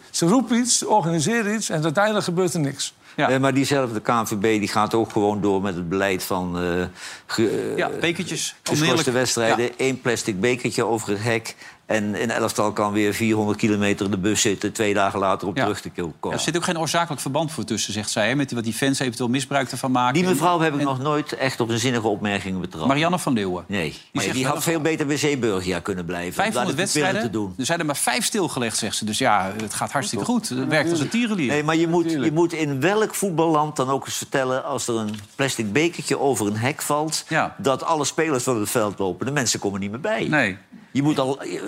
Ze 0.10 0.26
roepen 0.26 0.58
iets, 0.58 0.78
ze 0.78 0.88
organiseren 0.88 1.54
iets 1.54 1.70
en 1.70 1.84
uiteindelijk 1.84 2.26
gebeurt 2.26 2.54
er 2.54 2.60
niks. 2.60 2.94
Ja. 3.20 3.30
Eh, 3.30 3.40
maar 3.40 3.54
diezelfde 3.54 4.00
KNVB 4.02 4.42
die 4.42 4.68
gaat 4.68 4.94
ook 4.94 5.12
gewoon 5.12 5.42
door 5.42 5.62
met 5.62 5.76
het 5.76 5.90
beleid 5.90 6.24
van... 6.24 6.60
eh 6.60 6.86
ge- 7.26 7.74
ja, 7.76 7.90
bekertjes. 8.00 8.56
geschorste 8.64 8.72
onmiddellijk. 8.72 9.18
wedstrijden, 9.18 9.78
één 9.78 10.02
plastic 10.02 10.40
bekertje 10.40 10.86
over 10.86 11.10
het 11.10 11.24
hek... 11.24 11.56
en 11.90 12.22
een 12.22 12.32
elftal 12.32 12.72
kan 12.72 12.94
weer 12.94 13.14
400 13.14 13.58
kilometer 13.58 14.06
in 14.06 14.12
de 14.12 14.18
bus 14.18 14.42
zitten... 14.42 14.72
twee 14.72 14.94
dagen 14.94 15.20
later 15.20 15.48
op 15.48 15.58
Ja. 15.58 15.64
terug 15.64 15.82
te 15.82 15.90
komen. 15.90 16.38
Er 16.38 16.44
zit 16.44 16.58
ook 16.58 16.64
geen 16.64 16.80
oorzakelijk 16.80 17.22
verband 17.22 17.52
voor 17.52 17.64
tussen, 17.64 17.94
zegt 17.94 18.10
zij. 18.10 18.28
Hè, 18.28 18.36
met 18.36 18.52
wat 18.52 18.64
die 18.64 18.74
fans 18.74 19.00
eventueel 19.00 19.30
misbruik 19.30 19.72
ervan 19.72 19.92
maken. 19.92 20.14
Die 20.14 20.24
mevrouw 20.24 20.60
heb 20.60 20.74
ik 20.74 20.80
En 20.80 20.86
nog 20.86 21.00
nooit 21.00 21.34
echt 21.34 21.60
op 21.60 21.70
een 21.70 21.80
zinnige 21.80 22.08
opmerking 22.08 22.60
betrapt. 22.60 22.88
Marianne 22.88 23.20
van 23.20 23.34
Leeuwen. 23.34 23.64
Nee, 23.68 23.96
maar 24.12 24.32
die 24.32 24.44
wel 24.44 24.54
had 24.54 24.64
veel 24.64 24.80
beter 24.80 25.06
bij 25.06 25.18
Zeeburgia 25.18 25.80
kunnen 25.80 26.06
blijven. 26.06 26.30
om 26.30 26.36
daar 26.36 26.64
500 26.64 26.78
de 26.78 26.84
pupillen 26.84 27.14
wedstrijden. 27.14 27.22
te 27.22 27.38
doen. 27.38 27.54
Er 27.58 27.66
zijn 27.66 27.80
er 27.80 27.86
maar 27.86 27.98
vijf 27.98 28.26
stilgelegd, 28.26 28.78
zegt 28.78 28.96
ze. 28.96 29.06
Dus 29.06 29.18
ja, 29.18 29.52
het 29.62 29.74
gaat 29.74 29.92
hartstikke 29.92 30.26
goed. 30.26 30.50
Het 30.50 30.68
werkt 30.68 30.90
als 30.90 31.00
een 31.00 31.10
tierenlier. 31.10 31.48
Nee, 31.48 31.64
maar 31.64 31.76
je 31.76 31.88
moet, 31.88 32.12
je 32.12 32.32
moet 32.34 32.54
in 32.54 32.80
welk 32.80 33.16
voetballand 33.16 33.76
dan 33.76 33.90
ook 33.90 34.06
eens 34.06 34.16
vertellen... 34.18 34.64
als 34.64 34.88
er 34.88 34.96
een 34.96 35.16
plastic 35.36 35.74
bekertje 35.74 36.20
over 36.20 36.48
een 36.48 36.58
hek 36.58 36.82
valt... 36.82 37.26
Ja. 37.28 37.56
dat 37.58 37.84
alle 37.84 38.06
spelers 38.06 38.44
van 38.44 38.60
het 38.60 38.70
veld 38.70 39.00
lopen. 39.00 39.26
De 39.26 39.32
mensen 39.32 39.60
komen 39.60 39.80
niet 39.80 39.92
meer 39.92 40.00
bij. 40.00 40.28
Nee. 40.28 40.58
Je 40.92 41.04
moet 41.04 41.20
al 41.20 41.42
eh, 41.42 41.62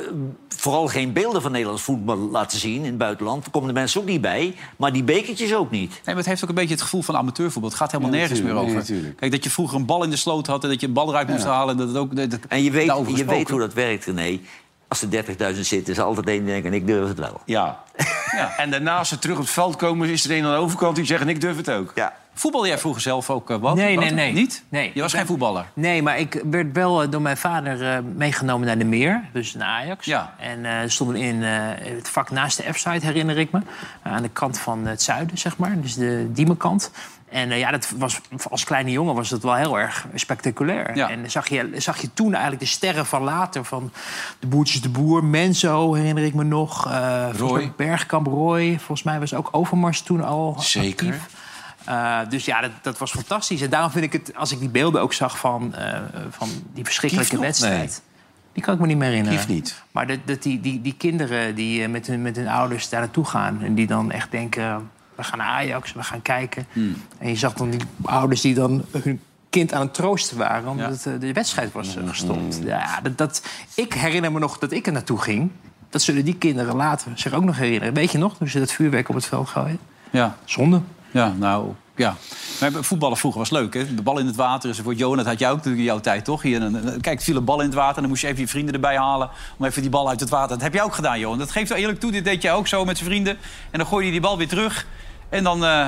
vooral 0.48 0.88
geen 0.88 1.14
beelden 1.14 1.42
van 1.42 1.52
Nederlands 1.52 1.84
voetbal 1.84 2.18
laten 2.18 2.60
zien 2.60 2.78
in 2.78 2.86
het 2.86 2.98
buitenland. 2.98 3.42
Daar 3.42 3.52
komen 3.52 3.68
de 3.68 3.74
mensen 3.74 4.02
ook 4.02 4.08
niet 4.08 4.22
bij. 4.22 4.56
Maar 4.76 4.94
die 4.94 5.04
bekertjes 5.04 5.54
ook 5.56 5.72
niet. 5.72 5.90
Nee, 5.90 6.00
maar 6.06 6.16
het 6.16 6.26
heeft 6.26 6.44
ook 6.44 6.50
een 6.50 6.56
beetje 6.56 6.74
het 6.74 6.84
gevoel 6.84 7.02
van 7.02 7.16
amateurvoetbal. 7.16 7.70
Het 7.70 7.80
gaat 7.80 7.92
helemaal 7.92 8.14
Ja, 8.14 8.20
nergens 8.20 8.42
meer 8.42 8.54
over. 8.54 8.84
Nee. 8.88 9.14
Kijk, 9.14 9.32
dat 9.32 9.44
je 9.44 9.50
vroeger 9.50 9.78
een 9.78 9.86
bal 9.86 10.04
in 10.04 10.10
de 10.10 10.16
sloot 10.16 10.48
had 10.48 10.64
en 10.64 10.70
dat 10.70 10.82
je 10.82 10.88
een 10.88 10.94
bal 10.94 11.10
eruit 11.10 11.28
moest 11.28 11.44
halen. 11.44 11.72
En 11.72 11.78
dat 11.78 11.88
het 11.88 11.98
ook, 11.98 12.16
dat, 12.16 12.40
En 12.48 12.64
je 12.64 12.72
weet, 12.72 12.94
je 13.16 13.26
weet 13.26 13.50
hoe 13.50 13.60
dat 13.60 13.74
werkt, 13.74 14.06
René. 14.06 14.40
Als 14.88 15.02
er 15.02 15.26
30.000 15.54 15.60
zitten, 15.60 15.94
is 15.94 15.98
er 15.98 16.04
altijd 16.04 16.28
één 16.28 16.44
die 16.44 16.52
denkt... 16.52 16.68
en 16.68 16.74
ik 16.74 16.88
durf 16.88 17.08
het 17.08 17.20
wel. 17.20 17.42
Ja. 17.46 17.84
Ja. 18.36 18.58
En 18.58 18.72
daarna 18.72 18.98
als 18.98 19.10
ze 19.10 19.20
terug 19.20 19.36
op 19.36 19.42
het 19.42 19.52
veld 19.52 19.76
komen, 19.76 20.10
is 20.10 20.26
er 20.26 20.38
een 20.38 20.46
aan 20.46 20.52
de 20.52 20.58
overkant 20.58 20.96
die 20.96 21.06
zegt... 21.06 21.28
ik 21.28 21.42
durf 21.42 21.58
het 21.58 21.72
ook. 21.72 21.92
Ja. 21.96 22.14
Voetbal 22.34 22.68
jij 22.68 22.78
vroeger 22.78 23.02
zelf 23.02 23.30
ook 23.30 23.50
eh, 23.50 23.58
wat? 23.58 23.76
Nee, 23.76 23.98
nee, 23.98 24.12
nee. 24.12 24.34
Niet? 24.34 24.64
Nee. 24.70 24.92
Je 24.94 25.02
was 25.02 25.14
geen 25.14 25.26
voetballer? 25.26 25.66
Nee, 25.74 26.02
maar 26.02 26.20
ik 26.20 26.44
werd 26.50 26.74
wel 26.74 27.02
eh, 27.02 27.12
door 27.12 27.22
mijn 27.22 27.38
vader 27.38 27.92
eh, 27.92 27.98
meegenomen 28.16 28.68
naar 28.68 28.78
de 28.78 28.86
Meer, 28.86 29.24
dus 29.34 29.54
naar 29.54 29.68
Ajax. 29.68 30.06
Ja. 30.06 30.36
En 30.40 30.66
eh 30.66 30.90
stonden 30.90 31.16
in 31.16 31.42
het 31.42 32.10
vak 32.10 32.30
naast 32.32 32.58
de 32.58 32.74
F-side, 32.74 33.06
herinner 33.06 33.38
ik 33.38 33.52
me. 33.52 33.60
aan 34.02 34.22
de 34.22 34.30
kant 34.30 34.60
van 34.60 34.86
het 34.86 35.02
zuiden, 35.02 35.38
zeg 35.38 35.58
maar, 35.58 35.82
dus 35.82 35.94
de 35.96 36.28
Diemenkant. 36.32 36.92
En 37.30 37.50
ja, 37.50 37.72
dat 37.72 37.94
was, 37.98 38.20
als 38.50 38.64
kleine 38.64 38.92
jongen 38.92 39.16
was 39.16 39.30
dat 39.30 39.44
wel 39.44 39.56
heel 39.56 39.80
erg 39.80 40.08
spectaculair. 40.16 40.96
Ja. 40.96 41.10
En 41.10 41.32
zag 41.32 41.50
je, 41.50 41.70
zag 41.76 42.02
je 42.02 42.14
toen 42.14 42.32
eigenlijk 42.32 42.62
de 42.64 42.70
sterren 42.70 43.06
van 43.06 43.24
later... 43.24 43.66
van 43.66 43.92
de 44.40 44.48
Boertjes 44.48 44.82
de 44.82 44.90
Boer, 44.90 45.24
Menzo, 45.24 45.94
herinner 45.94 46.24
ik 46.24 46.34
me 46.34 46.44
nog. 46.44 46.84
volgens 46.84 47.40
Roy. 47.40 47.72
Bergkamp, 47.78 48.28
Roy. 48.28 48.78
Volgens 48.78 49.04
mij 49.04 49.20
was 49.20 49.34
ook 49.34 49.48
Overmars 49.52 50.02
toen 50.02 50.24
al 50.24 50.56
Zeker. 50.60 51.08
actief. 51.08 51.41
Uh, 51.90 52.20
dus 52.30 52.46
ja, 52.46 52.62
dat, 52.62 52.72
dat 52.82 52.98
was 52.98 53.12
fantastisch. 53.12 53.62
En 53.62 53.70
daarom 53.70 53.92
vind 53.92 54.04
ik 54.04 54.14
het, 54.14 54.36
als 54.36 54.52
ik 54.52 54.60
die 54.60 54.70
beelden 54.70 55.02
ook 55.02 55.14
zag 55.14 55.38
van, 55.38 55.76
uh, 55.78 56.00
van 56.30 56.50
die 56.74 56.84
verschrikkelijke 56.84 57.40
wedstrijd. 57.40 57.90
Nee. 57.90 58.10
Die 58.54 58.64
kan 58.64 58.74
ik 58.74 58.80
me 58.80 58.88
niet 58.88 58.98
meer 58.98 59.08
herinneren. 59.08 59.38
Kief 59.38 59.48
niet. 59.48 59.84
Maar 59.92 60.08
dat, 60.08 60.18
dat 60.26 60.44
die, 60.44 60.60
die, 60.60 60.82
die 60.82 60.96
kinderen 60.98 61.56
die 61.56 61.82
uh, 61.82 61.90
met, 61.90 62.08
hun, 62.08 62.22
met 62.22 62.36
hun 62.36 62.48
ouders 62.48 62.90
daar 62.90 63.00
naartoe 63.00 63.26
gaan... 63.26 63.62
en 63.64 63.76
die 63.76 63.88
dan 63.88 64.12
echt 64.12 64.32
denken, 64.32 64.90
we 65.16 65.24
gaan 65.24 65.38
naar 65.38 65.48
Ajax, 65.48 65.94
we 65.94 66.04
gaan 66.04 66.22
kijken. 66.22 66.66
Hmm. 66.72 66.96
En 67.18 67.30
je 67.30 67.36
zag 67.36 67.54
dan 67.54 67.70
die 67.70 67.82
ouders 68.02 68.42
die 68.42 68.54
dan 68.54 68.86
hun 69.04 69.22
kind 69.50 69.74
aan 69.74 69.82
het 69.82 69.94
troosten 69.94 70.38
waren... 70.38 70.70
omdat 70.70 71.04
ja. 71.04 71.18
de 71.18 71.34
wedstrijd 71.34 71.72
was 71.72 71.98
uh, 71.98 72.10
gestopt. 72.10 72.58
Hmm. 72.58 72.68
Ja, 72.68 73.00
dat, 73.02 73.18
dat, 73.18 73.44
ik 73.76 73.94
herinner 73.94 74.32
me 74.32 74.40
nog 74.40 74.58
dat 74.58 74.72
ik 74.72 74.86
er 74.86 74.94
naartoe 74.94 75.22
ging. 75.22 75.52
Dat 75.90 76.02
zullen 76.02 76.26
die 76.26 76.36
kinderen 76.36 76.76
later 76.76 77.12
zich 77.16 77.34
ook 77.34 77.44
nog 77.44 77.58
herinneren. 77.58 77.94
Weet 77.94 78.12
je 78.12 78.18
nog, 78.18 78.38
toen 78.38 78.48
ze 78.48 78.60
dat 78.60 78.72
vuurwerk 78.72 79.10
op 79.10 79.16
het 79.16 79.26
veld 79.26 79.50
gooien? 79.50 79.80
Ja. 80.10 80.36
Zonde. 80.46 80.82
Ja, 81.12 81.34
nou, 81.38 81.74
ja. 81.96 82.16
Maar 82.60 82.72
voetballen 82.72 83.18
vroeger 83.18 83.40
was 83.40 83.50
leuk, 83.50 83.74
hè? 83.74 83.96
De 83.96 84.02
bal 84.02 84.20
in 84.20 84.26
het 84.26 84.36
water 84.36 84.70
enzovoort. 84.70 84.98
Johan, 84.98 85.18
dat 85.18 85.26
had 85.26 85.40
jij 85.40 85.52
ook 85.52 85.66
in 85.66 85.84
jouw 85.84 86.00
tijd, 86.00 86.26
toch? 86.26 86.42
Hier, 86.42 86.62
een, 86.62 87.02
kijk, 87.02 87.22
viel 87.22 87.36
een 87.36 87.46
bal 87.46 87.60
in 87.60 87.66
het 87.66 87.76
water 87.76 87.96
en 87.96 88.02
dan 88.02 88.10
moest 88.10 88.22
je 88.22 88.28
even 88.28 88.40
je 88.40 88.48
vrienden 88.48 88.74
erbij 88.74 88.98
halen... 88.98 89.30
om 89.58 89.66
even 89.66 89.82
die 89.82 89.92
bal 89.92 90.10
uit 90.10 90.20
het 90.20 90.30
water... 90.30 90.50
Dat 90.50 90.62
heb 90.62 90.74
jij 90.74 90.84
ook 90.84 90.96
gedaan, 90.96 91.20
Johan. 91.20 91.38
Dat 91.38 91.52
geeft 91.52 91.70
wel 91.70 91.78
eerlijk 91.78 92.00
toe. 92.00 92.12
Dit 92.12 92.24
deed 92.24 92.42
jij 92.42 92.54
ook 92.54 92.68
zo 92.68 92.86
met 92.86 92.98
zijn 92.98 93.10
vrienden. 93.10 93.38
En 93.72 93.80
dan 93.80 93.88
gooi 93.88 94.06
je 94.06 94.12
die 94.12 94.22
bal 94.22 94.38
weer 94.38 94.48
terug. 94.48 94.86
En 95.30 95.44
dan... 95.44 95.64
Uh, 95.64 95.88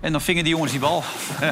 en 0.00 0.12
dan 0.12 0.20
vingen 0.20 0.44
die 0.44 0.52
jongens 0.52 0.70
die 0.70 0.80
bal. 0.80 1.02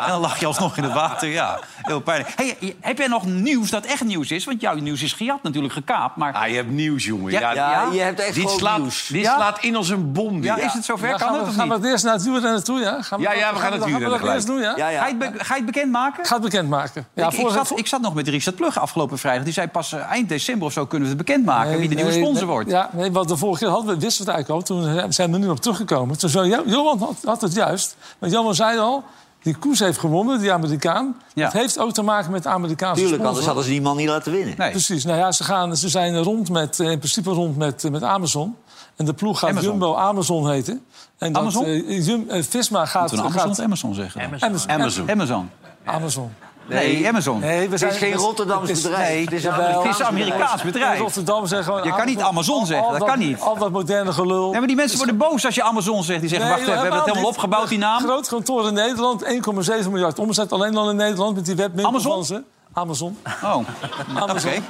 en 0.00 0.08
dan 0.08 0.20
lag 0.20 0.38
je 0.40 0.46
alsnog 0.46 0.76
in 0.76 0.82
het 0.82 0.92
water. 0.92 1.28
Ja, 1.28 1.58
heel 1.82 2.00
pijnlijk. 2.00 2.32
Hey, 2.36 2.76
heb 2.80 2.98
jij 2.98 3.06
nog 3.06 3.26
nieuws 3.26 3.70
dat 3.70 3.84
echt 3.84 4.04
nieuws 4.04 4.30
is? 4.30 4.44
Want 4.44 4.60
jouw 4.60 4.74
nieuws 4.74 5.02
is 5.02 5.12
gejat, 5.12 5.42
natuurlijk 5.42 5.74
gekaapt. 5.74 6.16
Maar... 6.16 6.32
Ah, 6.32 6.48
je 6.48 6.54
hebt 6.54 6.70
nieuws, 6.70 7.04
jongen. 7.04 7.32
Ja, 7.32 7.40
Ja, 7.40 7.52
ja, 7.52 7.70
Ja, 7.70 7.92
je 7.92 8.00
hebt 8.00 8.20
echt 8.20 8.34
dit 8.34 8.50
slaat, 8.50 8.78
nieuws. 8.78 9.06
dit 9.06 9.22
Ja? 9.22 9.34
slaat 9.34 9.58
in 9.62 9.76
als 9.76 9.88
een 9.88 10.12
bom. 10.12 10.34
dit. 10.34 10.44
Ja, 10.44 10.56
is 10.56 10.72
het 10.72 10.84
zover? 10.84 11.08
Ja, 11.08 11.16
kan 11.16 11.20
gaan 11.20 11.32
het 11.36 11.42
we, 11.44 11.48
of 11.50 11.54
gaan 11.56 11.68
niet? 11.68 11.76
we 11.76 11.82
het 11.82 11.90
eerst 11.92 12.04
naar 12.04 12.14
het 12.14 12.22
wielrennen 12.24 12.64
toe, 12.64 12.78
ja? 12.80 13.02
Gaan 13.02 13.20
Ja, 13.20 13.32
ja, 13.32 13.52
we 13.52 13.58
gaan 13.58 13.72
we, 13.72 13.76
het 13.76 14.20
we 14.22 14.32
eerst 14.32 14.46
doen, 14.46 14.60
ja? 14.60 14.74
Ja, 14.76 14.88
ja. 14.88 15.00
Ga, 15.00 15.06
je 15.06 15.14
het 15.18 15.32
be- 15.32 15.44
ga 15.44 15.54
je 15.54 15.62
het 15.62 15.72
bekendmaken? 15.72 16.24
Ga 16.26 16.34
het 16.34 16.42
bekendmaken. 16.42 17.06
Ja, 17.14 17.26
ik, 17.26 17.32
ik, 17.32 17.48
zat, 17.50 17.72
ik 17.78 17.86
zat 17.86 18.00
nog 18.00 18.14
met 18.14 18.28
Richard 18.28 18.56
Plug 18.56 18.78
afgelopen 18.78 19.18
vrijdag. 19.18 19.44
Die 19.44 19.52
zei 19.52 19.66
pas 19.68 19.92
eh, 19.92 20.10
eind 20.10 20.28
december 20.28 20.66
of 20.66 20.72
zo 20.72 20.86
kunnen 20.86 21.08
we 21.08 21.14
het 21.16 21.26
bekendmaken... 21.26 21.70
Nee, 21.70 21.78
wie 21.78 21.88
de 21.88 21.94
nieuwe 21.94 22.12
sponsor 22.12 22.34
nee, 22.34 22.44
wordt. 22.54 22.70
Ja, 22.70 22.90
nee, 22.92 23.12
want 23.12 23.28
de 23.28 23.36
vorige 23.36 23.64
keer 23.64 23.72
hadden 23.72 23.94
we, 23.94 24.00
wisten 24.00 24.24
we 24.26 24.30
het 24.32 24.40
eigenlijk 24.40 24.70
al. 24.70 24.76
Toen 24.76 25.12
zijn 25.12 25.28
we 25.30 25.36
er 25.36 25.42
nu 25.42 25.48
op 25.48 25.60
teruggekomen. 25.60 26.16
Jo- 26.32 26.62
Johan 26.66 26.98
had, 26.98 27.16
had 27.24 27.40
het 27.40 27.54
juist. 27.54 27.96
Want 28.18 28.32
Johan 28.32 28.54
zei 28.54 28.78
al, 28.78 29.04
die 29.42 29.56
koers 29.56 29.78
heeft 29.78 29.98
gewonnen, 29.98 30.38
die 30.40 30.52
Amerikaan. 30.52 31.16
Ja. 31.34 31.44
Dat 31.44 31.52
heeft 31.52 31.78
ook 31.78 31.92
te 31.92 32.02
maken 32.02 32.30
met 32.30 32.42
de 32.42 32.48
Amerikaanse 32.48 33.00
Tuurlijk, 33.00 33.22
sponsor. 33.22 33.26
anders 33.28 33.46
hadden 33.46 33.64
ze 33.64 33.70
die 33.70 33.80
man 33.82 33.96
niet 33.96 34.08
laten 34.08 34.32
winnen. 34.32 34.54
Nee. 34.58 34.70
Precies. 34.70 35.04
Nou 35.04 35.18
ja, 35.18 35.32
ze, 35.32 35.44
gaan, 35.44 35.76
ze 35.76 35.88
zijn 35.88 36.22
rond 36.22 36.50
met, 36.50 36.80
eh, 36.80 36.90
in 36.90 36.98
principe 36.98 37.30
rond 37.30 37.56
met, 37.56 37.84
eh, 37.84 37.90
met 37.90 38.02
Amazon. 38.02 38.56
En 38.96 39.04
de 39.04 39.14
ploeg 39.14 39.38
gaat 39.38 39.50
Amazon. 39.50 39.70
Jumbo 39.70 39.94
Amazon 39.94 40.50
heten. 40.50 40.84
En 41.18 41.32
dat, 41.32 41.42
Amazon? 41.42 41.64
Jum- 42.02 42.28
eh, 42.28 42.42
Visma 42.42 42.86
gaat... 42.86 43.12
Amazon 43.12 43.32
gaat 43.32 43.50
of 43.50 43.58
Amazon 43.60 43.94
zeggen. 43.94 44.20
dan? 44.20 44.28
Amazon. 44.28 44.70
Amazon. 44.70 45.10
Amazon. 45.10 45.50
Amazon. 45.84 46.32
Amazon. 46.68 46.86
Nee, 46.92 47.08
Amazon. 47.08 47.40
Nee, 47.40 47.64
we 47.64 47.70
Het 47.70 47.78
zijn, 47.78 47.92
is 47.92 47.98
geen 47.98 48.12
Rotterdams 48.14 48.68
het 48.68 48.76
is- 48.76 48.82
bedrijf. 48.82 49.08
nee, 49.08 49.24
het 49.24 49.32
is 49.32 49.44
een 49.44 49.50
jawel. 49.50 49.82
Het 49.82 49.90
is 49.92 49.98
een 49.98 50.06
Amerikaans 50.06 50.62
bedrijf. 50.62 50.98
Rotterdam 50.98 51.46
zeggen 51.46 51.66
gewoon... 51.72 51.84
Je 51.88 51.94
kan 51.96 52.06
niet 52.06 52.20
Amazon 52.20 52.66
zeggen, 52.66 52.92
dat 52.98 53.04
kan 53.08 53.18
niet. 53.18 53.40
Al 53.40 53.58
dat 53.58 53.70
moderne 53.70 54.12
gelul. 54.12 54.52
Ja, 54.52 54.58
maar 54.58 54.66
die 54.66 54.76
mensen 54.76 54.96
worden 54.96 55.16
boos 55.16 55.44
als 55.44 55.54
je 55.54 55.62
Amazon 55.62 56.02
zegt. 56.04 56.20
Die 56.20 56.28
zeggen, 56.28 56.48
Nee, 56.48 56.56
wacht 56.56 56.68
even, 56.68 56.74
we 56.82 56.86
hebben 56.88 56.98
het 57.04 57.08
helemaal 57.10 57.30
opgebouwd, 57.30 57.68
die 57.68 57.78
naam. 57.78 58.02
Groot 58.02 58.28
kantoor 58.28 58.66
in 58.68 58.74
Nederland, 58.74 59.24
1,7 59.24 59.90
miljard 59.90 60.18
omzet. 60.18 60.52
Alleen 60.52 60.76
al 60.76 60.90
in 60.90 60.96
Nederland 60.96 61.34
met 61.34 61.44
die 61.44 61.54
webwinkel 61.54 61.88
Amazon? 61.92 62.12
van 62.12 62.24
ze. 62.24 62.42
Amazon. 62.72 63.18
Oh, 63.42 63.56
oké. 64.22 64.60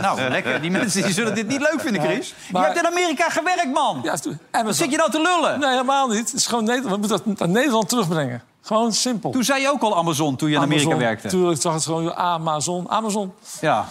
Nou, 0.00 0.28
lekker. 0.28 0.60
Die 0.60 0.70
mensen 0.70 1.02
die 1.02 1.12
zullen 1.12 1.34
dit 1.34 1.48
niet 1.48 1.60
leuk 1.60 1.80
vinden, 1.80 2.02
Chris. 2.02 2.34
maar- 2.52 2.60
Je 2.62 2.66
hebt 2.68 2.80
in 2.86 2.92
Amerika 2.92 3.28
gewerkt, 3.28 3.72
man. 3.72 4.00
Ja, 4.02 4.14
Amazon. 4.50 4.74
zit 4.74 4.90
je 4.90 4.96
nou 4.96 5.10
te 5.10 5.20
lullen? 5.20 5.60
Nee, 5.60 5.70
helemaal 5.70 6.08
niet. 6.08 6.18
Het 6.18 6.32
is 6.34 6.46
gewoon 6.46 6.64
Nederland. 6.64 6.94
We 6.94 6.98
moeten 7.06 7.22
dat 7.24 7.38
naar 7.38 7.48
Nederland 7.48 7.88
terugbrengen. 7.88 8.42
Gewoon 8.62 8.92
simpel. 8.92 9.30
Toen 9.30 9.44
zei 9.44 9.60
je 9.60 9.70
ook 9.70 9.82
al 9.82 9.96
Amazon, 9.96 10.36
toen 10.36 10.48
je 10.48 10.54
in 10.54 10.60
Amerika 10.60 10.84
Amazon. 10.84 11.02
werkte. 11.02 11.28
Tuurlijk, 11.28 11.60
zag 11.60 11.74
het 11.74 11.84
gewoon 11.84 12.14
Amazon. 12.14 12.90
Amazon. 12.90 13.32
Ja. 13.60 13.86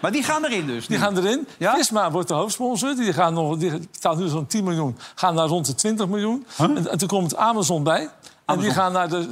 Maar 0.00 0.12
die 0.12 0.22
gaan 0.22 0.44
erin 0.44 0.66
dus. 0.66 0.86
Die 0.86 0.96
nu. 0.96 1.02
gaan 1.02 1.18
erin. 1.18 1.46
Ja? 1.58 1.74
Visma 1.74 2.10
wordt 2.10 2.28
de 2.28 2.34
hoofdsponsor. 2.34 2.94
Die, 2.94 3.12
gaan 3.12 3.34
nog, 3.34 3.56
die 3.56 3.70
betaalt 3.70 4.18
nu 4.18 4.28
zo'n 4.28 4.46
10 4.46 4.64
miljoen. 4.64 4.98
Gaan 5.14 5.34
naar 5.34 5.46
rond 5.46 5.66
de 5.66 5.74
20 5.74 6.08
miljoen. 6.08 6.46
En, 6.58 6.90
en 6.90 6.98
toen 6.98 7.08
komt 7.08 7.36
Amazon 7.36 7.82
bij. 7.82 8.08
En 8.52 8.58
die 8.58 8.70
gaan, 8.70 8.92
naar 8.92 9.08
de, 9.08 9.28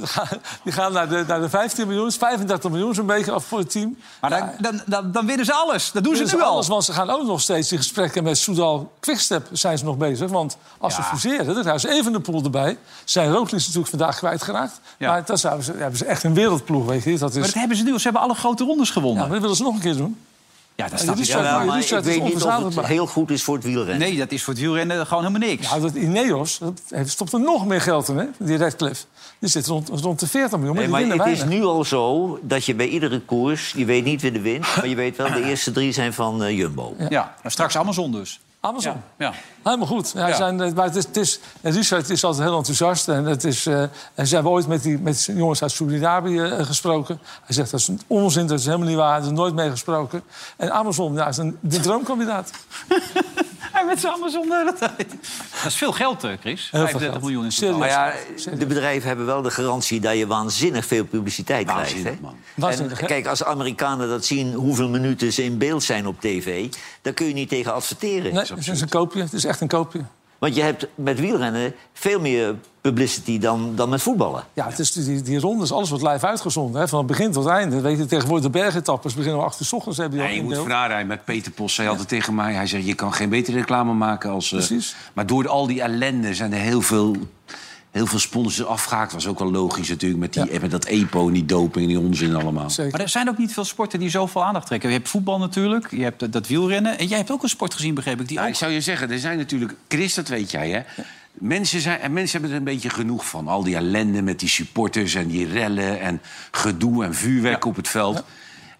die 0.63 0.73
gaan 0.73 0.93
naar 0.93 1.09
de, 1.09 1.23
naar 1.27 1.41
de 1.41 1.49
15 1.49 1.87
miljoen. 1.87 2.05
Dus 2.05 2.15
35 2.15 2.69
miljoen 2.71 2.93
zo'n 2.93 3.05
beetje 3.05 3.31
af 3.31 3.45
voor 3.45 3.59
het 3.59 3.71
team. 3.71 3.97
Maar 4.21 4.29
dan, 4.29 4.49
dan, 4.59 4.81
dan, 4.85 5.11
dan 5.11 5.25
winnen 5.25 5.45
ze 5.45 5.53
alles. 5.53 5.91
Dat 5.91 6.03
doen 6.03 6.15
ze 6.15 6.23
Dus 6.23 6.33
nu 6.33 6.41
al. 6.41 6.51
alles, 6.51 6.67
want 6.67 6.83
ze 6.83 6.93
gaan 6.93 7.09
ook 7.09 7.25
nog 7.25 7.41
steeds 7.41 7.71
in 7.71 7.77
gesprekken 7.77 8.23
met 8.23 8.37
Soudal 8.37 8.91
Quickstep 8.99 9.47
zijn 9.51 9.77
ze 9.77 9.83
nog 9.85 9.97
bezig. 9.97 10.29
Want 10.29 10.57
als 10.77 10.95
ze 10.95 11.01
Ja. 11.01 11.07
fuseren, 11.07 11.45
dan 11.45 11.59
krijgen 11.61 11.79
ze 11.81 11.89
even 11.89 12.11
de 12.11 12.19
pool 12.19 12.43
erbij. 12.43 12.77
Zijn 13.03 13.31
Roglic 13.31 13.51
natuurlijk 13.59 13.87
vandaag 13.87 14.17
kwijtgeraakt. 14.17 14.79
Ja. 14.97 15.11
Maar 15.11 15.25
dan 15.25 15.37
zouden 15.37 15.63
ze, 15.65 15.71
hebben 15.77 15.97
ze 15.97 16.05
echt 16.05 16.23
een 16.23 16.33
wereldploeg, 16.33 16.85
weet 16.85 17.03
je. 17.03 17.17
Dat 17.17 17.29
is, 17.29 17.35
Maar 17.35 17.45
dat 17.45 17.53
hebben 17.53 17.77
ze 17.77 17.83
nu. 17.83 17.97
Ze 17.97 18.03
hebben 18.03 18.21
alle 18.21 18.33
grote 18.35 18.63
rondes 18.63 18.87
ja, 18.87 18.93
gewonnen. 18.93 19.21
maar 19.21 19.31
dat 19.31 19.41
willen 19.41 19.55
ze 19.55 19.63
nog 19.63 19.73
een 19.73 19.79
keer 19.81 19.95
doen. 19.97 20.17
Ja, 20.81 20.89
dat 21.05 21.27
Ja, 21.27 21.43
Ja, 21.43 21.63
maar 21.63 21.77
Richard 21.77 22.05
ik 22.05 22.11
weet 22.13 22.23
niet 22.33 22.43
of 22.43 22.75
het 22.75 22.85
heel 22.85 23.07
goed 23.07 23.31
is 23.31 23.43
voor 23.43 23.55
het 23.55 23.63
wielrennen. 23.63 23.99
Nee, 23.99 24.17
dat 24.17 24.31
is 24.31 24.43
voor 24.43 24.53
het 24.53 24.61
wielrennen 24.61 25.07
gewoon 25.07 25.25
helemaal 25.25 25.47
niks. 25.49 25.69
Ja, 25.69 25.79
dat 25.79 25.95
Ineos, 25.95 26.57
dat 26.57 26.81
heeft- 26.89 27.09
stopt 27.09 27.33
er 27.33 27.39
nog 27.39 27.65
meer 27.65 27.81
geld 27.81 28.07
in, 28.07 28.17
hè? 28.17 28.25
Die 28.37 28.57
Redcliffe. 28.57 29.05
Die 29.39 29.49
zit 29.49 29.67
rond, 29.67 29.89
rond 29.89 30.19
de 30.19 30.27
40 30.27 30.57
miljoen, 30.57 30.75
maar 30.75 30.75
Nee, 30.75 30.83
die 30.83 31.15
maar 31.15 31.25
winnen 31.25 31.45
het 31.45 31.53
is 31.53 31.59
nu 31.59 31.63
al 31.63 31.83
zo 31.83 32.39
dat 32.41 32.65
je 32.65 32.75
bij 32.75 32.87
iedere 32.87 33.19
koers... 33.19 33.73
je 33.75 33.85
weet 33.85 34.03
niet 34.03 34.21
wie 34.21 34.31
er 34.31 34.41
wint, 34.41 34.75
maar 34.75 34.87
je 34.87 34.95
weet 34.95 35.17
wel... 35.17 35.31
de 35.33 35.43
eerste 35.43 35.71
drie 35.71 35.91
zijn 35.91 36.13
van 36.13 36.43
eh, 36.43 36.57
Jumbo. 36.57 36.95
Ja, 37.09 37.35
maar 37.43 37.51
straks 37.51 37.77
Amazon 37.77 38.11
dus. 38.11 38.39
Amazon. 38.61 39.01
Ja. 39.17 39.33
Helemaal 39.63 39.87
goed. 39.87 40.11
Ja, 40.15 40.27
Ja. 40.27 40.35
Zijn, 40.35 40.61
eh, 40.61 40.73
maar 40.73 40.85
het 40.85 40.95
is, 40.95 41.05
het 41.05 41.17
is, 41.17 41.39
en 41.61 41.71
Richard 41.71 42.09
is 42.09 42.23
altijd 42.23 42.47
heel 42.47 42.57
enthousiast. 42.57 43.07
En, 43.07 43.25
het 43.25 43.43
is, 43.43 43.65
eh, 43.65 43.81
en 44.13 44.27
ze 44.27 44.33
hebben 44.33 44.51
ooit 44.51 44.67
met, 44.67 44.83
die, 44.83 44.99
met 44.99 45.23
jongens 45.23 45.61
uit 45.61 45.71
Suriname 45.71 46.47
eh, 46.47 46.65
gesproken. 46.65 47.19
Hij 47.43 47.55
zegt 47.55 47.71
dat 47.71 47.79
is 47.79 47.87
een 47.87 48.01
onzin, 48.07 48.47
dat 48.47 48.59
is 48.59 48.65
helemaal 48.65 48.87
niet 48.87 48.95
waar. 48.95 49.17
Hij 49.17 49.29
is 49.29 49.35
nooit 49.35 49.53
mee 49.53 49.69
gesproken. 49.69 50.23
En 50.57 50.71
Amazon 50.71 51.13
ja, 51.13 51.27
is 51.27 51.37
een, 51.37 51.57
de 51.59 51.79
droomkandidaat. 51.79 52.51
Hij 53.71 53.85
met 53.85 53.99
zijn 53.99 54.13
Amazon 54.13 54.49
de 54.49 54.55
hele 54.55 54.73
tijd. 54.73 55.15
Dat 55.63 55.71
is 55.71 55.77
veel 55.77 55.91
geld, 55.91 56.23
eh, 56.23 56.31
Chris. 56.39 56.61
Heel 56.71 56.79
veel 56.87 56.99
35 56.99 57.09
geld. 57.09 57.21
miljoen 57.21 57.43
in 57.43 57.49
totaal. 57.49 57.77
Maar 57.77 57.89
ja, 57.89 58.13
de 58.57 58.65
bedrijven 58.65 59.07
hebben 59.07 59.25
wel 59.25 59.41
de 59.41 59.51
garantie 59.51 59.99
dat 59.99 60.17
je 60.17 60.27
waanzinnig 60.27 60.85
veel 60.85 61.05
publiciteit 61.05 61.65
krijgt. 61.65 61.81
Waanzinnig, 61.91 62.13
Hè? 62.13 62.21
man. 62.21 62.35
Waanzinnig, 62.55 63.01
En 63.01 63.07
kijk, 63.07 63.27
als 63.27 63.43
Amerikanen 63.43 64.07
dat 64.09 64.25
zien 64.25 64.53
hoeveel 64.53 64.89
minuten 64.89 65.33
ze 65.33 65.43
in 65.43 65.57
beeld 65.57 65.83
zijn 65.83 66.07
op 66.07 66.21
tv... 66.21 66.73
dan 67.01 67.13
kun 67.13 67.27
je 67.27 67.33
niet 67.33 67.49
tegen 67.49 67.73
adverteren. 67.73 68.33
Nee, 68.33 68.43
het 68.55 68.67
is 68.67 68.81
een 68.81 68.89
koopje. 68.89 69.21
Het 69.21 69.33
is 69.33 69.45
echt 69.45 69.61
een 69.61 69.67
koopje. 69.67 70.01
Want 70.37 70.55
je 70.55 70.61
hebt 70.61 70.87
met 70.95 71.19
wielrennen 71.19 71.73
veel 71.93 72.19
meer 72.19 72.55
publicity 72.81 73.39
dan, 73.39 73.71
dan 73.75 73.89
met 73.89 74.01
voetballen. 74.01 74.43
Ja, 74.53 74.65
het 74.67 74.79
is 74.79 74.91
die, 74.91 75.21
die 75.21 75.39
rondes, 75.39 75.71
alles 75.71 75.89
wordt 75.89 76.03
live 76.07 76.27
uitgezonden. 76.27 76.81
Hè, 76.81 76.87
van 76.87 76.97
het 76.97 77.07
begin 77.07 77.31
tot 77.31 77.43
het 77.43 77.53
einde. 77.53 77.81
Weet 77.81 77.97
je, 77.97 78.05
tegenwoordig 78.05 78.45
de 78.51 78.59
bergetappes 78.59 79.13
beginnen 79.13 79.39
om 79.39 79.45
8 79.45 79.59
uur 79.59 79.65
's 79.65 79.73
ochtends. 79.73 79.97
Hebben 79.97 80.17
die 80.17 80.27
Ja, 80.27 80.33
al 80.33 80.39
je 80.39 80.43
moet 80.43 80.57
verraden. 80.57 81.07
Met 81.07 81.25
Peter 81.25 81.51
Post 81.51 81.75
zei 81.75 81.87
altijd 81.87 82.07
tegen 82.07 82.35
mij... 82.35 82.53
hij 82.53 82.67
zegt, 82.67 82.85
je 82.85 82.93
kan 82.93 83.13
geen 83.13 83.29
betere 83.29 83.57
reclame 83.57 83.93
maken 83.93 84.29
als... 84.31 84.51
eh, 84.51 84.57
Precies. 84.57 84.95
Maar 85.13 85.25
door 85.25 85.47
al 85.47 85.67
die 85.67 85.81
ellende 85.81 86.33
zijn 86.33 86.53
er 86.53 86.59
heel 86.59 86.81
veel, 86.81 87.15
heel 87.91 88.05
veel 88.05 88.19
sponsors 88.19 88.67
afgehaakt. 88.67 89.13
was 89.13 89.27
ook 89.27 89.39
wel 89.39 89.51
logisch 89.51 89.89
natuurlijk. 89.89 90.19
Met, 90.19 90.33
die, 90.33 90.59
met 90.59 90.71
dat 90.71 90.85
EPO 90.85 91.27
en 91.27 91.33
die 91.33 91.45
doping 91.45 91.85
en 91.85 91.87
die 91.97 91.99
onzin 92.07 92.35
allemaal. 92.35 92.69
Zeker. 92.69 92.91
Maar 92.91 93.01
er 93.01 93.09
zijn 93.09 93.29
ook 93.29 93.37
niet 93.37 93.53
veel 93.53 93.65
sporten 93.65 93.99
die 93.99 94.09
zoveel 94.09 94.43
aandacht 94.43 94.67
trekken. 94.67 94.89
Je 94.89 94.95
hebt 94.95 95.09
voetbal 95.09 95.39
natuurlijk, 95.39 95.91
je 95.91 96.03
hebt 96.03 96.31
dat- 96.33 96.47
wielrennen. 96.47 96.97
En 96.97 97.07
jij 97.07 97.17
hebt 97.17 97.31
ook 97.31 97.43
een 97.43 97.49
sport 97.49 97.73
gezien, 97.73 97.93
begreep 97.93 98.19
ik, 98.21 98.27
die 98.27 98.35
Nou, 98.35 98.47
ook... 98.47 98.53
ik 98.53 98.59
zou 98.59 98.71
je 98.71 98.81
zeggen, 98.81 99.11
er 99.11 99.19
zijn 99.19 99.37
natuurlijk... 99.37 99.75
Chris, 99.87 100.13
dat 100.13 100.27
weet 100.27 100.51
jij, 100.51 100.69
hè? 100.69 101.03
Mensen, 101.33 101.81
zijn, 101.81 101.99
en 101.99 102.13
mensen 102.13 102.31
hebben 102.31 102.51
er 102.51 102.57
een 102.57 102.73
beetje 102.73 102.89
genoeg 102.89 103.27
van. 103.27 103.47
Al 103.47 103.63
die 103.63 103.75
ellende 103.75 104.21
met 104.21 104.39
die 104.39 104.49
supporters 104.49 105.15
en 105.15 105.27
die 105.27 105.47
rellen... 105.47 105.99
en 105.99 106.21
gedoe 106.51 107.05
en 107.05 107.15
vuurwerk 107.15 107.65
op 107.65 107.75
het 107.75 107.87
veld. 107.87 108.23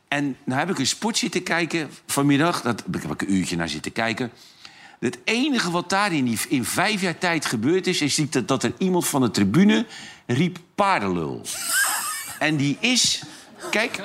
En 0.08 0.38
nou 0.44 0.60
heb 0.60 0.70
ik 0.70 0.80
een 0.80 0.88
sport 0.88 1.18
zitten 1.18 1.44
kijken 1.44 1.90
vanmiddag. 2.06 2.62
Dat 2.62 2.84
daar 2.86 3.02
heb 3.02 3.12
ik 3.12 3.22
een 3.22 3.34
uurtje 3.34 3.56
naar 3.56 3.70
zitten 3.70 3.92
kijken. 3.92 4.32
Het 5.00 5.18
enige 5.24 5.72
wat 5.72 5.90
daar 5.90 6.14
in, 6.14 6.26
die, 6.26 6.40
in 6.50 6.66
vijf 6.66 7.02
jaar 7.02 7.18
tijd 7.18 7.46
gebeurd 7.46 7.88
is... 7.88 8.02
is 8.02 8.16
dat, 8.16 8.48
dat 8.48 8.64
er 8.64 8.74
iemand 8.78 9.08
van 9.08 9.22
de 9.22 9.32
tribune 9.32 9.86
riep 10.26 10.58
paardenlul. 10.76 11.42
en 12.40 12.56
die 12.56 12.78
is... 12.80 13.24
Kijk, 13.70 14.02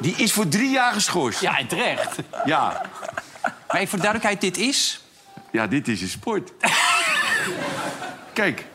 die 0.00 0.14
is 0.16 0.32
voor 0.32 0.48
drie 0.48 0.70
jaar 0.70 0.92
geschorst. 0.92 1.40
Ja, 1.40 1.58
en 1.58 1.66
terecht. 1.66 2.16
Ja, 2.44 2.82
Maar 3.66 3.76
even 3.76 3.88
voor 3.88 3.98
de 3.98 4.04
duidelijkheid, 4.04 4.40
dit 4.40 4.56
is... 4.56 5.01
ja 5.52 5.66
dit 5.66 5.88
is 5.88 6.02
een 6.02 6.08
sport. 6.08 6.52
Kijk, 8.32 8.66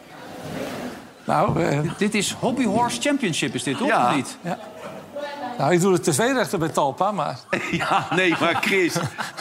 Nou, 1.25 1.63
eh, 1.63 1.79
Dit 1.97 2.13
is 2.13 2.31
Hobby 2.31 2.63
Horse 2.63 3.01
Championship, 3.01 3.53
is 3.53 3.63
dit, 3.63 3.77
toch? 3.77 3.87
Ja. 3.87 4.09
Of 4.09 4.15
niet? 4.15 4.37
Nou, 5.57 5.73
ik 5.73 5.81
doe 5.81 5.93
de 5.93 6.01
tv-rechter 6.11 6.59
bij 6.59 6.67
Talpa, 6.69 7.11
maar 7.11 7.37
ja, 7.71 8.07
nee, 8.15 8.35
maar 8.39 8.57
Chris, 8.61 8.93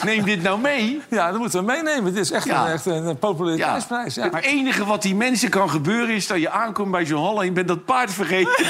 neem 0.03 0.23
dit 0.25 0.41
nou 0.43 0.59
mee. 0.59 1.01
ja, 1.09 1.31
dat 1.31 1.39
moeten 1.39 1.59
we 1.59 1.65
meenemen. 1.65 2.13
Dit 2.13 2.23
is 2.23 2.31
echt, 2.31 2.45
Ja. 2.45 2.65
een, 2.65 2.71
echt 2.71 2.85
een, 2.85 3.17
populariteitsprijs. 3.17 4.15
Ja. 4.15 4.23
Het 4.23 4.43
enige 4.43 4.85
wat 4.85 5.01
die 5.01 5.15
mensen 5.15 5.49
kan 5.49 5.69
gebeuren 5.69 6.15
is 6.15 6.27
dat 6.27 6.39
je 6.39 6.49
aankomt 6.49 6.91
bij 6.91 7.05
zo'n 7.05 7.23
hal 7.23 7.39
en 7.39 7.45
je 7.45 7.51
bent 7.51 7.67
dat 7.67 7.85
paard 7.85 8.13
vergeten. 8.13 8.65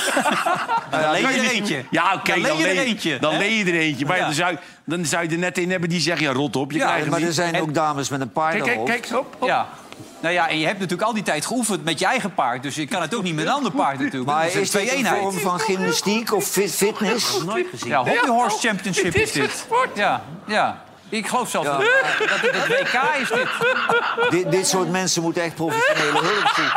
Dan 0.91 1.11
leen 1.11 1.21
je 1.21 1.27
er 1.41 1.49
eentje. 1.51 1.83
Ja, 1.89 2.13
oké, 2.13 2.31
Dan 2.31 2.41
leen 2.41 2.57
je 2.57 2.65
er 2.67 2.77
eentje, 2.77 3.19
Dan 3.19 3.37
leen 3.37 3.51
je 3.57 3.65
er 3.65 3.79
eentje. 3.79 4.05
Maar 4.05 4.19
dan, 4.19 4.33
zou, 4.33 4.57
dan 4.83 5.05
zou 5.05 5.23
je 5.23 5.29
er 5.29 5.37
net 5.37 5.57
een 5.57 5.69
hebben 5.71 5.89
die 5.89 5.99
zegt, 5.99 6.19
ja, 6.19 6.31
rot 6.31 6.55
op, 6.55 6.71
je 6.71 6.79
krijgt 6.79 7.09
maar 7.09 7.21
er 7.21 7.33
zijn 7.33 7.53
En- 7.53 7.61
ook 7.61 7.73
dames 7.73 8.09
met 8.09 8.21
een 8.21 8.31
paard 8.31 8.53
Kijk, 8.55 8.65
kijk, 8.65 8.85
kijk, 8.85 9.09
hop, 9.09 9.35
hop. 9.39 9.47
Ja. 9.47 9.67
Nou 10.19 10.33
ja, 10.33 10.49
en 10.49 10.59
je 10.59 10.65
hebt 10.65 10.79
natuurlijk 10.79 11.07
al 11.07 11.13
die 11.13 11.23
tijd 11.23 11.45
geoefend 11.45 11.83
met 11.83 11.99
je 11.99 12.05
eigen 12.05 12.33
paard. 12.33 12.63
Dus 12.63 12.75
je 12.75 12.85
kan 12.87 13.01
het 13.01 13.15
ook 13.15 13.23
niet 13.23 13.35
met 13.35 13.45
een 13.45 13.51
ander 13.51 13.71
paard 13.71 13.99
natuurlijk. 13.99 14.25
Maar 14.31 14.45
is 14.47 14.53
een 14.53 14.59
dit 14.61 14.73
een 14.73 14.79
twee-eenheid. 14.85 15.21
vorm 15.21 15.37
van 15.39 15.59
gymnastiek 15.59 16.33
of 16.33 16.45
fit- 16.45 16.71
fitness? 16.71 17.43
Nooit 17.43 17.67
gezien. 17.69 17.87
Ja, 17.89 17.97
Hobby 18.03 18.27
Horse 18.27 18.67
Championship 18.67 19.15
is 19.15 19.31
dit. 19.31 19.67
Ja, 19.95 20.21
ja. 20.47 20.83
Ik 21.09 21.27
geloof 21.27 21.49
zelfs 21.49 21.67
Ja. 21.67 21.77
dat, 21.77 22.29
dat 22.29 22.41
dit 22.41 22.51
het 22.53 22.67
WK 22.67 23.01
is 23.21 23.29
dit. 23.29 23.47
Dit, 24.29 24.51
dit 24.51 24.67
soort 24.67 24.89
mensen 24.89 25.21
moeten 25.21 25.43
echt 25.43 25.55
professionele 25.55 26.11
hulp 26.19 26.51
zoeken. 26.55 26.73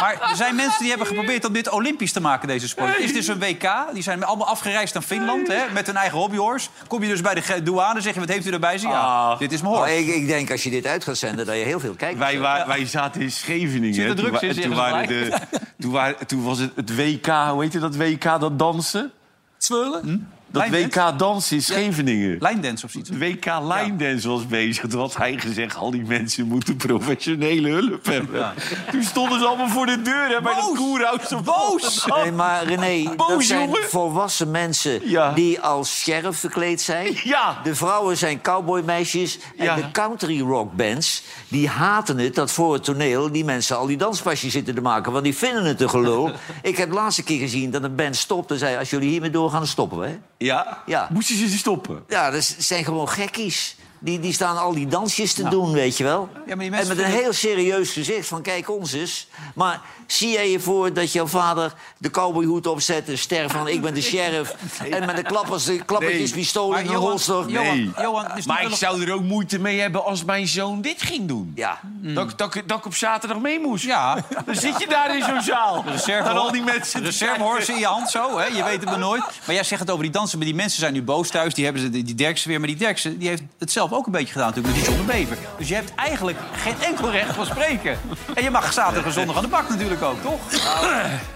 Maar 0.00 0.16
er 0.30 0.36
zijn 0.36 0.54
mensen 0.54 0.78
die 0.80 0.88
hebben 0.88 1.06
geprobeerd 1.06 1.44
om 1.44 1.52
dit 1.52 1.68
olympisch 1.70 2.12
te 2.12 2.20
maken, 2.20 2.48
deze 2.48 2.68
sport. 2.68 2.88
Het 2.92 2.98
is 3.04 3.12
dus 3.12 3.26
een 3.26 3.38
WK. 3.38 3.68
Die 3.92 4.02
zijn 4.02 4.24
allemaal 4.24 4.46
afgereisd 4.46 4.94
naar 4.94 5.02
Finland 5.02 5.48
hè, 5.48 5.62
met 5.72 5.86
hun 5.86 5.96
eigen 5.96 6.18
hobbyhorse. 6.18 6.68
Kom 6.88 7.02
je 7.02 7.08
dus 7.08 7.20
bij 7.20 7.34
de 7.34 7.62
douane, 7.62 8.00
zeg 8.00 8.14
je, 8.14 8.20
wat 8.20 8.28
heeft 8.28 8.46
u 8.46 8.50
erbij? 8.50 8.72
Je, 8.78 8.88
Ja, 8.88 9.36
dit 9.36 9.52
is 9.52 9.62
mijn 9.62 9.74
horse. 9.74 9.98
ik, 9.98 10.06
ik 10.14 10.26
denk 10.26 10.50
als 10.50 10.62
je 10.62 10.70
dit 10.70 10.86
uit 10.86 11.04
gaat 11.04 11.16
zenden, 11.16 11.46
dat 11.46 11.54
je 11.56 11.62
heel 11.62 11.80
veel 11.80 11.94
kijkt. 11.94 12.18
Wij, 12.18 12.38
wa- 12.38 12.66
wij 12.66 12.86
zaten 12.86 13.20
in 13.20 13.30
Scheveningen. 13.30 13.94
Zit 13.94 14.06
Toen 14.06 14.16
drugs 14.16 14.30
wa- 14.40 14.40
in, 14.40 14.52
toen, 14.52 14.62
zeggen 14.62 14.76
waren 14.76 15.08
de, 15.08 15.38
toen, 15.80 15.92
waren, 15.92 16.26
toen 16.26 16.44
was 16.44 16.58
het 16.58 16.70
het 16.76 16.96
WK, 16.96 17.26
hoe 17.26 17.62
heet 17.62 17.80
dat 17.80 17.96
WK, 17.96 18.22
dat 18.40 18.58
dansen? 18.58 19.12
Zwullen? 19.58 20.32
Dat 20.54 20.68
Lijndance? 20.68 21.10
WK 21.10 21.18
dansen 21.18 21.56
in 21.56 21.62
Scheveningen. 21.62 22.36
Lijndance 22.40 22.84
of 22.84 22.90
zoiets. 22.90 23.10
Het 23.10 23.18
WK 23.18 23.44
Line 23.44 23.96
Dance 23.96 24.28
was 24.28 24.46
bezig. 24.46 24.86
Toen 24.88 25.00
had 25.00 25.16
hij 25.16 25.38
gezegd, 25.38 25.76
al 25.76 25.90
die 25.90 26.02
mensen 26.06 26.46
moeten 26.46 26.76
professionele 26.76 27.68
hulp 27.68 28.04
hebben. 28.06 28.52
Toen 28.90 29.02
stonden 29.02 29.38
ze 29.38 29.44
allemaal 29.46 29.68
voor 29.68 29.86
de 29.86 30.02
deur 30.02 30.28
hè, 30.28 30.40
bij 30.42 30.54
dat 30.54 30.72
koerhuis. 30.76 31.28
Boos! 31.44 32.06
Nee, 32.22 32.32
maar 32.32 32.64
René, 32.64 33.02
dat 33.04 33.16
Boos, 33.16 33.46
zijn 33.46 33.60
jongen. 33.60 33.84
volwassen 33.88 34.50
mensen 34.50 35.08
Ja. 35.08 35.32
die 35.32 35.60
als 35.60 36.00
sheriff 36.00 36.38
verkleed 36.38 36.80
zijn. 36.80 37.16
Ja. 37.24 37.60
De 37.64 37.74
vrouwen 37.74 38.16
zijn 38.16 38.40
cowboymeisjes. 38.40 39.38
En 39.58 39.64
Ja. 39.64 39.74
de 39.74 39.90
country 39.90 40.40
rock 40.40 40.72
bands, 40.76 41.22
die 41.48 41.68
haten 41.68 42.18
het 42.18 42.34
dat 42.34 42.50
voor 42.52 42.72
het 42.72 42.84
toneel... 42.84 43.32
die 43.32 43.44
mensen 43.44 43.76
al 43.76 43.86
die 43.86 43.96
danspasjes 43.96 44.52
zitten 44.52 44.74
te 44.74 44.80
maken. 44.80 45.12
Want 45.12 45.24
die 45.24 45.36
vinden 45.36 45.64
het 45.64 45.80
een 45.80 45.90
gelul. 45.90 46.30
Ik 46.62 46.76
heb 46.76 46.88
de 46.88 46.94
laatste 46.94 47.22
keer 47.22 47.38
gezien 47.38 47.70
dat 47.70 47.82
een 47.82 47.94
band 47.94 48.16
stopte 48.16 48.52
en 48.52 48.58
zei... 48.60 48.76
als 48.78 48.90
jullie 48.90 49.08
hiermee 49.08 49.30
doorgaan, 49.30 49.58
dan 49.58 49.68
stoppen 49.68 49.98
we. 49.98 50.06
hè? 50.06 50.16
Ja? 50.44 50.82
Ja. 50.86 51.08
Moesten 51.12 51.36
ze 51.36 51.48
ze 51.48 51.58
stoppen? 51.58 52.04
Ja, 52.08 52.30
dat 52.30 52.54
zijn 52.58 52.84
gewoon 52.84 53.08
gekkies. 53.08 53.76
Die, 53.98 54.20
die 54.20 54.32
staan 54.32 54.56
al 54.58 54.74
die 54.74 54.86
dansjes 54.86 55.32
te 55.34 55.48
doen, 55.48 55.72
weet 55.72 55.96
je 55.96 56.04
wel. 56.04 56.28
die 56.44 56.52
en 56.52 56.70
mensen 56.70 56.96
met 56.96 56.98
een 57.04 57.12
heel 57.12 57.32
serieus 57.32 57.90
gezicht 57.90 58.28
van 58.28 58.42
kijk 58.42 58.70
ons 58.70 58.92
eens. 58.92 59.28
Maar 59.54 59.80
zie 60.06 60.30
jij 60.32 60.50
je 60.50 60.60
voor 60.60 60.92
dat 60.92 61.12
jouw 61.12 61.26
vader 61.26 61.72
de 61.98 62.10
cowboyhoed 62.10 62.66
opzet... 62.66 63.08
een 63.08 63.18
ster 63.18 63.50
van 63.50 63.68
ik 63.68 63.82
ben 63.82 63.94
de 63.94 64.02
sheriff... 64.02 64.54
en 64.90 65.06
met 65.06 65.18
een 65.18 65.24
klappers, 65.24 65.68
klappertjespistool 65.86 66.70
Maar 66.70 66.80
in 66.80 66.88
een 66.88 66.94
holster... 66.94 67.46
Nee. 67.50 67.90
Johan, 68.00 68.36
is 68.36 68.46
Maar 68.46 68.62
ik 68.62 68.74
zou 68.74 69.02
er 69.06 69.12
ook 69.14 69.22
moeite 69.22 69.58
mee 69.58 69.80
hebben 69.80 70.04
als 70.04 70.24
mijn 70.24 70.48
zoon 70.48 70.80
dit 70.80 71.02
ging 71.02 71.28
doen. 71.28 71.52
Ja. 71.54 71.80
Dat, 72.00 72.30
ik- 72.30 72.38
dat, 72.38 72.62
dat 72.66 72.78
ik 72.78 72.86
op 72.86 72.94
zaterdag 72.94 73.38
mee 73.38 73.60
moest. 73.60 73.84
Ja, 73.84 74.24
Dan 74.46 74.54
zit 74.54 74.78
je 74.78 74.86
daar 74.88 75.16
in 75.16 75.24
zo'n 75.24 75.42
zaal. 75.42 75.84
reserve, 75.86 76.28
En 76.28 76.36
al 76.36 76.52
die 76.52 76.62
mensen... 76.62 77.00
te 77.00 77.06
reservehorse 77.06 77.72
in 77.72 77.78
je 77.78 77.86
hand 77.86 78.10
zo, 78.10 78.38
hè? 78.38 78.44
je 78.46 78.64
weet 78.64 78.80
het 78.80 78.84
maar 78.84 78.98
nooit. 78.98 79.22
Maar 79.46 79.54
jij 79.54 79.64
zegt 79.64 79.80
het 79.80 79.90
over 79.90 80.02
die 80.02 80.12
dansen, 80.12 80.38
maar 80.38 80.46
die 80.46 80.56
mensen 80.56 80.78
zijn 80.80 80.92
nu 80.92 81.02
boos 81.02 81.28
thuis. 81.30 81.54
Die 81.54 81.64
hebben 81.64 81.82
ze, 81.82 81.90
die 81.90 82.14
Derksen 82.14 82.48
weer, 82.48 82.58
maar 82.58 82.68
die 82.68 82.76
Derksen 82.76 83.18
die 83.18 83.28
heeft 83.28 83.42
het 83.58 83.70
zelf 83.88 83.98
ook 84.00 84.06
een 84.06 84.12
beetje 84.12 84.32
gedaan 84.32 84.46
natuurlijk 84.48 84.74
met 84.74 84.84
die 84.84 84.94
John 84.94 85.06
de 85.06 85.12
Bever. 85.12 85.36
Dus 85.58 85.68
je 85.68 85.74
hebt 85.74 85.94
eigenlijk 85.94 86.38
geen 86.52 86.74
enkel 86.80 87.10
recht 87.10 87.34
van 87.34 87.46
spreken. 87.46 87.98
En 88.34 88.42
je 88.42 88.50
mag 88.50 88.72
zaterdag 88.72 89.04
en 89.04 89.12
zondag 89.12 89.36
aan 89.36 89.42
de 89.42 89.48
bak 89.48 89.68
natuurlijk 89.68 90.02
ook, 90.02 90.22
toch? 90.22 90.40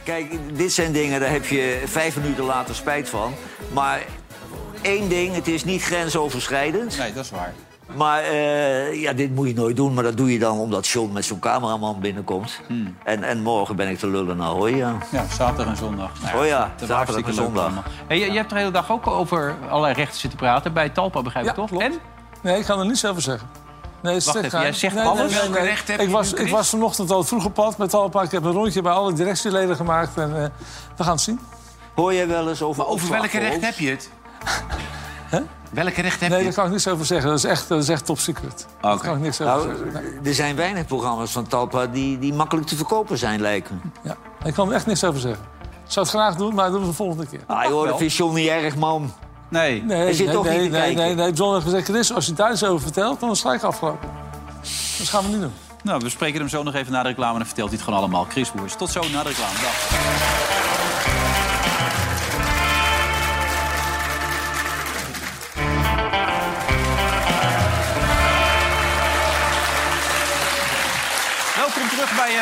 Kijk, 0.05 0.39
dit 0.57 0.73
zijn 0.73 0.93
dingen, 0.93 1.21
daar 1.21 1.31
heb 1.31 1.47
je 1.47 1.83
vijf 1.87 2.17
minuten 2.17 2.45
later 2.45 2.75
spijt 2.75 3.09
van. 3.09 3.33
Maar 3.73 4.01
één 4.83 5.09
ding, 5.09 5.35
het 5.35 5.49
is 5.49 5.65
niet 5.65 5.83
grensoverschrijdend. 5.83 6.99
Nee, 6.99 7.13
dat 7.13 7.25
is 7.25 7.31
waar. 7.31 7.53
Maar 7.95 8.23
eh, 8.23 9.01
ja, 9.03 9.13
dit 9.13 9.35
moet 9.35 9.49
je 9.49 9.55
nooit 9.55 9.77
doen. 9.77 9.95
Maar 9.95 10.05
dat 10.05 10.17
doe 10.17 10.33
je 10.33 10.39
dan 10.39 10.59
omdat 10.59 10.89
John 10.89 11.13
met 11.13 11.25
zo'n 11.25 11.39
cameraman 11.39 12.01
binnenkomt. 12.01 12.61
Hmm. 12.67 12.97
En, 13.05 13.23
en 13.23 13.43
morgen 13.43 13.77
ben 13.77 13.89
ik 13.89 13.99
te 13.99 14.07
lullen 14.07 14.37
naar 14.37 14.49
hoor 14.49 14.71
ja. 14.71 14.97
Ja, 15.11 15.25
zaterdag 15.29 15.67
en 15.67 15.77
zondag. 15.77 16.11
Nou 16.23 16.39
Oh 16.39 16.47
ja, 16.47 16.73
is 16.81 16.87
zaterdag 16.87 17.25
en 17.27 17.35
zondag. 17.35 17.73
Hey, 18.07 18.19
je, 18.19 18.27
je 18.27 18.37
hebt 18.37 18.51
de 18.51 18.57
hele 18.57 18.71
dag 18.71 18.91
ook 18.91 19.07
over 19.07 19.55
allerlei 19.69 19.95
rechten 19.95 20.19
zitten 20.21 20.39
praten. 20.39 20.73
Bij 20.73 20.89
Talpa, 20.89 21.23
begrijp 21.23 21.45
ik 21.45 21.51
Ja, 21.51 21.57
toch? 21.57 21.69
klopt. 21.69 21.85
En? 21.85 21.93
Nee, 22.41 22.59
ik 22.59 22.65
kan 22.65 22.79
er 22.79 22.87
niets 22.87 23.05
over 23.05 23.23
zeggen. 23.23 23.49
Nee, 24.03 24.17
is 24.17 24.25
Wacht 24.25 24.39
even, 24.39 24.61
jij 24.61 24.73
zegt 24.73 24.95
nee, 24.95 25.05
alles? 25.05 25.19
Nee, 25.19 25.29
nee, 25.29 25.39
Welke 25.41 25.59
nee. 25.59 25.69
rechten 25.69 25.93
heb 25.93 26.01
ik 26.01 26.07
je 26.09 26.13
was, 26.13 26.33
ik 26.33 26.49
was 26.51 26.69
vanochtend 26.69 27.11
al 27.11 27.25
vroeg 27.25 27.45
op 27.45 27.55
pad 27.55 27.79
met 27.79 27.91
Talpa. 27.91 28.23
Ik 28.23 28.31
heb 28.31 28.45
een 28.45 28.53
rondje 28.53 28.83
bij 28.83 28.93
alle 28.93 29.13
directieleden 29.13 29.77
gemaakt. 29.77 30.17
En 30.17 30.43
eh, 30.43 30.49
we 30.97 31.03
gaan 31.05 31.13
het 31.13 31.21
zien. 31.21 31.41
Hoor 31.95 32.15
jij 32.15 32.29
wel 32.29 32.49
eens 32.49 32.63
over 32.63 32.87
Over 32.87 33.11
welke 33.11 33.39
recht 33.39 33.61
heb 33.61 33.79
je 33.79 33.91
het? 33.91 34.11
Huh? 35.31 35.41
Welke 35.71 36.01
recht 36.01 36.21
heb 36.21 36.29
Nee, 36.29 36.29
je 36.29 36.35
daar 36.37 36.45
het? 36.45 36.55
kan 36.55 36.65
ik 36.65 36.71
niks 36.71 36.89
over 36.89 37.07
zeggen. 37.07 37.29
Dat 37.29 37.39
is 37.39 37.45
echt, 37.45 37.69
dat 37.69 37.83
is 37.83 37.89
echt 37.89 38.07
top 38.07 38.19
secret. 38.19 38.67
Daar 38.81 38.99
kan 38.99 39.17
ik 39.17 39.21
niks 39.23 39.41
over 39.41 39.67
Nou, 39.67 39.77
zeggen. 39.77 39.93
Nee. 39.93 40.21
er 40.25 40.35
zijn 40.35 40.57
weinig 40.57 40.87
programma's 40.87 41.31
van 41.33 41.47
Talpa 41.47 41.87
die, 41.87 42.19
die 42.19 42.35
makkelijk 42.35 42.67
te 42.67 42.77
verkopen 42.77 43.19
zijn, 43.19 43.41
lijkt 43.41 43.71
me. 43.71 43.77
Ja. 44.03 44.17
Ik 44.45 44.55
kan 44.55 44.69
er 44.69 44.75
echt 44.75 44.87
niks 44.87 45.05
over 45.05 45.21
zeggen. 45.21 45.43
Ik 45.85 45.93
zou 45.93 46.07
het 46.07 46.15
graag 46.15 46.37
doen, 46.37 46.55
maar 46.55 46.65
dat 46.65 46.73
doen 46.73 46.83
we 46.83 46.89
de 46.89 46.95
volgende 46.95 47.27
keer. 47.27 47.41
Ah 47.47 47.65
joh, 47.65 47.99
dat 47.99 48.13
John 48.13 48.35
niet 48.35 48.49
erg, 48.49 48.77
man. 48.77 49.13
Nee. 49.49 49.83
Nee, 49.83 49.99
Hij 49.99 50.13
zit 50.13 50.27
nee, 50.27 50.35
toch 50.35 50.45
nee, 50.45 50.61
niet 50.61 50.73
te 50.73 50.79
nee, 50.79 50.95
nee, 50.95 51.15
nee. 51.15 51.33
John 51.33 51.53
heeft 51.53 51.65
gezegd, 51.65 51.85
Chris, 51.89 52.13
als 52.13 52.27
je 52.27 52.33
daar 52.33 52.53
iets 52.53 52.65
over 52.65 52.83
vertelt, 52.83 53.21
dan 53.21 53.31
is 53.31 53.39
het 53.39 53.47
gelijk 53.47 53.63
afgelopen. 53.63 54.09
Dat 54.99 55.09
gaan 55.09 55.23
we 55.25 55.29
niet 55.29 55.41
doen. 55.41 55.53
Nou, 55.83 56.01
we 56.03 56.09
spreken 56.09 56.41
hem 56.41 56.49
zo 56.49 56.63
nog 56.63 56.75
even 56.75 56.93
na 56.93 57.03
de 57.03 57.09
reclame 57.09 57.33
en 57.33 57.39
dan 57.39 57.47
vertelt 57.47 57.69
hij 57.69 57.77
het 57.77 57.85
gewoon 57.85 58.01
allemaal. 58.01 58.27
Chris 58.29 58.53
Boers, 58.53 58.77
tot 58.77 58.91
zo 58.91 59.01
na 59.01 59.23
de 59.23 59.29
reclame. 59.29 59.55
Dag. 59.63 60.38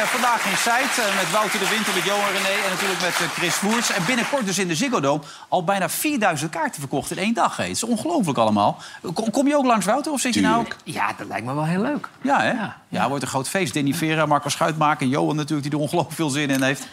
Vandaag 0.07 0.45
in 0.51 0.57
Sight. 0.57 0.99
eh, 0.99 1.17
met 1.17 1.31
Wouter 1.33 1.59
de 1.59 1.69
Winter, 1.69 1.95
met 1.95 2.05
Johan 2.05 2.25
René 2.33 2.55
en 2.65 2.71
natuurlijk 2.71 3.01
met 3.01 3.11
eh, 3.21 3.29
Chris 3.37 3.55
Voers. 3.55 3.91
En 3.93 4.05
binnenkort 4.07 4.47
dus 4.47 4.59
in 4.59 4.69
de 4.69 4.75
Ziggo 4.75 5.01
Dome 5.01 5.23
al 5.49 5.65
bijna 5.65 5.89
4000 5.89 6.51
kaarten 6.51 6.81
verkocht 6.81 7.11
in 7.11 7.19
één 7.19 7.35
dag. 7.35 7.57
hè. 7.57 7.63
Het 7.63 7.73
is 7.73 7.85
ongelooflijk 7.85 8.39
allemaal. 8.39 8.79
Kom, 9.15 9.31
kom 9.31 9.47
je 9.49 9.57
ook 9.57 9.65
langs, 9.65 9.87
Wouter? 9.87 10.13
Of 10.13 10.21
zit 10.21 10.35
je 10.35 10.41
nou... 10.41 10.67
Ja, 10.85 11.13
dat 11.19 11.27
lijkt 11.27 11.47
me 11.47 11.55
wel 11.55 11.65
heel 11.65 11.83
leuk. 11.83 12.09
Ja, 12.23 12.41
hè? 12.41 12.53
Ja, 12.89 13.09
wordt 13.09 13.23
een 13.23 13.29
groot 13.29 13.49
feest. 13.49 13.75
Danny 13.75 13.93
Vera, 13.95 14.27
Marco 14.27 14.49
Schuitmaker 14.49 15.03
en 15.03 15.09
Johan 15.09 15.37
natuurlijk... 15.37 15.63
die 15.71 15.79
er 15.79 15.85
ongelooflijk 15.85 16.17
veel 16.17 16.31
zin 16.31 16.51
in 16.51 16.63
heeft. 16.63 16.87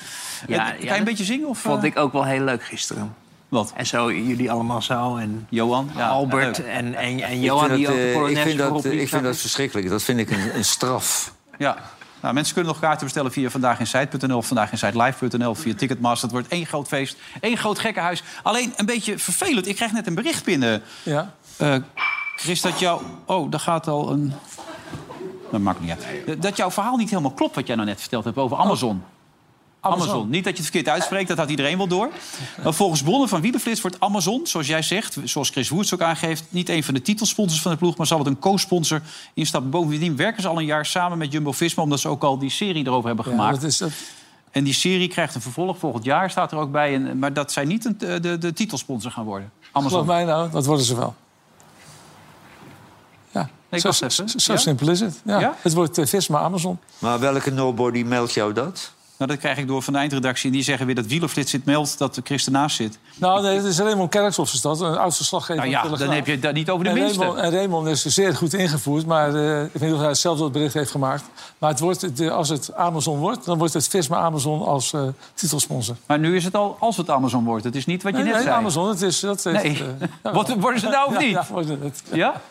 Ja, 0.48 0.66
Eh, 0.66 0.70
kan 0.78 0.86
ja, 0.86 0.94
je 0.94 1.00
een 1.00 1.04
beetje 1.06 1.24
zingen? 1.24 1.48
Of, 1.48 1.58
Vond 1.60 1.82
eh, 1.84 1.90
ik 1.90 1.98
ook 1.98 2.14
wel 2.14 2.24
heel 2.26 2.44
leuk 2.44 2.64
gisteren. 2.64 3.16
Wat? 3.50 3.74
En 3.76 3.86
zo, 3.86 4.12
jullie 4.12 4.52
allemaal 4.52 4.82
zo. 4.82 5.16
En 5.16 5.48
Johan? 5.50 5.90
Ja, 5.96 6.08
Albert 6.08 6.66
en, 6.66 6.96
en, 6.96 7.20
en 7.22 7.32
Ik 7.32 7.42
Johan, 7.42 7.66
vind 7.66 7.78
die 7.78 7.86
dat, 7.88 7.96
ook 7.96 8.02
de 8.02 8.10
eh, 8.10 8.30
ik 8.30 8.38
vind 8.38 8.58
dat, 8.58 8.86
eh, 8.86 9.02
ik 9.02 9.10
vind 9.10 9.24
dat 9.24 9.38
verschrikkelijk. 9.38 9.90
Dat 9.90 10.04
vind 10.04 10.20
ik 10.20 10.32
een, 10.32 10.56
een 10.56 10.66
straf. 10.66 11.34
Ja. 11.58 11.78
Nou, 12.24 12.36
mensen 12.36 12.54
kunnen 12.54 12.72
nog 12.72 12.82
kaarten 12.82 13.04
bestellen 13.04 13.32
via 13.32 13.50
vandaaginsite.nl 13.50 14.38
of 14.38 14.48
vandaaginsitelive.nl 14.48 15.56
via 15.56 15.74
Ticketmaster. 15.76 16.24
Het 16.24 16.32
wordt 16.32 16.48
één 16.48 16.66
groot 16.66 16.88
feest, 16.88 17.18
één 17.42 17.58
groot 17.58 17.80
gekkenhuis. 17.80 18.24
Alleen 18.44 18.74
een 18.76 18.86
beetje 18.86 19.20
vervelend. 19.20 19.68
Ik 19.68 19.76
krijg 19.76 19.92
net 19.92 20.08
een 20.08 20.16
bericht 20.16 20.44
binnen. 20.44 20.82
Ja. 21.04 21.34
Eh, 21.58 21.76
Chris, 22.36 22.62
dat 22.62 22.80
jou... 22.80 23.02
Oh, 23.26 23.52
daar 23.52 23.60
gaat 23.60 23.88
al 23.88 24.12
een... 24.12 24.34
Dat 25.52 25.62
maakt 25.62 25.80
niet 25.80 25.92
uit. 25.92 26.42
Dat 26.42 26.58
jouw 26.58 26.72
verhaal 26.72 26.98
niet 26.98 27.10
helemaal 27.10 27.32
klopt 27.32 27.56
wat 27.56 27.68
jij 27.68 27.76
nou 27.76 27.88
net 27.88 28.00
verteld 28.00 28.24
hebt 28.24 28.38
over 28.38 28.58
Amazon. 28.58 29.04
Amazon. 29.84 30.10
Amazon. 30.10 30.30
Niet 30.30 30.44
dat 30.44 30.58
je 30.58 30.64
het 30.64 30.72
verkeerd 30.72 30.96
uitspreekt, 30.96 31.28
dat 31.28 31.38
had 31.38 31.50
iedereen 31.50 31.78
wel 31.78 31.88
door. 31.88 32.10
Maar 32.64 32.74
volgens 32.74 33.04
bronnen 33.04 33.30
van 33.30 33.42
Wielenflits 33.42 33.82
wordt 33.82 34.00
Amazon, 34.00 34.48
zoals 34.48 34.68
jij 34.68 34.82
zegt... 34.82 35.18
zoals 35.24 35.50
Chris 35.50 35.70
Woerts 35.70 35.94
ook 35.94 36.02
aangeeft... 36.02 36.44
niet 36.50 36.70
een 36.70 36.84
van 36.84 36.94
de 36.94 37.02
titelsponsors 37.02 37.62
van 37.62 37.72
de 37.72 37.78
ploeg... 37.78 37.98
maar 37.98 38.08
zal 38.08 38.18
het 38.18 38.28
een 38.28 38.40
co-sponsor 38.40 39.02
instappen. 39.34 39.70
Bovendien 39.70 40.16
werken 40.16 40.42
ze 40.42 40.48
al 40.48 40.58
een 40.60 40.66
jaar 40.66 40.86
samen 40.86 41.18
met 41.18 41.32
Jumbo-Visma... 41.32 41.84
omdat 41.84 42.00
ze 42.00 42.08
ook 42.08 42.24
al 42.24 42.38
die 42.38 42.50
serie 42.50 42.86
erover 42.86 43.08
hebben 43.08 43.26
Ja, 43.26 43.32
gemaakt. 43.32 43.62
dat 43.62 43.70
is, 43.70 43.78
dat, 43.78 43.92
En 44.52 44.64
die 44.64 44.74
serie 44.74 45.08
krijgt 45.08 45.36
een 45.36 45.42
vervolg 45.42 45.78
volgend 45.78 46.04
jaar, 46.04 46.30
staat 46.30 46.52
er 46.52 46.58
ook 46.58 46.72
bij. 46.72 46.94
En, 46.94 47.20
maar 47.20 47.34
dat 47.34 47.52
zij 47.52 47.66
niet 47.66 47.86
een, 47.86 47.96
de, 47.98 48.20
de, 48.20 48.38
de 48.38 48.54
titelsponsor 48.54 49.12
gaan 49.12 49.26
worden. 49.26 49.52
Geloof 49.60 49.86
Amazon. 49.86 50.06
mij 50.06 50.24
nou, 50.26 50.52
dat 50.52 50.66
worden 50.66 50.86
ze 50.86 50.96
wel. 50.96 51.16
Ja, 53.32 53.50
ik 53.70 53.80
zo, 53.80 54.08
Ja? 54.36 54.58
simpel 54.58 54.90
is 54.90 55.00
het. 55.00 55.22
Ja. 55.26 55.40
Ja? 55.40 55.56
Het 55.62 55.74
wordt 55.74 55.98
uh, 55.98 56.06
Visma 56.06 56.40
Amazon. 56.40 56.80
Maar 57.00 57.20
welke 57.20 57.52
nobody 57.52 58.04
meldt 58.04 58.34
jou 58.34 58.54
dat? 58.54 58.92
Nou, 59.24 59.36
dat 59.36 59.46
krijg 59.46 59.58
ik 59.58 59.68
door 59.68 59.82
van 59.82 59.94
de 59.94 60.00
eindredactie. 60.00 60.46
En 60.50 60.56
die 60.56 60.64
zeggen 60.64 60.86
weer 60.86 60.96
dat 60.96 61.06
Wielerflits 61.06 61.52
zit 61.52 61.66
meldt 61.66 61.98
dat 61.98 62.16
de 62.16 62.22
Christen 62.24 62.52
naast 62.52 62.76
zit. 62.76 62.98
Nou, 63.16 63.42
nee, 63.42 63.56
het 63.56 63.66
is 63.66 63.80
Raymond 63.80 64.10
Kerkhoff 64.10 64.54
is 64.54 64.62
dat, 64.62 64.82
een 64.82 64.98
oud 64.98 65.16
verslaggever. 65.16 65.56
Nou 65.56 65.70
ja, 65.70 65.98
dan 65.98 66.10
heb 66.12 66.26
je 66.26 66.38
het 66.42 66.54
niet 66.54 66.70
over 66.70 66.84
de 66.84 66.90
en 66.90 66.96
minste. 66.96 67.18
Raymond, 67.20 67.40
en 67.40 67.52
Raymond 67.52 67.88
is 67.88 68.06
zeer 68.06 68.36
goed 68.36 68.54
ingevoerd, 68.54 69.06
maar 69.06 69.36
eh, 69.36 69.64
ik 69.64 69.70
weet 69.74 69.82
niet 69.82 69.94
of 69.94 70.00
hij 70.00 70.08
het 70.08 70.18
zelf 70.18 70.40
dat 70.40 70.52
bericht 70.52 70.74
heeft 70.74 70.92
gemaakt. 70.92 71.24
Maar 71.58 71.70
het 71.70 71.80
wordt, 71.80 72.18
de, 72.18 72.32
als 72.32 72.50
het 72.50 72.74
Amazon 72.76 73.18
wordt, 73.20 73.46
dan 73.46 73.58
wordt 73.58 73.74
het 73.74 73.88
Visma 73.88 74.18
Amazon 74.18 74.66
als 74.66 74.94
eh, 74.94 75.02
titelsponsor. 75.34 75.96
Maar 76.06 76.20
nu 76.20 76.36
is 76.36 76.44
het 76.44 76.56
al 76.56 76.78
als 76.80 76.98
het 76.98 77.10
Amazon 77.10 77.44
wordt. 77.44 77.64
Het 77.64 77.76
is 77.76 77.86
niet 77.86 78.04
wat 78.04 78.12
je 78.12 78.18
Nee, 78.18 78.28
net 78.28 78.36
nee, 78.36 78.44
zei. 78.44 78.56
Amazon, 78.58 78.90
het 78.90 79.02
is... 79.02 79.20
Dat 79.20 79.44
heeft, 79.44 79.64
Nee. 79.64 80.10
eh, 80.22 80.34
Wordt- 80.34 80.56
worden 80.60 80.80
ze 80.80 80.88
nou 80.88 81.08
of 81.08 81.20
niet? 81.26 81.32
Ja, 81.32 81.46
het. 81.82 82.04
Ja? 82.12 82.42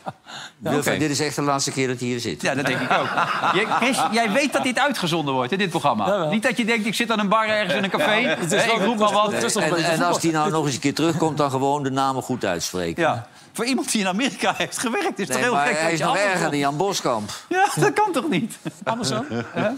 Wilfred. 0.59 1.01
Dit 1.01 1.11
is 1.11 1.21
echt 1.21 1.37
de 1.37 1.43
laatste 1.43 1.71
keer 1.71 1.89
dat 1.89 1.99
hij 1.99 2.09
hier 2.09 2.21
zit. 2.21 2.43
Ja, 2.43 2.55
dat 2.55 2.67
denk 2.67 2.81
ik 2.81 2.91
ook. 2.91 3.09
Jij, 3.55 3.65
Chris, 3.65 3.99
jij 4.13 4.31
weet 4.33 4.53
dat 4.53 4.63
dit 4.63 4.79
uitgezonden 4.79 5.35
wordt, 5.35 5.53
in 5.53 5.59
dit 5.59 5.71
programma. 5.71 6.31
Niet 6.31 6.43
dat 6.43 6.57
je 6.57 6.62
denkt, 6.65 6.87
ik 6.87 6.95
zit 6.95 7.11
aan 7.11 7.19
een 7.19 7.29
bar 7.29 7.49
ergens 7.49 7.75
in 7.75 7.85
een 7.85 7.91
café. 7.91 8.11
Het 8.41 8.53
is 8.53 8.61
Hè, 8.61 8.67
wel- 8.67 8.77
ik 8.77 8.81
roep 8.83 8.91
het 8.91 8.99
maar 8.99 9.09
is- 9.09 9.15
wat. 9.55 9.63
En, 9.63 9.71
beetje 9.71 9.85
en 9.87 10.03
als 10.03 10.23
hij 10.23 10.31
nou 10.33 10.51
nog 10.51 10.65
eens 10.65 10.75
een 10.75 10.81
keer 10.81 10.95
terugkomt, 10.95 11.37
dan 11.37 11.51
gewoon 11.51 11.83
de 11.83 11.91
namen 11.91 12.23
goed 12.23 12.45
uitspreken. 12.45 13.03
Ja. 13.03 13.27
Voor 13.53 13.65
iemand 13.65 13.93
die 13.93 14.01
in 14.01 14.07
Amerika 14.09 14.55
heeft 14.57 14.79
gewerkt, 14.79 15.19
is 15.19 15.29
het 15.29 15.37
Nee, 15.37 15.43
heel 15.43 15.53
maar 15.53 15.67
gek 15.67 15.79
hij 15.79 15.93
is 15.93 15.99
je 15.99 16.05
nog 16.05 16.17
erger 16.17 16.51
dan 16.51 16.59
Jan 16.59 16.77
Boskamp. 16.77 17.31
Ja, 17.49 17.67
dat 17.77 17.93
kan 17.93 18.13
toch 18.13 18.29
niet? 18.29 18.59
Amazon? 18.85 19.27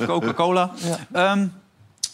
Coca-Cola. 0.07 0.70
Ehm, 1.12 1.47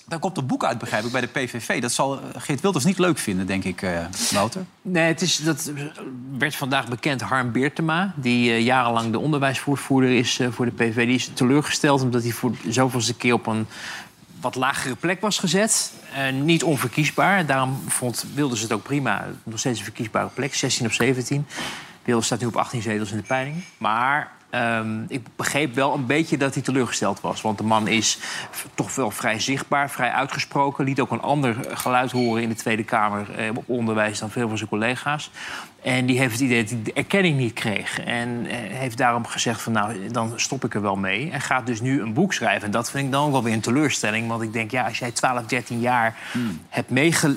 daar 0.06 0.18
komt 0.18 0.36
een 0.36 0.46
boek 0.46 0.64
uit, 0.64 0.78
begrijp 0.78 1.04
ik, 1.04 1.12
bij 1.12 1.20
de 1.20 1.26
PVV. 1.26 1.80
Dat 1.80 1.92
zal 1.92 2.14
eh, 2.14 2.20
Geert 2.36 2.60
Wilders 2.60 2.84
niet 2.84 2.98
leuk 2.98 3.18
vinden, 3.18 3.46
denk 3.46 3.64
ik, 3.64 3.82
eh 3.82 3.98
Wouter. 4.32 4.64
Nee, 4.82 5.04
het 5.06 5.22
is, 5.22 5.36
dat 5.36 5.70
werd 6.38 6.56
vandaag 6.56 6.88
bekend. 6.88 7.20
Harm 7.20 7.52
Beertema, 7.52 8.12
die 8.16 8.50
eh, 8.50 8.60
jarenlang 8.64 9.12
de 9.12 9.18
onderwijsvoorvoerder 9.18 10.10
is 10.18 10.38
eh, 10.38 10.48
voor 10.50 10.64
de 10.64 10.72
PVV... 10.72 11.06
die 11.06 11.14
is 11.14 11.30
teleurgesteld 11.34 12.02
omdat 12.02 12.22
hij 12.22 12.32
voor 12.32 12.52
zoveelste 12.68 13.14
keer 13.14 13.32
op 13.32 13.46
een 13.46 13.66
wat 14.40 14.54
lagere 14.54 14.96
plek 14.96 15.20
was 15.20 15.38
gezet. 15.38 15.92
Eh, 16.14 16.32
niet 16.32 16.62
onverkiesbaar. 16.62 17.46
Daarom 17.46 17.82
vond 17.88 18.24
Wilders 18.34 18.60
het 18.60 18.72
ook 18.72 18.82
prima. 18.82 19.26
Nog 19.42 19.58
steeds 19.58 19.78
een 19.78 19.84
verkiesbare 19.84 20.28
plek, 20.34 20.54
16 20.54 20.86
op 20.86 20.92
17. 20.92 21.46
Staat 22.18 22.40
nu 22.40 22.46
op 22.46 22.56
18 22.56 22.82
zetels 22.82 23.10
in 23.10 23.16
de 23.16 23.22
peiling. 23.22 23.64
Maar 23.78 24.30
ehm, 24.50 25.02
ik 25.08 25.26
begreep 25.36 25.74
wel 25.74 25.94
een 25.94 26.06
beetje 26.06 26.36
dat 26.36 26.54
hij 26.54 26.62
teleurgesteld 26.62 27.20
was. 27.20 27.40
Want 27.40 27.58
de 27.58 27.64
man 27.64 27.88
is 27.88 28.18
toch 28.74 28.94
wel 28.94 29.10
vrij 29.10 29.40
zichtbaar, 29.40 29.90
vrij 29.90 30.10
uitgesproken. 30.10 30.84
Liet 30.84 31.00
ook 31.00 31.10
een 31.10 31.20
ander 31.20 31.56
geluid 31.68 32.10
horen 32.10 32.42
in 32.42 32.48
de 32.48 32.54
Tweede 32.54 32.84
Kamer 32.84 33.34
eh, 33.34 33.48
op 33.54 33.64
onderwijs 33.66 34.18
dan 34.18 34.30
veel 34.30 34.48
van 34.48 34.56
zijn 34.56 34.68
collega's. 34.68 35.30
En 35.82 36.06
die 36.06 36.18
heeft 36.18 36.32
het 36.32 36.40
idee 36.40 36.62
dat 36.62 36.70
hij 36.70 36.82
de 36.82 36.92
erkenning 36.92 37.36
niet 37.36 37.52
kreeg. 37.52 38.00
En 38.00 38.46
eh, 38.46 38.56
heeft 38.56 38.96
daarom 38.96 39.26
gezegd 39.26 39.62
van 39.62 39.72
nou, 39.72 40.08
dan 40.08 40.32
stop 40.36 40.64
ik 40.64 40.74
er 40.74 40.82
wel 40.82 40.96
mee. 40.96 41.30
En 41.30 41.40
gaat 41.40 41.66
dus 41.66 41.80
nu 41.80 42.00
een 42.00 42.12
boek 42.12 42.32
schrijven. 42.32 42.64
En 42.64 42.70
dat 42.70 42.90
vind 42.90 43.04
ik 43.04 43.12
dan 43.12 43.26
ook 43.26 43.32
wel 43.32 43.42
weer 43.42 43.52
een 43.52 43.60
teleurstelling. 43.60 44.28
Want 44.28 44.42
ik 44.42 44.52
denk, 44.52 44.70
ja, 44.70 44.84
als 44.84 44.98
jij 44.98 45.10
12, 45.10 45.46
13 45.46 45.80
jaar 45.80 46.16
hebt 46.68 46.90
meege 46.90 47.36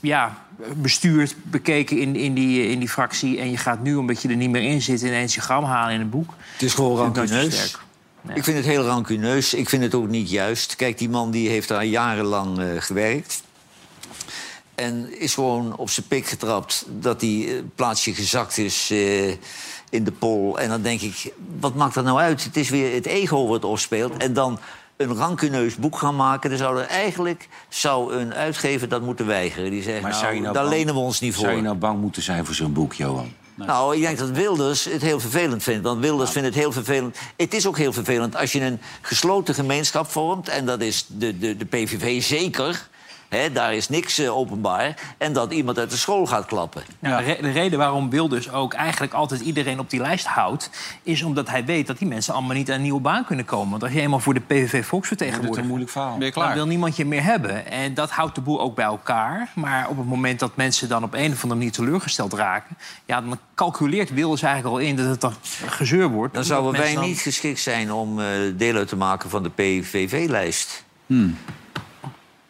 ja, 0.00 0.46
bestuurd, 0.76 1.34
bekeken 1.42 1.98
in, 1.98 2.16
in, 2.16 2.34
die, 2.34 2.68
in 2.68 2.78
die 2.78 2.88
fractie... 2.88 3.38
en 3.38 3.50
je 3.50 3.56
gaat 3.56 3.82
nu, 3.82 3.94
omdat 3.94 4.22
je 4.22 4.28
er 4.28 4.36
niet 4.36 4.50
meer 4.50 4.62
in 4.62 4.82
zit... 4.82 5.00
ineens 5.00 5.34
je 5.34 5.40
gram 5.40 5.64
halen 5.64 5.94
in 5.94 6.00
een 6.00 6.10
boek. 6.10 6.34
Het 6.52 6.62
is 6.62 6.74
gewoon 6.74 6.96
rancuneus. 6.96 7.76
Ja. 8.22 8.34
Ik 8.34 8.44
vind 8.44 8.56
het 8.56 8.66
heel 8.66 8.84
rancuneus. 8.84 9.54
Ik 9.54 9.68
vind 9.68 9.82
het 9.82 9.94
ook 9.94 10.08
niet 10.08 10.30
juist. 10.30 10.76
Kijk, 10.76 10.98
die 10.98 11.08
man 11.08 11.30
die 11.30 11.48
heeft 11.48 11.68
daar 11.68 11.84
jarenlang 11.84 12.58
eh, 12.58 12.66
gewerkt. 12.78 13.42
En 14.74 15.20
is 15.20 15.34
gewoon 15.34 15.76
op 15.76 15.90
zijn 15.90 16.06
pik 16.06 16.26
getrapt 16.26 16.84
dat 16.88 17.20
hij 17.20 17.46
eh, 17.48 17.62
plaatsje 17.74 18.14
gezakt 18.14 18.58
is 18.58 18.90
eh, 18.90 19.28
in 19.90 20.04
de 20.04 20.12
pol. 20.12 20.58
En 20.58 20.68
dan 20.68 20.82
denk 20.82 21.00
ik, 21.00 21.32
wat 21.60 21.74
maakt 21.74 21.94
dat 21.94 22.04
nou 22.04 22.18
uit? 22.18 22.44
Het 22.44 22.56
is 22.56 22.68
weer 22.68 22.94
het 22.94 23.06
ego 23.06 23.46
wat 23.46 23.64
opspeelt. 23.64 24.16
En 24.16 24.32
dan 24.32 24.58
een 25.00 25.14
rancuneus 25.16 25.76
boek 25.76 25.98
gaan 25.98 26.16
maken. 26.16 26.50
Dan 26.50 26.58
zou 26.58 26.78
er 26.80 26.86
eigenlijk 26.86 27.48
zou 27.68 28.14
een 28.14 28.34
uitgever 28.34 28.88
dat 28.88 29.02
moeten 29.02 29.26
weigeren. 29.26 29.70
Die 29.70 29.82
zegt, 29.82 30.02
Maar 30.02 30.10
nou, 30.10 30.32
nou 30.32 30.42
daar 30.42 30.52
bang- 30.52 30.68
lenen 30.68 30.94
we 30.94 31.00
ons 31.00 31.20
niet 31.20 31.34
voor. 31.34 31.44
Zou 31.44 31.56
je 31.56 31.62
nou 31.62 31.76
bang 31.76 32.00
moeten 32.00 32.22
zijn 32.22 32.44
voor 32.46 32.54
zo'n 32.54 32.72
boek, 32.72 32.92
Johan? 32.92 33.32
Nou, 33.54 33.96
ik 33.96 34.00
denk 34.02 34.18
dat 34.18 34.30
Wilders 34.30 34.84
het 34.84 35.02
heel 35.02 35.20
vervelend 35.20 35.62
vindt. 35.62 35.84
Want 35.84 36.00
Wilders 36.00 36.30
vindt 36.30 36.48
het 36.48 36.56
heel 36.56 36.72
vervelend. 36.72 37.16
Het 37.36 37.54
is 37.54 37.66
ook 37.66 37.78
heel 37.78 37.92
vervelend 37.92 38.36
als 38.36 38.52
je 38.52 38.60
een 38.60 38.80
gesloten 39.00 39.54
gemeenschap 39.54 40.10
vormt. 40.10 40.48
En 40.48 40.66
dat 40.66 40.80
is 40.80 41.04
de, 41.08 41.38
de, 41.38 41.56
de 41.56 41.64
PVV 41.64 42.22
zeker. 42.22 42.88
Daar 43.52 43.74
is 43.74 43.88
niks 43.88 44.18
eh, 44.18 44.36
openbaar. 44.36 44.94
En 45.18 45.32
dat 45.32 45.52
iemand 45.52 45.78
uit 45.78 45.90
de 45.90 45.96
school 45.96 46.26
gaat 46.26 46.46
klappen. 46.46 46.82
Ja, 46.98 47.16
de, 47.18 47.24
re- 47.24 47.38
de 47.42 47.50
reden 47.50 47.78
waarom 47.78 48.10
Wilders 48.10 48.52
ook 48.52 48.72
eigenlijk 48.74 49.12
altijd 49.12 49.40
iedereen 49.40 49.78
op 49.78 49.90
die 49.90 50.00
lijst 50.00 50.26
houdt... 50.26 50.70
is 51.02 51.22
omdat 51.22 51.48
hij 51.48 51.64
weet 51.64 51.86
dat 51.86 51.98
die 51.98 52.08
mensen 52.08 52.34
allemaal 52.34 52.56
niet 52.56 52.68
aan 52.70 52.74
een 52.76 52.82
nieuwe 52.82 53.00
baan 53.00 53.24
kunnen 53.24 53.44
komen. 53.44 53.70
Want 53.70 53.82
als 53.82 53.92
je 53.92 54.00
eenmaal 54.00 54.20
voor 54.20 54.34
de 54.34 54.40
PVV 54.40 54.84
volksvertegenwoordiger... 54.86 55.64
moeilijk 55.64 55.90
verhaal. 55.90 56.16
Ben 56.16 56.26
je 56.26 56.32
Dan 56.32 56.42
klaar? 56.42 56.54
wil 56.54 56.66
niemand 56.66 56.96
je 56.96 57.04
meer 57.04 57.22
hebben. 57.22 57.66
En 57.66 57.94
dat 57.94 58.10
houdt 58.10 58.34
de 58.34 58.40
boel 58.40 58.60
ook 58.60 58.74
bij 58.74 58.84
elkaar. 58.84 59.48
Maar 59.54 59.88
op 59.88 59.96
het 59.96 60.06
moment 60.06 60.38
dat 60.38 60.56
mensen 60.56 60.88
dan 60.88 61.02
op 61.02 61.14
een 61.14 61.26
of 61.32 61.42
andere 61.42 61.54
manier 61.54 61.72
teleurgesteld 61.72 62.32
raken... 62.32 62.76
Ja, 63.04 63.20
dan 63.20 63.38
calculeert 63.54 64.10
Wilders 64.14 64.42
eigenlijk 64.42 64.74
al 64.74 64.80
in 64.80 64.96
dat 64.96 65.06
het 65.06 65.20
dan 65.20 65.34
gezeur 65.66 66.08
wordt. 66.08 66.34
Dan 66.34 66.44
zouden 66.44 66.80
wij 66.80 66.94
dan- 66.94 67.04
niet 67.04 67.20
geschikt 67.20 67.60
zijn 67.60 67.92
om 67.92 68.20
eh, 68.20 68.26
deel 68.56 68.74
uit 68.76 68.88
te 68.88 68.96
maken 68.96 69.30
van 69.30 69.42
de 69.42 69.50
PVV-lijst. 69.50 70.84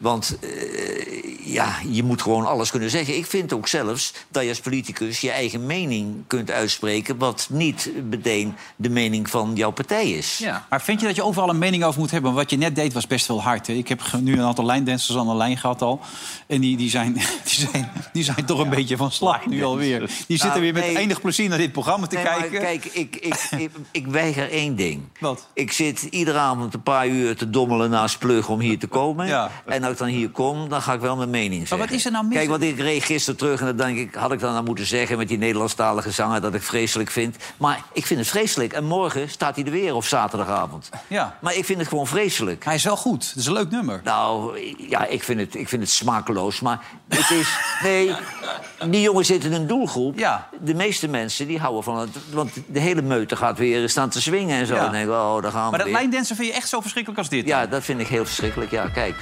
Want 0.00 0.36
eh, 0.40 1.44
ja, 1.44 1.76
je 1.88 2.02
moet 2.02 2.22
gewoon 2.22 2.46
alles 2.46 2.70
kunnen 2.70 2.90
zeggen. 2.90 3.16
Ik 3.16 3.26
vind 3.26 3.52
ook 3.52 3.68
zelfs 3.68 4.14
dat 4.28 4.42
je 4.42 4.48
als 4.48 4.60
politicus 4.60 5.20
je 5.20 5.30
eigen 5.30 5.66
mening 5.66 6.24
kunt 6.26 6.50
uitspreken... 6.50 7.18
wat 7.18 7.46
niet 7.50 7.90
meteen 8.08 8.54
de 8.76 8.88
mening 8.88 9.30
van 9.30 9.52
jouw 9.54 9.70
partij 9.70 10.10
is. 10.10 10.38
Ja. 10.38 10.66
Maar 10.70 10.82
vind 10.82 11.00
je 11.00 11.06
dat 11.06 11.16
je 11.16 11.24
overal 11.24 11.48
een 11.48 11.58
mening 11.58 11.84
over 11.84 12.00
moet 12.00 12.10
hebben? 12.10 12.34
Wat 12.34 12.50
je 12.50 12.56
net 12.56 12.74
deed 12.74 12.92
was 12.92 13.06
best 13.06 13.26
wel 13.26 13.42
hard. 13.42 13.66
Hè? 13.66 13.72
Ik 13.72 13.88
heb 13.88 14.02
nu 14.20 14.32
een 14.32 14.44
aantal 14.44 14.64
lijndancers 14.64 15.18
aan 15.18 15.26
de 15.26 15.34
lijn 15.34 15.56
gehad 15.56 15.82
al. 15.82 16.00
En 16.46 16.60
die, 16.60 16.76
die, 16.76 16.90
zijn, 16.90 17.12
die, 17.48 17.68
zijn, 17.70 17.92
die 18.12 18.24
zijn 18.24 18.44
toch 18.44 18.58
een 18.58 18.70
beetje 18.70 18.96
van 18.96 19.10
slag 19.10 19.46
nu 19.46 19.64
alweer. 19.64 19.98
Die 19.98 20.16
zitten 20.26 20.48
Nou, 20.48 20.60
weer 20.60 20.72
met 20.72 20.82
nee. 20.84 20.98
enig 20.98 21.20
plezier 21.20 21.48
naar 21.48 21.58
dit 21.58 21.72
programma 21.72 22.06
te 22.06 22.14
Nee, 22.14 22.24
maar 22.24 22.34
kijken. 22.38 22.60
kijk, 22.60 22.84
ik, 22.84 23.16
ik, 23.16 23.34
ik, 23.58 23.70
ik 23.90 24.06
weiger 24.06 24.50
één 24.50 24.76
ding. 24.76 25.02
Wat? 25.18 25.48
Ik 25.54 25.72
zit 25.72 26.02
iedere 26.02 26.38
avond 26.38 26.74
een 26.74 26.82
paar 26.82 27.08
uur 27.08 27.36
te 27.36 27.50
dommelen 27.50 27.90
naast 27.90 28.18
Plug 28.18 28.48
om 28.48 28.60
hier 28.60 28.78
te 28.78 28.86
komen. 28.86 29.26
Ja. 29.26 29.50
En 29.66 29.84
als 29.90 30.00
ik 30.00 30.04
dan 30.04 30.14
hier 30.14 30.30
kom, 30.30 30.68
dan 30.68 30.82
ga 30.82 30.92
ik 30.92 31.00
wel 31.00 31.16
mijn 31.16 31.30
mening 31.30 31.68
zeggen. 31.68 31.78
wat 31.78 31.96
is 31.96 32.04
er 32.04 32.12
nou 32.12 32.24
mis? 32.24 32.36
Kijk, 32.36 32.48
want 32.48 32.62
ik 32.62 32.78
reed 32.78 33.04
gisteren 33.04 33.38
terug 33.38 33.60
en 33.60 33.66
dan 33.66 33.76
denk 33.76 33.98
ik... 33.98 34.14
had 34.14 34.32
ik 34.32 34.40
dan 34.40 34.52
nou 34.52 34.64
moeten 34.64 34.86
zeggen 34.86 35.18
met 35.18 35.28
die 35.28 35.38
Nederlandstalige 35.38 36.10
zanger... 36.10 36.40
dat 36.40 36.54
ik 36.54 36.62
vreselijk 36.62 37.10
vind. 37.10 37.36
Maar 37.56 37.82
ik 37.92 38.06
vind 38.06 38.20
het 38.20 38.28
vreselijk. 38.28 38.72
En 38.72 38.84
morgen 38.84 39.30
staat 39.30 39.56
hij 39.56 39.64
er 39.64 39.70
weer 39.70 39.94
op 39.94 40.04
zaterdagavond. 40.04 40.88
Ja. 41.06 41.38
Maar 41.40 41.54
ik 41.54 41.64
vind 41.64 41.78
het 41.78 41.88
gewoon 41.88 42.06
vreselijk. 42.06 42.64
Hij 42.64 42.74
is 42.74 42.84
wel 42.84 42.96
goed. 42.96 43.28
Het 43.28 43.36
is 43.36 43.46
een 43.46 43.52
leuk 43.52 43.70
nummer. 43.70 44.00
Nou, 44.04 44.58
ja, 44.88 45.06
ik 45.06 45.22
vind, 45.22 45.40
het, 45.40 45.54
ik 45.54 45.68
vind 45.68 45.82
het 45.82 45.90
smakeloos. 45.90 46.60
Maar 46.60 46.80
het 47.08 47.30
is... 47.30 47.58
Nee, 47.82 48.14
die 48.90 49.00
jongen 49.00 49.24
zit 49.24 49.44
in 49.44 49.52
een 49.52 49.66
doelgroep. 49.66 50.18
Ja. 50.18 50.48
De 50.60 50.74
meeste 50.74 51.08
mensen 51.08 51.46
die 51.46 51.58
houden 51.58 51.82
van 51.82 51.98
het... 51.98 52.10
Want 52.32 52.50
de 52.66 52.80
hele 52.80 53.02
meute 53.02 53.36
gaat 53.36 53.58
weer 53.58 53.88
staan 53.88 54.08
te 54.08 54.20
swingen 54.20 54.58
en 54.58 54.66
zo. 54.66 54.74
Ja. 54.74 54.82
Dan 54.82 54.92
denk 54.92 55.04
ik, 55.04 55.10
oh, 55.10 55.42
daar 55.42 55.52
gaan 55.52 55.64
we 55.64 55.70
Maar 55.70 55.78
dat 55.78 55.90
lijndansen 55.90 56.36
vind 56.36 56.48
je 56.48 56.54
echt 56.54 56.68
zo 56.68 56.80
verschrikkelijk 56.80 57.20
als 57.20 57.28
dit? 57.28 57.46
Ja, 57.46 57.66
dat 57.66 57.82
vind 57.82 58.00
ik 58.00 58.06
heel 58.06 58.24
verschrikkelijk. 58.24 58.70
Ja, 58.70 58.88
kijk. 58.88 59.14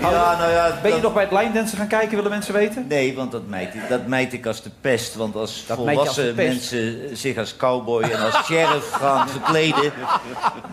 Ja, 0.00 0.36
nou 0.38 0.50
ja, 0.52 0.78
Ben 0.82 0.90
je 0.90 0.94
dat- 0.94 1.02
nog 1.02 1.12
bij 1.12 1.22
het 1.22 1.32
lijndansen 1.32 1.78
gaan 1.78 1.86
kijken, 1.86 2.14
willen 2.16 2.30
mensen 2.30 2.54
weten? 2.54 2.86
Nee, 2.88 3.14
want 3.14 3.32
dat 3.32 3.46
mijt, 3.48 3.74
ik- 3.74 3.88
dat 3.88 4.06
mijt 4.06 4.32
ik 4.32 4.46
als 4.46 4.62
de 4.62 4.70
pest. 4.80 5.14
Want 5.14 5.34
als 5.36 5.64
Dat 5.66 5.76
volwassen 5.76 6.34
mensen 6.34 7.16
zich 7.16 7.36
als 7.38 7.56
cowboy 7.56 8.02
en 8.02 8.20
als 8.24 8.44
sheriff 8.44 8.90
gaan 8.90 9.28
verkleden... 9.38 9.92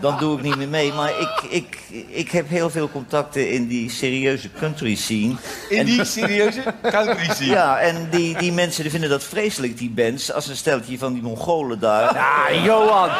dan 0.00 0.18
doe 0.18 0.36
ik 0.36 0.42
niet 0.42 0.56
meer 0.56 0.68
mee. 0.68 0.92
Maar 0.92 1.10
ik, 1.20 1.42
ik, 1.50 1.78
ik 2.08 2.30
heb 2.30 2.48
heel 2.48 2.70
veel 2.70 2.90
contacten 2.90 3.50
in 3.50 3.66
die 3.68 3.90
serieuze 3.90 4.48
country 4.58 4.94
scene. 4.94 5.34
In 5.68 5.84
die 5.84 6.04
serieuze 6.04 6.62
country 6.82 7.28
scene? 7.34 7.50
Ja, 7.50 7.78
en 7.78 8.08
die, 8.10 8.36
die 8.38 8.52
mensen 8.52 8.82
die 8.82 8.92
vinden 8.92 9.10
dat 9.10 9.24
vreselijk, 9.24 9.78
die 9.78 9.90
bands. 9.90 10.32
Als 10.32 10.46
een 10.48 10.56
steltje 10.56 10.98
van 10.98 11.12
die 11.12 11.22
Mongolen 11.22 11.78
daar... 11.80 12.14
Ja, 12.14 12.62
Johan! 12.64 13.10